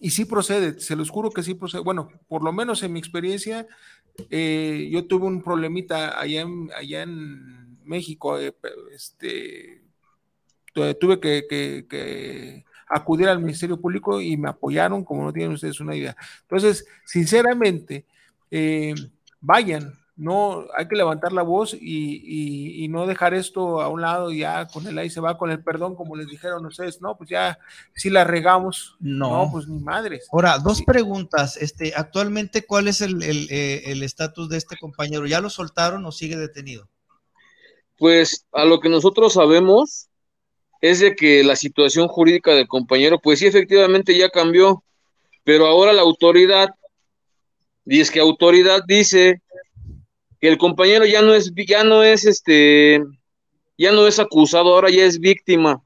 Y 0.00 0.10
sí 0.10 0.24
procede, 0.24 0.78
se 0.80 0.96
los 0.96 1.10
juro 1.10 1.30
que 1.30 1.42
sí 1.42 1.54
procede. 1.54 1.82
Bueno, 1.82 2.10
por 2.28 2.44
lo 2.44 2.52
menos 2.52 2.82
en 2.82 2.92
mi 2.92 2.98
experiencia, 2.98 3.66
eh, 4.30 4.88
yo 4.90 5.06
tuve 5.06 5.26
un 5.26 5.42
problemita 5.42 6.18
allá 6.18 6.42
en, 6.42 6.70
allá 6.76 7.02
en 7.02 7.78
México, 7.84 8.38
eh, 8.38 8.54
este, 8.92 9.82
tuve 10.72 11.20
que, 11.20 12.64
acudir 12.88 13.28
al 13.28 13.40
Ministerio 13.40 13.80
Público 13.80 14.20
y 14.20 14.36
me 14.36 14.48
apoyaron, 14.48 15.04
como 15.04 15.24
no 15.24 15.32
tienen 15.32 15.52
ustedes 15.52 15.80
una 15.80 15.94
idea. 15.94 16.16
Entonces, 16.42 16.86
sinceramente, 17.04 18.06
eh, 18.50 18.94
vayan, 19.40 19.97
no 20.18 20.66
hay 20.76 20.88
que 20.88 20.96
levantar 20.96 21.32
la 21.32 21.42
voz 21.42 21.74
y, 21.74 21.78
y, 21.80 22.84
y, 22.84 22.88
no 22.88 23.06
dejar 23.06 23.34
esto 23.34 23.80
a 23.80 23.88
un 23.88 24.00
lado 24.00 24.32
ya 24.32 24.66
con 24.66 24.84
el 24.88 24.98
ahí 24.98 25.10
se 25.10 25.20
va 25.20 25.38
con 25.38 25.52
el 25.52 25.62
perdón 25.62 25.94
como 25.94 26.16
les 26.16 26.26
dijeron 26.26 26.66
ustedes 26.66 27.00
no 27.00 27.16
pues 27.16 27.30
ya 27.30 27.58
si 27.94 28.10
la 28.10 28.24
regamos. 28.24 28.96
No, 28.98 29.44
no 29.44 29.52
pues 29.52 29.68
ni 29.68 29.78
madres. 29.78 30.26
Ahora 30.32 30.58
dos 30.58 30.78
sí. 30.78 30.84
preguntas 30.84 31.56
este 31.56 31.92
actualmente 31.94 32.66
cuál 32.66 32.88
es 32.88 33.00
el 33.00 33.22
estatus 34.02 34.46
el, 34.46 34.46
el 34.46 34.50
de 34.50 34.56
este 34.56 34.76
compañero 34.76 35.24
ya 35.26 35.40
lo 35.40 35.50
soltaron 35.50 36.04
o 36.04 36.10
sigue 36.10 36.36
detenido 36.36 36.88
pues 37.96 38.46
a 38.52 38.64
lo 38.64 38.80
que 38.80 38.88
nosotros 38.88 39.34
sabemos 39.34 40.08
es 40.80 40.98
de 40.98 41.14
que 41.14 41.44
la 41.44 41.54
situación 41.54 42.08
jurídica 42.08 42.52
del 42.52 42.66
compañero 42.66 43.20
pues 43.20 43.38
sí 43.38 43.46
efectivamente 43.46 44.18
ya 44.18 44.30
cambió 44.30 44.82
pero 45.44 45.66
ahora 45.66 45.92
la 45.92 46.02
autoridad 46.02 46.70
dice 47.84 48.12
que 48.12 48.20
autoridad 48.20 48.82
dice 48.86 49.42
que 50.40 50.48
el 50.48 50.58
compañero 50.58 51.04
ya 51.04 51.22
no 51.22 51.34
es, 51.34 51.52
ya 51.66 51.84
no 51.84 52.02
es 52.02 52.24
este, 52.24 53.02
ya 53.76 53.92
no 53.92 54.06
es 54.06 54.18
acusado, 54.18 54.74
ahora 54.74 54.90
ya 54.90 55.04
es 55.04 55.18
víctima. 55.18 55.82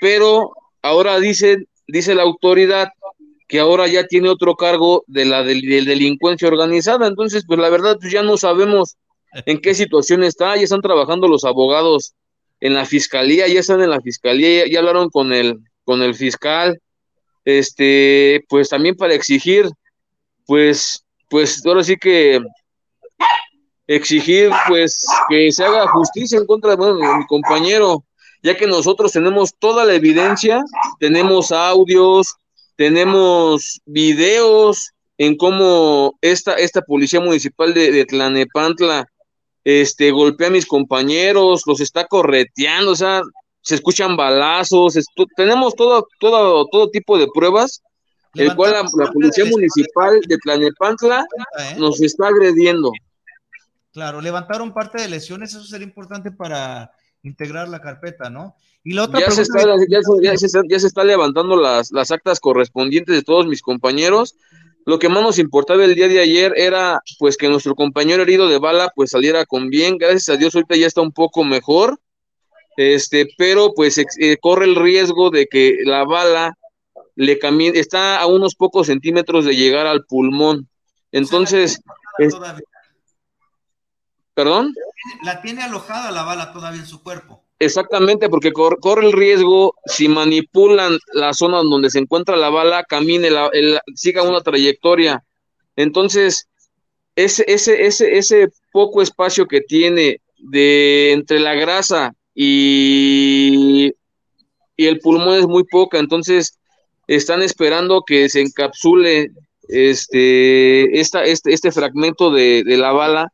Pero 0.00 0.52
ahora 0.82 1.18
dice, 1.18 1.66
dice 1.86 2.14
la 2.14 2.22
autoridad 2.22 2.88
que 3.48 3.60
ahora 3.60 3.86
ya 3.86 4.06
tiene 4.06 4.28
otro 4.28 4.56
cargo 4.56 5.04
de 5.06 5.24
la 5.24 5.42
de, 5.42 5.54
de 5.60 5.82
delincuencia 5.82 6.48
organizada. 6.48 7.06
Entonces, 7.06 7.44
pues 7.46 7.60
la 7.60 7.70
verdad, 7.70 7.96
pues 8.00 8.12
ya 8.12 8.22
no 8.22 8.36
sabemos 8.36 8.96
en 9.46 9.60
qué 9.60 9.74
situación 9.74 10.24
está. 10.24 10.56
Ya 10.56 10.62
están 10.62 10.82
trabajando 10.82 11.28
los 11.28 11.44
abogados 11.44 12.14
en 12.60 12.74
la 12.74 12.84
fiscalía, 12.84 13.46
ya 13.46 13.60
están 13.60 13.82
en 13.82 13.90
la 13.90 14.00
fiscalía, 14.00 14.64
ya, 14.64 14.72
ya 14.72 14.78
hablaron 14.80 15.10
con 15.10 15.32
el, 15.32 15.58
con 15.84 16.02
el 16.02 16.14
fiscal. 16.14 16.80
Este, 17.44 18.44
pues 18.48 18.68
también 18.68 18.96
para 18.96 19.14
exigir, 19.14 19.68
pues, 20.46 21.04
pues 21.28 21.64
ahora 21.64 21.84
sí 21.84 21.96
que 21.96 22.40
exigir 23.86 24.50
pues 24.68 25.06
que 25.28 25.50
se 25.52 25.64
haga 25.64 25.88
justicia 25.88 26.38
en 26.38 26.46
contra 26.46 26.76
bueno, 26.76 26.96
de 26.96 27.18
mi 27.18 27.26
compañero, 27.26 28.04
ya 28.42 28.56
que 28.56 28.66
nosotros 28.66 29.12
tenemos 29.12 29.54
toda 29.58 29.84
la 29.84 29.94
evidencia, 29.94 30.62
tenemos 30.98 31.52
audios, 31.52 32.36
tenemos 32.76 33.80
videos 33.86 34.92
en 35.18 35.36
cómo 35.36 36.18
esta, 36.20 36.54
esta 36.54 36.82
policía 36.82 37.20
municipal 37.20 37.72
de, 37.72 37.90
de 37.90 38.04
Tlanepantla 38.04 39.08
este, 39.64 40.10
golpea 40.10 40.48
a 40.48 40.52
mis 40.52 40.66
compañeros, 40.66 41.62
los 41.66 41.80
está 41.80 42.06
correteando, 42.06 42.92
o 42.92 42.96
sea, 42.96 43.22
se 43.62 43.74
escuchan 43.74 44.16
balazos, 44.16 44.96
tenemos 45.36 45.74
todo, 45.74 46.06
todo, 46.20 46.66
todo 46.66 46.90
tipo 46.90 47.18
de 47.18 47.26
pruebas, 47.34 47.82
el 48.34 48.54
cual 48.54 48.72
la, 48.72 48.84
la 48.96 49.10
policía 49.10 49.44
municipal 49.46 50.20
de 50.20 50.38
Tlanepantla 50.38 51.26
nos 51.78 52.00
está 52.00 52.28
agrediendo. 52.28 52.92
Claro, 53.96 54.20
levantaron 54.20 54.74
parte 54.74 55.00
de 55.00 55.08
lesiones, 55.08 55.54
eso 55.54 55.64
sería 55.64 55.86
importante 55.86 56.30
para 56.30 56.92
integrar 57.22 57.66
la 57.66 57.80
carpeta, 57.80 58.28
¿no? 58.28 58.54
Y 58.84 58.92
la 58.92 59.04
otra 59.04 59.20
ya, 59.20 59.30
se 59.30 59.40
está, 59.40 59.62
ya, 59.62 59.74
ya, 59.88 60.36
se 60.36 60.48
ya, 60.68 60.78
se 60.78 60.86
está, 60.86 61.02
levantando 61.02 61.56
las, 61.56 61.90
las 61.92 62.10
actas 62.10 62.38
correspondientes 62.38 63.16
de 63.16 63.22
todos 63.22 63.46
mis 63.46 63.62
compañeros. 63.62 64.36
Lo 64.84 64.98
que 64.98 65.08
más 65.08 65.22
nos 65.22 65.38
importaba 65.38 65.82
el 65.82 65.94
día 65.94 66.08
de 66.08 66.20
ayer 66.20 66.52
era 66.58 67.00
pues 67.18 67.38
que 67.38 67.48
nuestro 67.48 67.74
compañero 67.74 68.20
herido 68.22 68.48
de 68.48 68.58
bala 68.58 68.92
pues 68.94 69.12
saliera 69.12 69.46
con 69.46 69.70
bien. 69.70 69.96
Gracias 69.96 70.28
a 70.28 70.36
Dios 70.36 70.54
ahorita 70.54 70.76
ya 70.76 70.88
está 70.88 71.00
un 71.00 71.12
poco 71.12 71.42
mejor. 71.42 71.98
Este, 72.76 73.26
pero 73.38 73.72
pues 73.72 73.96
eh, 73.96 74.36
corre 74.42 74.66
el 74.66 74.76
riesgo 74.76 75.30
de 75.30 75.46
que 75.46 75.78
la 75.86 76.04
bala 76.04 76.58
le 77.14 77.38
camine, 77.38 77.78
está 77.78 78.20
a 78.20 78.26
unos 78.26 78.56
pocos 78.56 78.88
centímetros 78.88 79.46
de 79.46 79.56
llegar 79.56 79.86
al 79.86 80.04
pulmón. 80.04 80.68
Entonces, 81.12 81.80
es, 82.18 82.34
¿Perdón? 84.36 84.74
La 85.24 85.40
tiene 85.40 85.62
alojada 85.62 86.10
la 86.10 86.22
bala 86.22 86.52
todavía 86.52 86.80
en 86.80 86.86
su 86.86 87.02
cuerpo. 87.02 87.42
Exactamente, 87.58 88.28
porque 88.28 88.52
cor 88.52 88.78
corre 88.80 89.06
el 89.06 89.12
riesgo, 89.14 89.74
si 89.86 90.08
manipulan 90.08 90.98
la 91.14 91.32
zona 91.32 91.62
donde 91.62 91.88
se 91.88 92.00
encuentra 92.00 92.36
la 92.36 92.50
bala, 92.50 92.84
camine, 92.84 93.30
la, 93.30 93.48
el, 93.54 93.78
siga 93.94 94.22
una 94.24 94.42
trayectoria. 94.42 95.24
Entonces, 95.74 96.48
ese, 97.14 97.46
ese, 97.48 97.86
ese, 97.86 98.18
ese 98.18 98.48
poco 98.72 99.00
espacio 99.00 99.46
que 99.46 99.62
tiene 99.62 100.20
de 100.36 101.12
entre 101.12 101.40
la 101.40 101.54
grasa 101.54 102.12
y, 102.34 103.94
y 104.76 104.86
el 104.86 105.00
pulmón 105.00 105.38
es 105.38 105.46
muy 105.46 105.64
poca, 105.64 105.98
entonces 105.98 106.58
están 107.06 107.40
esperando 107.40 108.02
que 108.06 108.28
se 108.28 108.42
encapsule 108.42 109.30
este, 109.66 111.00
esta, 111.00 111.24
este, 111.24 111.54
este 111.54 111.72
fragmento 111.72 112.30
de, 112.30 112.64
de 112.64 112.76
la 112.76 112.92
bala 112.92 113.32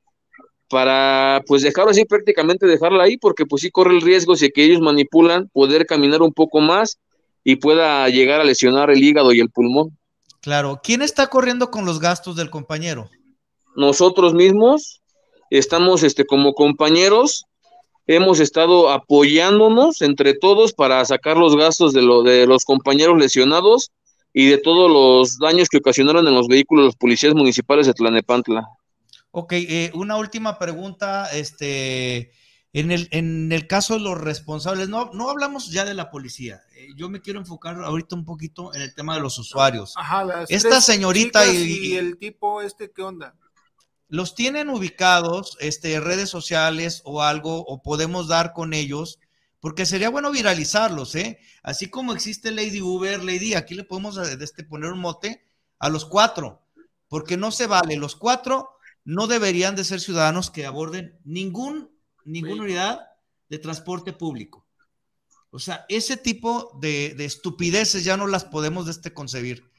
para 0.73 1.43
pues 1.47 1.61
dejarlo 1.61 1.91
así 1.91 2.07
prácticamente 2.07 2.67
dejarla 2.67 3.05
ahí 3.05 3.19
porque 3.19 3.45
pues 3.45 3.61
sí 3.61 3.71
corre 3.71 3.95
el 3.95 4.01
riesgo 4.01 4.37
si 4.37 4.49
que 4.49 4.65
ellos 4.65 4.81
manipulan 4.81 5.51
poder 5.53 5.85
caminar 5.85 6.23
un 6.23 6.33
poco 6.33 6.61
más 6.61 6.99
y 7.45 7.57
pueda 7.57 8.09
llegar 8.09 8.41
a 8.41 8.45
lesionar 8.45 8.91
el 8.91 9.05
hígado 9.05 9.35
y 9.35 9.41
el 9.41 9.51
pulmón. 9.51 9.99
Claro, 10.41 10.81
¿quién 10.83 11.03
está 11.03 11.27
corriendo 11.27 11.71
con 11.71 11.85
los 11.85 12.01
gastos 12.01 12.37
del 12.37 12.49
compañero? 12.49 13.11
Nosotros 13.77 14.33
mismos 14.33 15.03
estamos 15.51 16.03
este 16.05 16.25
como 16.25 16.55
compañeros 16.55 17.45
hemos 18.07 18.41
estado 18.41 18.89
apoyándonos 18.89 20.01
entre 20.01 20.33
todos 20.33 20.73
para 20.73 21.05
sacar 21.05 21.37
los 21.37 21.55
gastos 21.55 21.93
de, 21.93 22.01
lo, 22.01 22.23
de 22.23 22.47
los 22.47 22.65
compañeros 22.65 23.19
lesionados 23.19 23.91
y 24.33 24.47
de 24.49 24.57
todos 24.57 24.91
los 24.91 25.37
daños 25.37 25.69
que 25.69 25.77
ocasionaron 25.77 26.27
en 26.27 26.35
los 26.35 26.49
vehículos 26.49 26.87
los 26.87 26.97
policías 26.97 27.35
municipales 27.35 27.87
de 27.87 27.93
Tlanepantla. 27.93 28.67
Ok, 29.33 29.53
eh, 29.55 29.91
una 29.95 30.17
última 30.17 30.59
pregunta, 30.59 31.31
este, 31.33 32.33
en 32.75 32.91
el, 32.93 33.09
en 33.13 33.51
el 33.51 33.67
caso 33.67 33.95
de 33.95 34.01
los 34.01 34.21
responsables, 34.21 34.91
no, 34.91 35.11
no 35.15 35.31
hablamos 35.31 35.71
ya 35.71 35.87
de 35.87 35.95
la 35.95 36.11
policía, 36.11 36.61
eh, 36.77 36.89
yo 36.97 37.09
me 37.09 37.23
quiero 37.23 37.39
enfocar 37.41 37.83
ahorita 37.83 38.15
un 38.15 38.27
poquito 38.27 38.75
en 38.75 38.83
el 38.83 38.95
tema 38.95 39.15
de 39.15 39.23
los 39.23 39.39
usuarios. 39.39 39.95
Ajá, 39.97 40.25
las 40.25 40.51
Esta 40.51 40.83
señorita 40.83 41.47
y- 41.47 41.93
y 41.93 41.97
el 41.97 42.19
tipo 42.19 42.61
este, 42.61 42.91
¿qué 42.91 43.03
onda? 43.03 43.35
los 44.09 44.35
tienen 44.35 44.69
ubicados, 44.69 45.57
este, 45.61 45.99
redes 45.99 46.29
sociales 46.29 47.01
o 47.07 47.23
algo, 47.23 47.65
o 47.65 47.81
podemos 47.83 48.29
dar 48.29 48.53
con 48.53 48.75
ellos, 48.75 49.19
porque 49.61 49.87
sería 49.87 50.11
bueno 50.11 50.31
viralizarlos, 50.31 51.15
¿eh? 51.15 51.39
Así 51.63 51.89
como 51.89 52.13
existe 52.13 52.51
Lady 52.51 52.83
Uber, 52.83 53.25
Lady, 53.25 53.55
aquí 53.55 53.75
le 53.75 53.85
podemos 53.85 54.19
este, 54.19 54.65
poner 54.65 54.93
un 54.93 54.99
mote 54.99 55.47
a 55.79 55.89
los 55.89 56.05
cuatro, 56.05 56.61
porque 57.09 57.39
no 57.39 57.51
se 57.51 57.67
vale, 57.67 57.97
los 57.97 58.15
cuatro 58.15 58.72
no 59.05 59.27
deberían 59.27 59.77
de 59.77 59.85
ser 59.85 60.01
ciudadanos 60.01 60.51
que 60.51 60.67
aborden 60.67 61.19
ningún, 61.25 61.91
ninguna 62.25 62.63
unidad 62.63 63.01
de 63.49 63.59
transporte 63.59 64.13
público. 64.13 64.67
O 65.51 65.59
sea, 65.59 65.85
ese 65.89 66.17
tipo 66.17 66.79
de, 66.81 67.15
de 67.17 67.25
estupideces 67.25 68.05
ya 68.05 68.17
no 68.17 68.27
las 68.27 68.45
podemos 68.45 68.89
este, 68.89 69.13
concebir. 69.13 69.71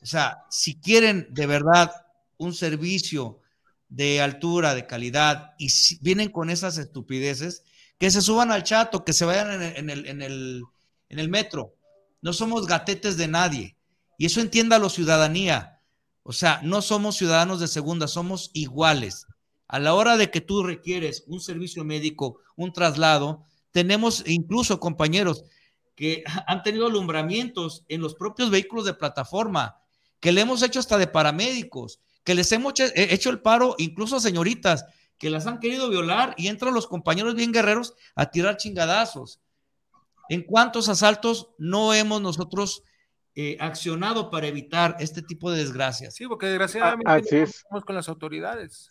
O 0.00 0.06
sea, 0.06 0.44
si 0.50 0.80
quieren 0.80 1.28
de 1.30 1.46
verdad 1.46 1.92
un 2.36 2.54
servicio 2.54 3.40
de 3.88 4.20
altura, 4.20 4.74
de 4.74 4.86
calidad, 4.86 5.54
y 5.58 5.70
si 5.70 5.98
vienen 6.00 6.30
con 6.30 6.50
esas 6.50 6.78
estupideces, 6.78 7.64
que 7.98 8.10
se 8.10 8.22
suban 8.22 8.50
al 8.50 8.64
chat 8.64 8.94
o 8.94 9.04
que 9.04 9.12
se 9.12 9.24
vayan 9.24 9.52
en 9.52 9.62
el, 9.62 9.76
en 9.76 9.90
el, 9.90 10.06
en 10.06 10.22
el, 10.22 10.62
en 11.08 11.18
el 11.18 11.28
metro. 11.28 11.74
No 12.22 12.32
somos 12.32 12.66
gatetes 12.66 13.16
de 13.16 13.28
nadie. 13.28 13.76
Y 14.18 14.26
eso 14.26 14.40
entienda 14.40 14.78
la 14.78 14.88
ciudadanía. 14.88 15.73
O 16.24 16.32
sea, 16.32 16.60
no 16.62 16.80
somos 16.80 17.16
ciudadanos 17.16 17.60
de 17.60 17.68
segunda, 17.68 18.08
somos 18.08 18.50
iguales. 18.54 19.26
A 19.68 19.78
la 19.78 19.94
hora 19.94 20.16
de 20.16 20.30
que 20.30 20.40
tú 20.40 20.62
requieres 20.62 21.22
un 21.26 21.40
servicio 21.40 21.84
médico, 21.84 22.40
un 22.56 22.72
traslado, 22.72 23.44
tenemos 23.70 24.24
incluso 24.26 24.80
compañeros 24.80 25.44
que 25.94 26.24
han 26.46 26.62
tenido 26.62 26.86
alumbramientos 26.86 27.84
en 27.88 28.00
los 28.00 28.14
propios 28.14 28.50
vehículos 28.50 28.86
de 28.86 28.94
plataforma, 28.94 29.76
que 30.18 30.32
le 30.32 30.40
hemos 30.40 30.62
hecho 30.62 30.80
hasta 30.80 30.96
de 30.96 31.06
paramédicos, 31.06 32.00
que 32.24 32.34
les 32.34 32.50
hemos 32.52 32.72
hecho, 32.78 33.28
el 33.28 33.42
paro, 33.42 33.74
incluso 33.76 34.16
a 34.16 34.20
señoritas, 34.20 34.86
que 35.18 35.28
las 35.28 35.46
han 35.46 35.60
querido 35.60 35.90
violar 35.90 36.34
y 36.38 36.48
entran 36.48 36.72
los 36.72 36.86
compañeros 36.86 37.34
bien 37.34 37.52
guerreros 37.52 37.92
a 38.14 38.30
tirar 38.30 38.56
chingadazos. 38.56 39.40
¿En 40.30 40.42
cuántos 40.42 40.88
asaltos 40.88 41.50
no 41.58 41.92
hemos 41.92 42.22
nosotros 42.22 42.82
eh, 43.34 43.56
accionado 43.60 44.30
para 44.30 44.46
evitar 44.46 44.96
este 45.00 45.22
tipo 45.22 45.50
de 45.50 45.58
desgracias? 45.58 46.14
Sí, 46.14 46.26
porque 46.26 46.46
desgraciadamente 46.46 47.12
Ah, 47.12 47.20
así 47.20 47.36
no 47.38 47.44
es. 47.44 47.64
estamos 47.64 47.84
con 47.84 47.94
las 47.96 48.08
autoridades. 48.08 48.90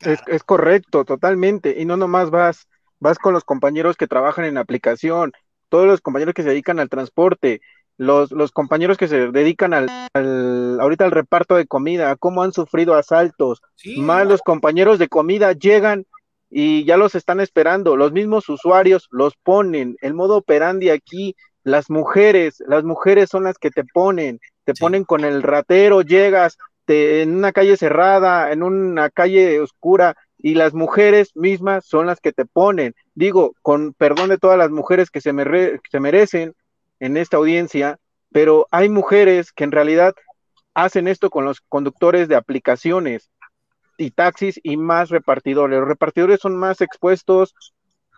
Es, 0.00 0.20
es 0.26 0.42
correcto, 0.44 1.04
totalmente. 1.04 1.76
Y 1.80 1.84
no 1.84 1.96
nomás 1.96 2.30
vas, 2.30 2.68
vas 3.00 3.18
con 3.18 3.34
los 3.34 3.44
compañeros 3.44 3.96
que 3.96 4.06
trabajan 4.06 4.44
en 4.46 4.56
aplicación, 4.58 5.32
todos 5.68 5.86
los 5.86 6.00
compañeros 6.00 6.34
que 6.34 6.42
se 6.42 6.48
dedican 6.50 6.78
al 6.80 6.88
transporte, 6.88 7.60
los, 7.96 8.30
los 8.32 8.50
compañeros 8.52 8.96
que 8.96 9.08
se 9.08 9.30
dedican 9.30 9.74
al, 9.74 9.92
al- 10.14 10.78
ahorita 10.80 11.04
al 11.04 11.10
reparto 11.10 11.56
de 11.56 11.66
comida, 11.66 12.16
cómo 12.16 12.42
han 12.42 12.52
sufrido 12.52 12.94
asaltos, 12.94 13.60
más 13.94 14.26
los 14.26 14.42
compañeros 14.42 14.98
de 14.98 15.08
comida 15.08 15.52
llegan 15.52 16.06
y 16.48 16.84
ya 16.84 16.96
los 16.96 17.14
están 17.14 17.38
esperando, 17.40 17.96
los 17.96 18.10
mismos 18.12 18.48
usuarios 18.48 19.06
los 19.10 19.36
ponen, 19.36 19.96
el 20.00 20.14
modo 20.14 20.36
operandi 20.38 20.88
aquí, 20.90 21.36
las 21.64 21.90
mujeres, 21.90 22.62
las 22.66 22.84
mujeres 22.84 23.28
son 23.30 23.44
las 23.44 23.58
que 23.58 23.70
te 23.70 23.84
ponen, 23.84 24.40
te 24.64 24.74
ponen 24.74 25.04
con 25.04 25.24
el 25.24 25.42
ratero, 25.42 26.02
llegas 26.02 26.56
te- 26.84 27.22
en 27.22 27.36
una 27.36 27.52
calle 27.52 27.76
cerrada, 27.76 28.52
en 28.52 28.62
una 28.62 29.10
calle 29.10 29.60
oscura, 29.60 30.16
y 30.38 30.54
las 30.54 30.72
mujeres 30.72 31.30
mismas 31.36 31.84
son 31.84 32.06
las 32.06 32.20
que 32.20 32.32
te 32.32 32.46
ponen. 32.46 32.94
Digo, 33.14 33.54
con 33.62 33.92
perdón 33.92 34.30
de 34.30 34.38
todas 34.38 34.56
las 34.58 34.70
mujeres 34.70 35.10
que 35.10 35.20
se, 35.20 35.32
se 35.90 36.00
merecen 36.00 36.54
en 36.98 37.16
esta 37.16 37.36
audiencia, 37.36 37.98
pero 38.32 38.66
hay 38.70 38.88
mujeres 38.88 39.52
que 39.52 39.64
en 39.64 39.72
realidad 39.72 40.14
hacen 40.74 41.08
esto 41.08 41.30
con 41.30 41.44
los 41.44 41.60
conductores 41.60 42.28
de 42.28 42.36
aplicaciones 42.36 43.30
y 43.98 44.10
taxis 44.12 44.58
y 44.62 44.76
más 44.76 45.10
repartidores. 45.10 45.78
Los 45.78 45.88
repartidores 45.88 46.40
son 46.40 46.56
más 46.56 46.80
expuestos, 46.80 47.54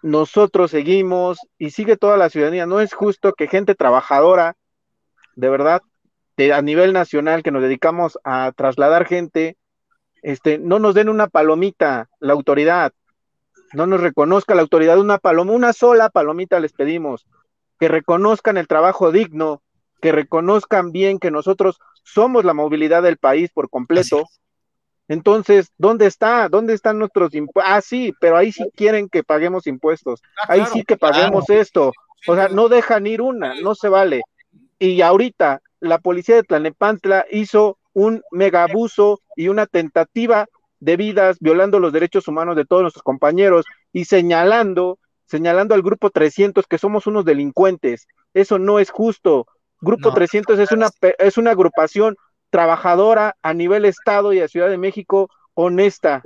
nosotros 0.02 0.70
seguimos 0.70 1.38
y 1.58 1.70
sigue 1.70 1.96
toda 1.96 2.16
la 2.16 2.28
ciudadanía. 2.28 2.66
No 2.66 2.80
es 2.80 2.92
justo 2.92 3.32
que 3.32 3.48
gente 3.48 3.74
trabajadora, 3.74 4.56
de 5.36 5.48
verdad, 5.48 5.82
de- 6.36 6.52
a 6.52 6.62
nivel 6.62 6.92
nacional, 6.92 7.42
que 7.42 7.50
nos 7.50 7.62
dedicamos 7.62 8.18
a 8.24 8.52
trasladar 8.56 9.06
gente, 9.06 9.56
este, 10.22 10.58
no 10.58 10.78
nos 10.78 10.94
den 10.94 11.08
una 11.08 11.28
palomita, 11.28 12.08
la 12.20 12.32
autoridad, 12.32 12.92
no 13.72 13.86
nos 13.86 14.00
reconozca 14.00 14.54
la 14.54 14.62
autoridad 14.62 14.98
una 14.98 15.18
paloma, 15.18 15.52
una 15.52 15.72
sola 15.72 16.10
palomita 16.10 16.60
les 16.60 16.72
pedimos, 16.72 17.26
que 17.78 17.88
reconozcan 17.88 18.56
el 18.56 18.68
trabajo 18.68 19.12
digno, 19.12 19.62
que 20.00 20.12
reconozcan 20.12 20.92
bien 20.92 21.18
que 21.18 21.30
nosotros 21.30 21.78
somos 22.02 22.44
la 22.44 22.54
movilidad 22.54 23.02
del 23.02 23.16
país 23.18 23.50
por 23.52 23.70
completo. 23.70 24.28
Entonces, 25.08 25.72
¿dónde 25.78 26.06
está? 26.06 26.48
¿Dónde 26.48 26.74
están 26.74 26.98
nuestros 26.98 27.34
impuestos? 27.34 27.72
Ah, 27.74 27.80
sí, 27.80 28.12
pero 28.20 28.36
ahí 28.36 28.52
sí 28.52 28.64
quieren 28.74 29.08
que 29.08 29.22
paguemos 29.22 29.66
impuestos. 29.66 30.22
ahí 30.48 30.60
claro, 30.60 30.72
sí 30.72 30.84
que 30.84 30.96
paguemos 30.96 31.50
esto. 31.50 31.92
O 32.26 32.34
sea, 32.34 32.48
no 32.48 32.68
dejan 32.68 33.06
ir 33.06 33.20
una, 33.20 33.60
no 33.60 33.74
se 33.74 33.88
vale. 33.88 34.22
Y 34.78 35.00
ahorita 35.02 35.60
la 35.80 35.98
policía 35.98 36.36
de 36.36 36.44
Tlanepantla 36.44 37.26
hizo 37.30 37.78
un 37.92 38.22
mega 38.30 38.64
abuso 38.64 39.20
y 39.36 39.48
una 39.48 39.66
tentativa 39.66 40.46
de 40.80 40.96
vidas 40.96 41.36
violando 41.40 41.78
los 41.78 41.92
derechos 41.92 42.26
humanos 42.28 42.56
de 42.56 42.64
todos 42.64 42.82
nuestros 42.82 43.02
compañeros 43.02 43.64
y 43.92 44.04
señalando, 44.04 44.98
señalando 45.26 45.74
al 45.74 45.82
grupo 45.82 46.10
300 46.10 46.66
que 46.66 46.78
somos 46.78 47.06
unos 47.06 47.24
delincuentes. 47.24 48.06
Eso 48.34 48.58
no 48.58 48.78
es 48.78 48.90
justo. 48.90 49.46
Grupo 49.80 50.08
No. 50.08 50.14
300 50.14 50.58
es 50.58 50.72
una 50.72 50.90
es 51.18 51.38
una 51.38 51.50
agrupación 51.50 52.16
trabajadora 52.52 53.36
a 53.42 53.54
nivel 53.54 53.86
estado 53.86 54.32
y 54.32 54.40
a 54.40 54.46
Ciudad 54.48 54.68
de 54.68 54.76
México 54.78 55.30
honesta. 55.54 56.22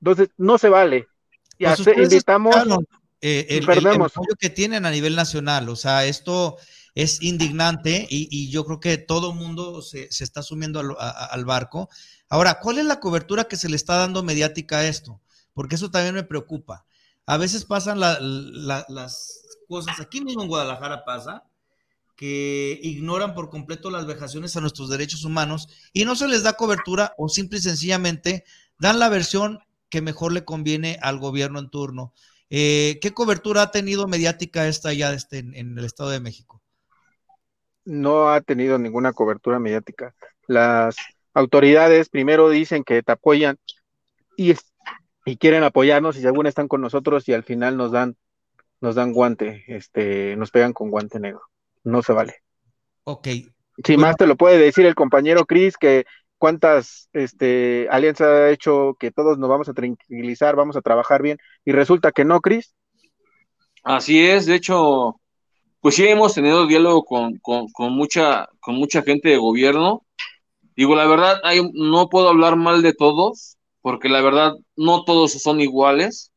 Entonces, 0.00 0.30
no 0.38 0.56
se 0.58 0.68
vale. 0.70 1.06
Y 1.58 1.64
Pues 1.66 1.80
hace- 1.80 2.02
invitamos 2.02 2.56
eh, 3.20 3.46
y 3.48 3.52
el, 3.52 3.58
el- 3.58 3.58
el 3.58 3.66
perdemos. 3.66 4.12
apoyo 4.16 4.34
que 4.38 4.50
tienen 4.50 4.86
a 4.86 4.90
nivel 4.90 5.14
nacional. 5.14 5.68
O 5.68 5.76
sea, 5.76 6.06
esto 6.06 6.56
es 6.94 7.22
indignante 7.22 8.06
y, 8.10 8.28
y 8.30 8.50
yo 8.50 8.64
creo 8.64 8.80
que 8.80 8.98
todo 8.98 9.32
mundo 9.34 9.80
se, 9.82 10.10
se 10.10 10.24
está 10.24 10.42
sumiendo 10.42 10.80
al, 10.80 10.90
a- 10.98 11.26
al 11.26 11.44
barco. 11.44 11.88
Ahora, 12.28 12.58
¿cuál 12.60 12.78
es 12.78 12.86
la 12.86 12.98
cobertura 12.98 13.44
que 13.44 13.56
se 13.56 13.68
le 13.68 13.76
está 13.76 13.96
dando 13.98 14.22
mediática 14.22 14.78
a 14.78 14.88
esto? 14.88 15.20
Porque 15.52 15.74
eso 15.76 15.90
también 15.90 16.14
me 16.14 16.24
preocupa. 16.24 16.86
A 17.26 17.36
veces 17.36 17.64
pasan 17.66 18.00
la- 18.00 18.18
la- 18.20 18.86
las 18.88 19.42
cosas, 19.68 20.00
aquí 20.00 20.20
mismo 20.22 20.42
en 20.42 20.48
Guadalajara 20.48 21.04
pasa, 21.04 21.44
que 22.16 22.78
ignoran 22.82 23.34
por 23.34 23.50
completo 23.50 23.90
las 23.90 24.06
vejaciones 24.06 24.56
a 24.56 24.60
nuestros 24.60 24.88
derechos 24.88 25.24
humanos 25.24 25.68
y 25.92 26.04
no 26.04 26.14
se 26.14 26.28
les 26.28 26.42
da 26.42 26.54
cobertura 26.54 27.14
o 27.18 27.28
simple 27.28 27.58
y 27.58 27.62
sencillamente 27.62 28.44
dan 28.78 28.98
la 28.98 29.08
versión 29.08 29.60
que 29.88 30.02
mejor 30.02 30.32
le 30.32 30.44
conviene 30.44 30.98
al 31.02 31.18
gobierno 31.18 31.58
en 31.58 31.70
turno. 31.70 32.12
Eh, 32.50 32.98
¿Qué 33.00 33.12
cobertura 33.12 33.62
ha 33.62 33.70
tenido 33.70 34.06
mediática 34.06 34.68
esta 34.68 34.92
ya 34.92 35.12
este, 35.12 35.38
en, 35.38 35.78
el 35.78 35.84
Estado 35.84 36.10
de 36.10 36.20
México? 36.20 36.62
no 37.84 38.28
ha 38.28 38.40
tenido 38.40 38.78
ninguna 38.78 39.12
cobertura 39.12 39.58
mediática. 39.58 40.14
Las 40.46 40.96
autoridades 41.34 42.08
primero 42.08 42.48
dicen 42.48 42.84
que 42.84 43.02
te 43.02 43.12
apoyan 43.12 43.58
y 44.36 44.54
quieren 45.36 45.64
apoyarnos 45.64 46.16
y 46.16 46.22
según 46.22 46.46
están 46.46 46.68
con 46.68 46.80
nosotros 46.80 47.28
y 47.28 47.32
al 47.32 47.42
final 47.42 47.76
nos 47.76 47.92
dan 47.92 48.16
nos 48.80 48.96
dan 48.96 49.12
guante, 49.12 49.64
este, 49.68 50.34
nos 50.36 50.50
pegan 50.50 50.72
con 50.72 50.90
guante 50.90 51.20
negro. 51.20 51.42
No 51.84 52.02
se 52.02 52.12
vale. 52.12 52.36
Ok. 53.04 53.28
Si 53.84 53.96
más 53.96 54.16
te 54.16 54.26
lo 54.26 54.36
puede 54.36 54.58
decir 54.58 54.86
el 54.86 54.94
compañero 54.94 55.46
Cris 55.46 55.76
que 55.76 56.04
cuántas 56.38 57.08
este, 57.12 57.86
alianzas 57.90 58.28
ha 58.28 58.50
hecho 58.50 58.96
que 58.98 59.12
todos 59.12 59.38
nos 59.38 59.48
vamos 59.48 59.68
a 59.68 59.74
tranquilizar, 59.74 60.56
vamos 60.56 60.76
a 60.76 60.80
trabajar 60.80 61.22
bien 61.22 61.38
y 61.64 61.70
resulta 61.70 62.10
que 62.10 62.24
no, 62.24 62.40
Cris. 62.40 62.74
Así 63.84 64.24
es, 64.26 64.46
de 64.46 64.56
hecho, 64.56 65.20
pues 65.80 65.94
sí 65.94 66.04
hemos 66.04 66.34
tenido 66.34 66.66
diálogo 66.66 67.04
con, 67.04 67.38
con, 67.38 67.68
con 67.68 67.92
mucha, 67.92 68.48
con 68.58 68.74
mucha 68.74 69.02
gente 69.02 69.28
de 69.28 69.36
gobierno. 69.36 70.04
Digo, 70.74 70.96
la 70.96 71.06
verdad, 71.06 71.40
hay, 71.44 71.60
no 71.74 72.08
puedo 72.08 72.28
hablar 72.28 72.56
mal 72.56 72.82
de 72.82 72.92
todos, 72.92 73.56
porque 73.80 74.08
la 74.08 74.20
verdad 74.20 74.54
no 74.74 75.04
todos 75.04 75.32
son 75.32 75.60
iguales. 75.60 76.31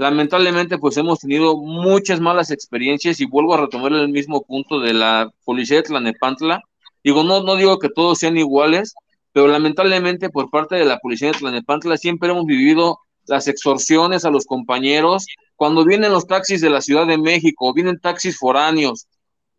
Lamentablemente, 0.00 0.78
pues 0.78 0.96
hemos 0.96 1.18
tenido 1.18 1.58
muchas 1.58 2.20
malas 2.20 2.50
experiencias 2.50 3.20
y 3.20 3.26
vuelvo 3.26 3.52
a 3.52 3.60
retomar 3.60 3.92
el 3.92 4.08
mismo 4.08 4.40
punto 4.40 4.80
de 4.80 4.94
la 4.94 5.30
policía 5.44 5.76
de 5.76 5.82
Tlanepantla. 5.82 6.62
Digo, 7.04 7.22
no, 7.22 7.42
no 7.42 7.54
digo 7.56 7.78
que 7.78 7.90
todos 7.90 8.18
sean 8.18 8.38
iguales, 8.38 8.94
pero 9.34 9.46
lamentablemente 9.46 10.30
por 10.30 10.48
parte 10.48 10.76
de 10.76 10.86
la 10.86 10.96
policía 11.00 11.28
de 11.28 11.38
Tlanepantla 11.38 11.98
siempre 11.98 12.30
hemos 12.30 12.46
vivido 12.46 12.98
las 13.26 13.46
extorsiones 13.46 14.24
a 14.24 14.30
los 14.30 14.46
compañeros 14.46 15.26
cuando 15.54 15.84
vienen 15.84 16.12
los 16.12 16.26
taxis 16.26 16.62
de 16.62 16.70
la 16.70 16.80
Ciudad 16.80 17.06
de 17.06 17.18
México, 17.18 17.74
vienen 17.74 18.00
taxis 18.00 18.38
foráneos, 18.38 19.06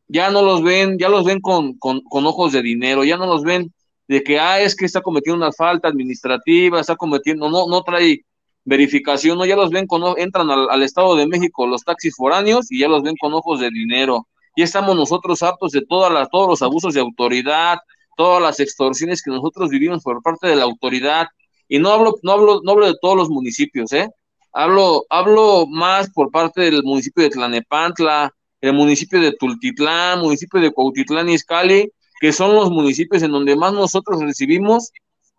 ya 0.07 0.31
no 0.31 0.41
los 0.41 0.63
ven, 0.63 0.97
ya 0.97 1.09
los 1.09 1.23
ven 1.23 1.39
con, 1.39 1.77
con, 1.77 2.01
con 2.01 2.25
ojos 2.25 2.51
de 2.51 2.63
dinero, 2.63 3.03
ya 3.03 3.15
no 3.15 3.27
los 3.27 3.43
ven 3.43 3.71
de 4.07 4.23
que, 4.23 4.39
ah, 4.39 4.59
es 4.59 4.75
que 4.75 4.85
está 4.85 5.01
cometiendo 5.01 5.37
una 5.37 5.51
falta 5.51 5.87
administrativa, 5.87 6.79
está 6.79 6.95
cometiendo, 6.95 7.47
no, 7.47 7.67
no 7.67 7.83
trae 7.83 8.25
verificación, 8.63 9.37
no, 9.37 9.45
ya 9.45 9.55
los 9.55 9.69
ven 9.69 9.87
con, 9.87 10.03
entran 10.17 10.49
al, 10.49 10.83
Estado 10.83 11.15
de 11.15 11.27
México 11.27 11.65
los 11.65 11.83
taxis 11.83 12.15
foráneos 12.15 12.71
y 12.71 12.79
ya 12.79 12.87
los 12.87 13.03
ven 13.03 13.15
con 13.19 13.33
ojos 13.33 13.59
de 13.59 13.69
dinero. 13.69 14.27
Ya 14.55 14.65
estamos 14.65 14.95
nosotros 14.95 15.41
hartos 15.43 15.71
de 15.71 15.81
todas 15.81 16.11
las, 16.11 16.29
todos 16.29 16.47
los 16.47 16.61
abusos 16.61 16.93
de 16.93 16.99
autoridad, 16.99 17.79
todas 18.17 18.41
las 18.41 18.59
extorsiones 18.59 19.21
que 19.21 19.31
nosotros 19.31 19.69
vivimos 19.69 20.03
por 20.03 20.21
parte 20.21 20.47
de 20.47 20.55
la 20.55 20.63
autoridad. 20.63 21.27
Y 21.67 21.79
no 21.79 21.89
hablo, 21.89 22.15
no 22.21 22.33
hablo, 22.33 22.61
no 22.63 22.71
hablo 22.73 22.87
de 22.87 22.97
todos 23.01 23.15
los 23.15 23.29
municipios, 23.29 23.93
¿eh? 23.93 24.09
Hablo, 24.53 25.05
hablo 25.09 25.65
más 25.67 26.09
por 26.11 26.29
parte 26.29 26.61
del 26.61 26.83
municipio 26.83 27.23
de 27.23 27.29
Tlanepantla, 27.29 28.33
el 28.59 28.73
municipio 28.73 29.21
de 29.21 29.31
Tultitlán, 29.31 30.19
municipio 30.19 30.59
de 30.59 30.71
Cuautitlán 30.71 31.29
y 31.29 31.33
Izcalli, 31.33 31.89
que 32.19 32.33
son 32.33 32.53
los 32.53 32.69
municipios 32.69 33.23
en 33.23 33.31
donde 33.31 33.55
más 33.55 33.73
nosotros 33.73 34.21
recibimos 34.21 34.91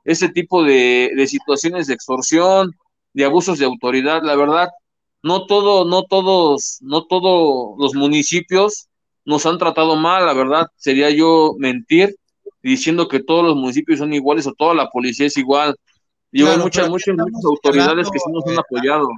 ese 0.05 0.31
tipo 0.31 0.65
de, 0.65 1.13
de 1.15 1.27
situaciones 1.27 1.87
de 1.87 1.95
extorsión, 1.95 2.75
de 3.13 3.25
abusos 3.25 3.59
de 3.59 3.65
autoridad. 3.65 4.23
La 4.23 4.37
verdad, 4.37 4.69
no 5.23 5.47
todo, 5.47 5.85
no 5.85 6.03
todos, 6.05 6.79
no 6.81 7.05
todos 7.05 7.77
los 7.79 7.95
municipios 7.95 8.89
nos 9.25 9.47
han 9.47 9.59
tratado 9.59 9.97
mal, 9.97 10.27
la 10.27 10.33
verdad, 10.33 10.67
sería 10.77 11.11
yo 11.11 11.55
mentir 11.59 12.17
diciendo 12.63 13.09
que 13.09 13.21
todos 13.21 13.45
los 13.45 13.57
municipios 13.57 13.99
son 13.99 14.13
iguales 14.13 14.47
o 14.47 14.53
toda 14.53 14.75
la 14.75 14.89
policía 14.89 15.27
es 15.27 15.37
igual. 15.37 15.77
Y 16.31 16.45
hay 16.45 16.59
muchas, 16.59 16.89
muchas, 16.89 17.15
muchas 17.17 17.45
autoridades 17.45 18.11
que 18.11 18.19
sí 18.19 18.33
nos 18.33 18.47
han 18.47 18.59
apoyado. 18.59 19.09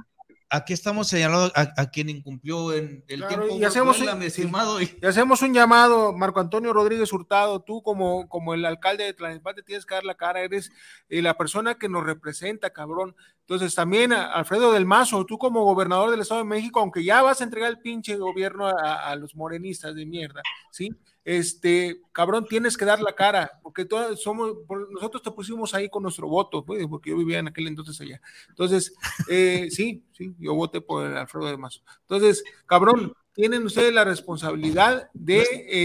Aquí 0.55 0.73
estamos 0.73 1.07
señalando 1.07 1.51
a, 1.55 1.73
a 1.81 1.89
quien 1.89 2.09
incumplió 2.09 2.73
en 2.73 3.03
el 3.07 3.19
Claro, 3.19 3.43
tiempo. 3.45 3.55
y 3.59 3.63
hacemos, 3.65 3.99
un, 3.99 4.19
mi 4.19 4.25
estimado, 4.25 4.81
y- 4.81 4.97
y 5.01 5.05
hacemos 5.05 5.41
un 5.41 5.53
llamado, 5.53 6.13
Marco 6.13 6.39
Antonio 6.39 6.73
Rodríguez 6.73 7.11
Hurtado, 7.13 7.61
tú 7.61 7.81
como, 7.83 8.27
como 8.29 8.53
el 8.53 8.65
alcalde 8.65 9.03
de 9.03 9.13
Tlalnepantla 9.13 9.63
tienes 9.63 9.85
que 9.85 9.95
dar 9.95 10.03
la 10.03 10.15
cara, 10.15 10.41
eres 10.41 10.71
eh, 11.09 11.21
la 11.21 11.35
persona 11.35 11.75
que 11.75 11.89
nos 11.89 12.03
representa, 12.05 12.69
cabrón. 12.71 13.15
Entonces 13.41 13.75
también 13.75 14.11
a 14.13 14.31
Alfredo 14.33 14.71
del 14.71 14.85
Mazo, 14.85 15.25
tú 15.25 15.37
como 15.37 15.63
gobernador 15.63 16.09
del 16.09 16.21
Estado 16.21 16.41
de 16.41 16.45
México, 16.47 16.79
aunque 16.79 17.03
ya 17.03 17.21
vas 17.21 17.41
a 17.41 17.43
entregar 17.43 17.69
el 17.69 17.79
pinche 17.79 18.15
gobierno 18.15 18.67
a, 18.67 19.07
a 19.09 19.15
los 19.15 19.35
morenistas 19.35 19.93
de 19.93 20.05
mierda, 20.05 20.41
¿sí? 20.71 20.91
Este, 21.25 22.01
cabrón, 22.11 22.45
tienes 22.47 22.77
que 22.77 22.85
dar 22.85 23.01
la 23.01 23.13
cara, 23.15 23.59
porque 23.63 23.83
todos 23.83 24.21
somos, 24.21 24.53
nosotros 24.91 25.23
te 25.23 25.31
pusimos 25.31 25.73
ahí 25.73 25.89
con 25.89 26.03
nuestro 26.03 26.27
voto, 26.27 26.63
pues, 26.63 26.85
porque 26.87 27.09
yo 27.09 27.17
vivía 27.17 27.39
en 27.39 27.47
aquel 27.47 27.67
entonces 27.67 27.99
allá. 27.99 28.21
Entonces, 28.49 28.93
eh, 29.27 29.67
sí, 29.71 30.03
sí, 30.13 30.35
yo 30.39 30.53
voté 30.53 30.81
por 30.81 31.03
el 31.05 31.17
Alfredo 31.17 31.47
del 31.47 31.57
Mazo. 31.57 31.81
Entonces, 32.01 32.43
cabrón, 32.67 33.13
tienen 33.33 33.65
ustedes 33.65 33.91
la 33.93 34.05
responsabilidad 34.05 35.09
de 35.13 35.37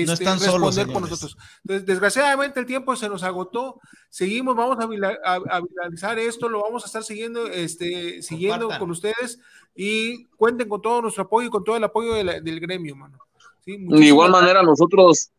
no 0.07 0.12
este, 0.12 0.24
están 0.24 0.38
solos, 0.38 0.76
responder 0.76 0.86
por 0.93 1.03
señores. 1.03 1.11
nosotros. 1.11 1.36
Entonces, 1.64 1.86
desgraciadamente 1.86 2.61
el 2.61 2.66
tiempo 2.66 2.95
se 2.95 3.09
nos 3.09 3.22
agotó. 3.24 3.80
Seguimos, 4.09 4.55
vamos 4.55 4.78
a, 4.78 4.84
a- 5.24 5.57
a 5.57 5.61
viralizar 5.61 6.18
esto, 6.18 6.49
lo 6.51 6.61
vamos 6.62 6.84
a 6.84 6.86
estar 6.86 7.03
siguiendo, 7.03 7.47
este, 7.49 8.22
siguiendo 8.22 8.66
Compartan. 8.66 8.78
con 8.78 8.91
ustedes 8.91 9.41
y 9.74 10.26
cuenten 10.36 10.68
con 10.68 10.82
todo 10.82 11.01
nuestro 11.03 11.24
apoyo 11.24 11.49
y 11.49 11.51
con 11.51 11.64
todo 11.64 11.76
el 11.76 11.82
apoyo 11.84 12.12
de 12.14 12.24
la- 12.24 12.41
del 12.41 12.61
gremio, 12.61 12.95
mano. 12.95 13.18
Sí, 13.64 13.76
De 13.78 14.06
igual 14.06 14.30
manera, 14.30 14.62
nosotros, 14.62 15.30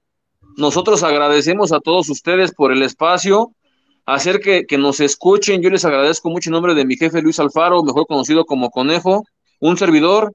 nosotros 0.58 1.04
agradecemos 1.04 1.72
a 1.72 1.80
todos 1.80 2.10
ustedes 2.10 2.54
por 2.54 2.72
el 2.72 2.84
espacio, 2.84 3.54
hacer 4.06 4.40
que, 4.40 4.66
que 4.66 4.78
nos 4.78 5.00
escuchen. 5.00 5.62
Yo 5.62 5.70
les 5.70 5.86
agradezco 5.86 6.30
mucho 6.30 6.50
en 6.50 6.54
nombre 6.54 6.76
de 6.76 6.86
mi 6.86 6.96
jefe 6.96 7.22
Luis 7.22 7.40
Alfaro, 7.40 7.84
mejor 7.84 8.06
conocido 8.08 8.46
como 8.46 8.70
Conejo, 8.70 9.24
un 9.60 9.78
servidor. 9.78 10.34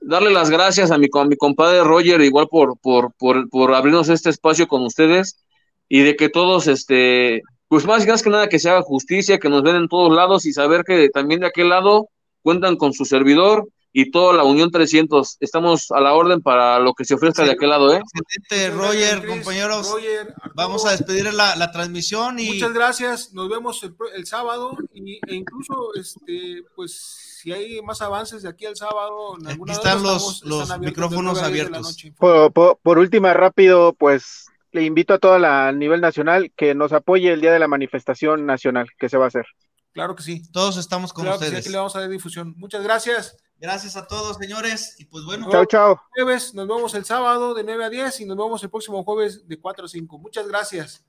Darle 0.00 0.30
las 0.30 0.50
gracias 0.50 0.90
a 0.90 0.98
mi, 0.98 1.08
a 1.12 1.24
mi 1.24 1.36
compadre 1.36 1.82
Roger, 1.82 2.20
igual 2.20 2.46
por, 2.48 2.78
por, 2.78 3.12
por, 3.18 3.48
por 3.50 3.74
abrirnos 3.74 4.08
este 4.08 4.30
espacio 4.30 4.66
con 4.66 4.84
ustedes 4.84 5.44
y 5.88 6.02
de 6.02 6.16
que 6.16 6.28
todos, 6.28 6.66
este, 6.66 7.42
pues 7.68 7.84
más, 7.86 8.06
más 8.06 8.22
que 8.22 8.30
nada 8.30 8.48
que 8.48 8.58
se 8.58 8.70
haga 8.70 8.82
justicia, 8.82 9.38
que 9.38 9.48
nos 9.48 9.62
ven 9.62 9.76
en 9.76 9.88
todos 9.88 10.12
lados 10.12 10.46
y 10.46 10.52
saber 10.52 10.84
que 10.84 11.08
también 11.10 11.40
de 11.40 11.46
aquel 11.46 11.70
lado 11.70 12.08
cuentan 12.42 12.76
con 12.76 12.92
su 12.92 13.04
servidor 13.04 13.68
y 13.92 14.10
toda 14.10 14.34
la 14.34 14.44
Unión 14.44 14.70
300. 14.70 15.36
Estamos 15.40 15.90
a 15.90 16.00
la 16.00 16.14
orden 16.14 16.40
para 16.42 16.78
lo 16.78 16.94
que 16.94 17.04
se 17.04 17.14
ofrezca 17.14 17.42
de 17.44 17.52
aquel 17.52 17.70
lado, 17.70 17.92
¿eh? 17.94 18.02
Excelente, 18.40 18.76
Roger, 18.76 19.26
compañeros. 19.26 19.90
Roger, 19.90 20.34
Vamos 20.54 20.84
a 20.86 20.90
despedir 20.90 21.32
la, 21.32 21.56
la 21.56 21.70
transmisión 21.70 22.38
y 22.38 22.54
Muchas 22.54 22.72
gracias, 22.72 23.32
nos 23.32 23.48
vemos 23.48 23.82
el, 23.82 23.94
pro- 23.94 24.10
el 24.12 24.26
sábado 24.26 24.76
y, 24.92 25.14
e 25.26 25.34
incluso, 25.34 25.94
este, 25.94 26.62
pues, 26.76 27.36
si 27.40 27.52
hay 27.52 27.80
más 27.82 28.02
avances 28.02 28.42
de 28.42 28.48
aquí 28.48 28.66
al 28.66 28.76
sábado, 28.76 29.36
en 29.40 29.46
alguna 29.46 29.72
de 29.72 29.78
están 29.78 30.02
los- 30.02 30.12
estamos- 30.16 30.44
los 30.44 30.62
están 30.62 30.80
micrófonos 30.80 31.42
abiertos. 31.42 31.96
Por, 32.18 32.52
por- 32.52 32.78
por 32.82 32.98
última, 32.98 33.32
rápido, 33.34 33.92
pues 33.94 34.46
le 34.72 34.82
invito 34.84 35.14
a 35.14 35.18
toda 35.18 35.38
la 35.38 35.68
a 35.68 35.72
nivel 35.72 36.00
nacional 36.00 36.52
que 36.56 36.74
nos 36.74 36.92
apoye 36.92 37.32
el 37.32 37.40
día 37.40 37.52
de 37.52 37.58
la 37.58 37.68
manifestación 37.68 38.44
nacional 38.44 38.88
que 38.98 39.08
se 39.08 39.16
va 39.16 39.24
a 39.24 39.28
hacer. 39.28 39.46
Claro 39.94 40.14
que 40.14 40.22
sí. 40.22 40.42
todos 40.52 40.76
estamos 40.76 41.12
con 41.12 41.24
Claro 41.24 41.38
que 41.38 41.46
sí, 41.46 41.48
ustedes. 41.48 41.64
aquí 41.66 41.72
le 41.72 41.78
vamos 41.78 41.96
a 41.96 42.00
dar 42.00 42.08
difusión. 42.10 42.54
Muchas 42.58 42.82
gracias. 42.82 43.36
Gracias 43.58 43.96
a 43.96 44.06
todos, 44.06 44.36
señores. 44.36 44.94
Y 44.98 45.06
pues 45.06 45.24
bueno, 45.24 45.48
Chao, 45.50 45.64
chao. 45.64 46.00
Jueves, 46.14 46.54
nos 46.54 46.68
vemos 46.68 46.94
el 46.94 47.04
sábado 47.04 47.54
de 47.54 47.64
9 47.64 47.84
a 47.84 47.90
10 47.90 48.20
y 48.20 48.24
nos 48.24 48.36
vemos 48.36 48.62
el 48.62 48.70
próximo 48.70 49.02
jueves 49.02 49.46
de 49.48 49.60
4 49.60 49.84
a 49.84 49.88
5. 49.88 50.18
Muchas 50.18 50.46
gracias. 50.46 51.04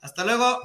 hasta 0.00 0.24
luego. 0.24 0.60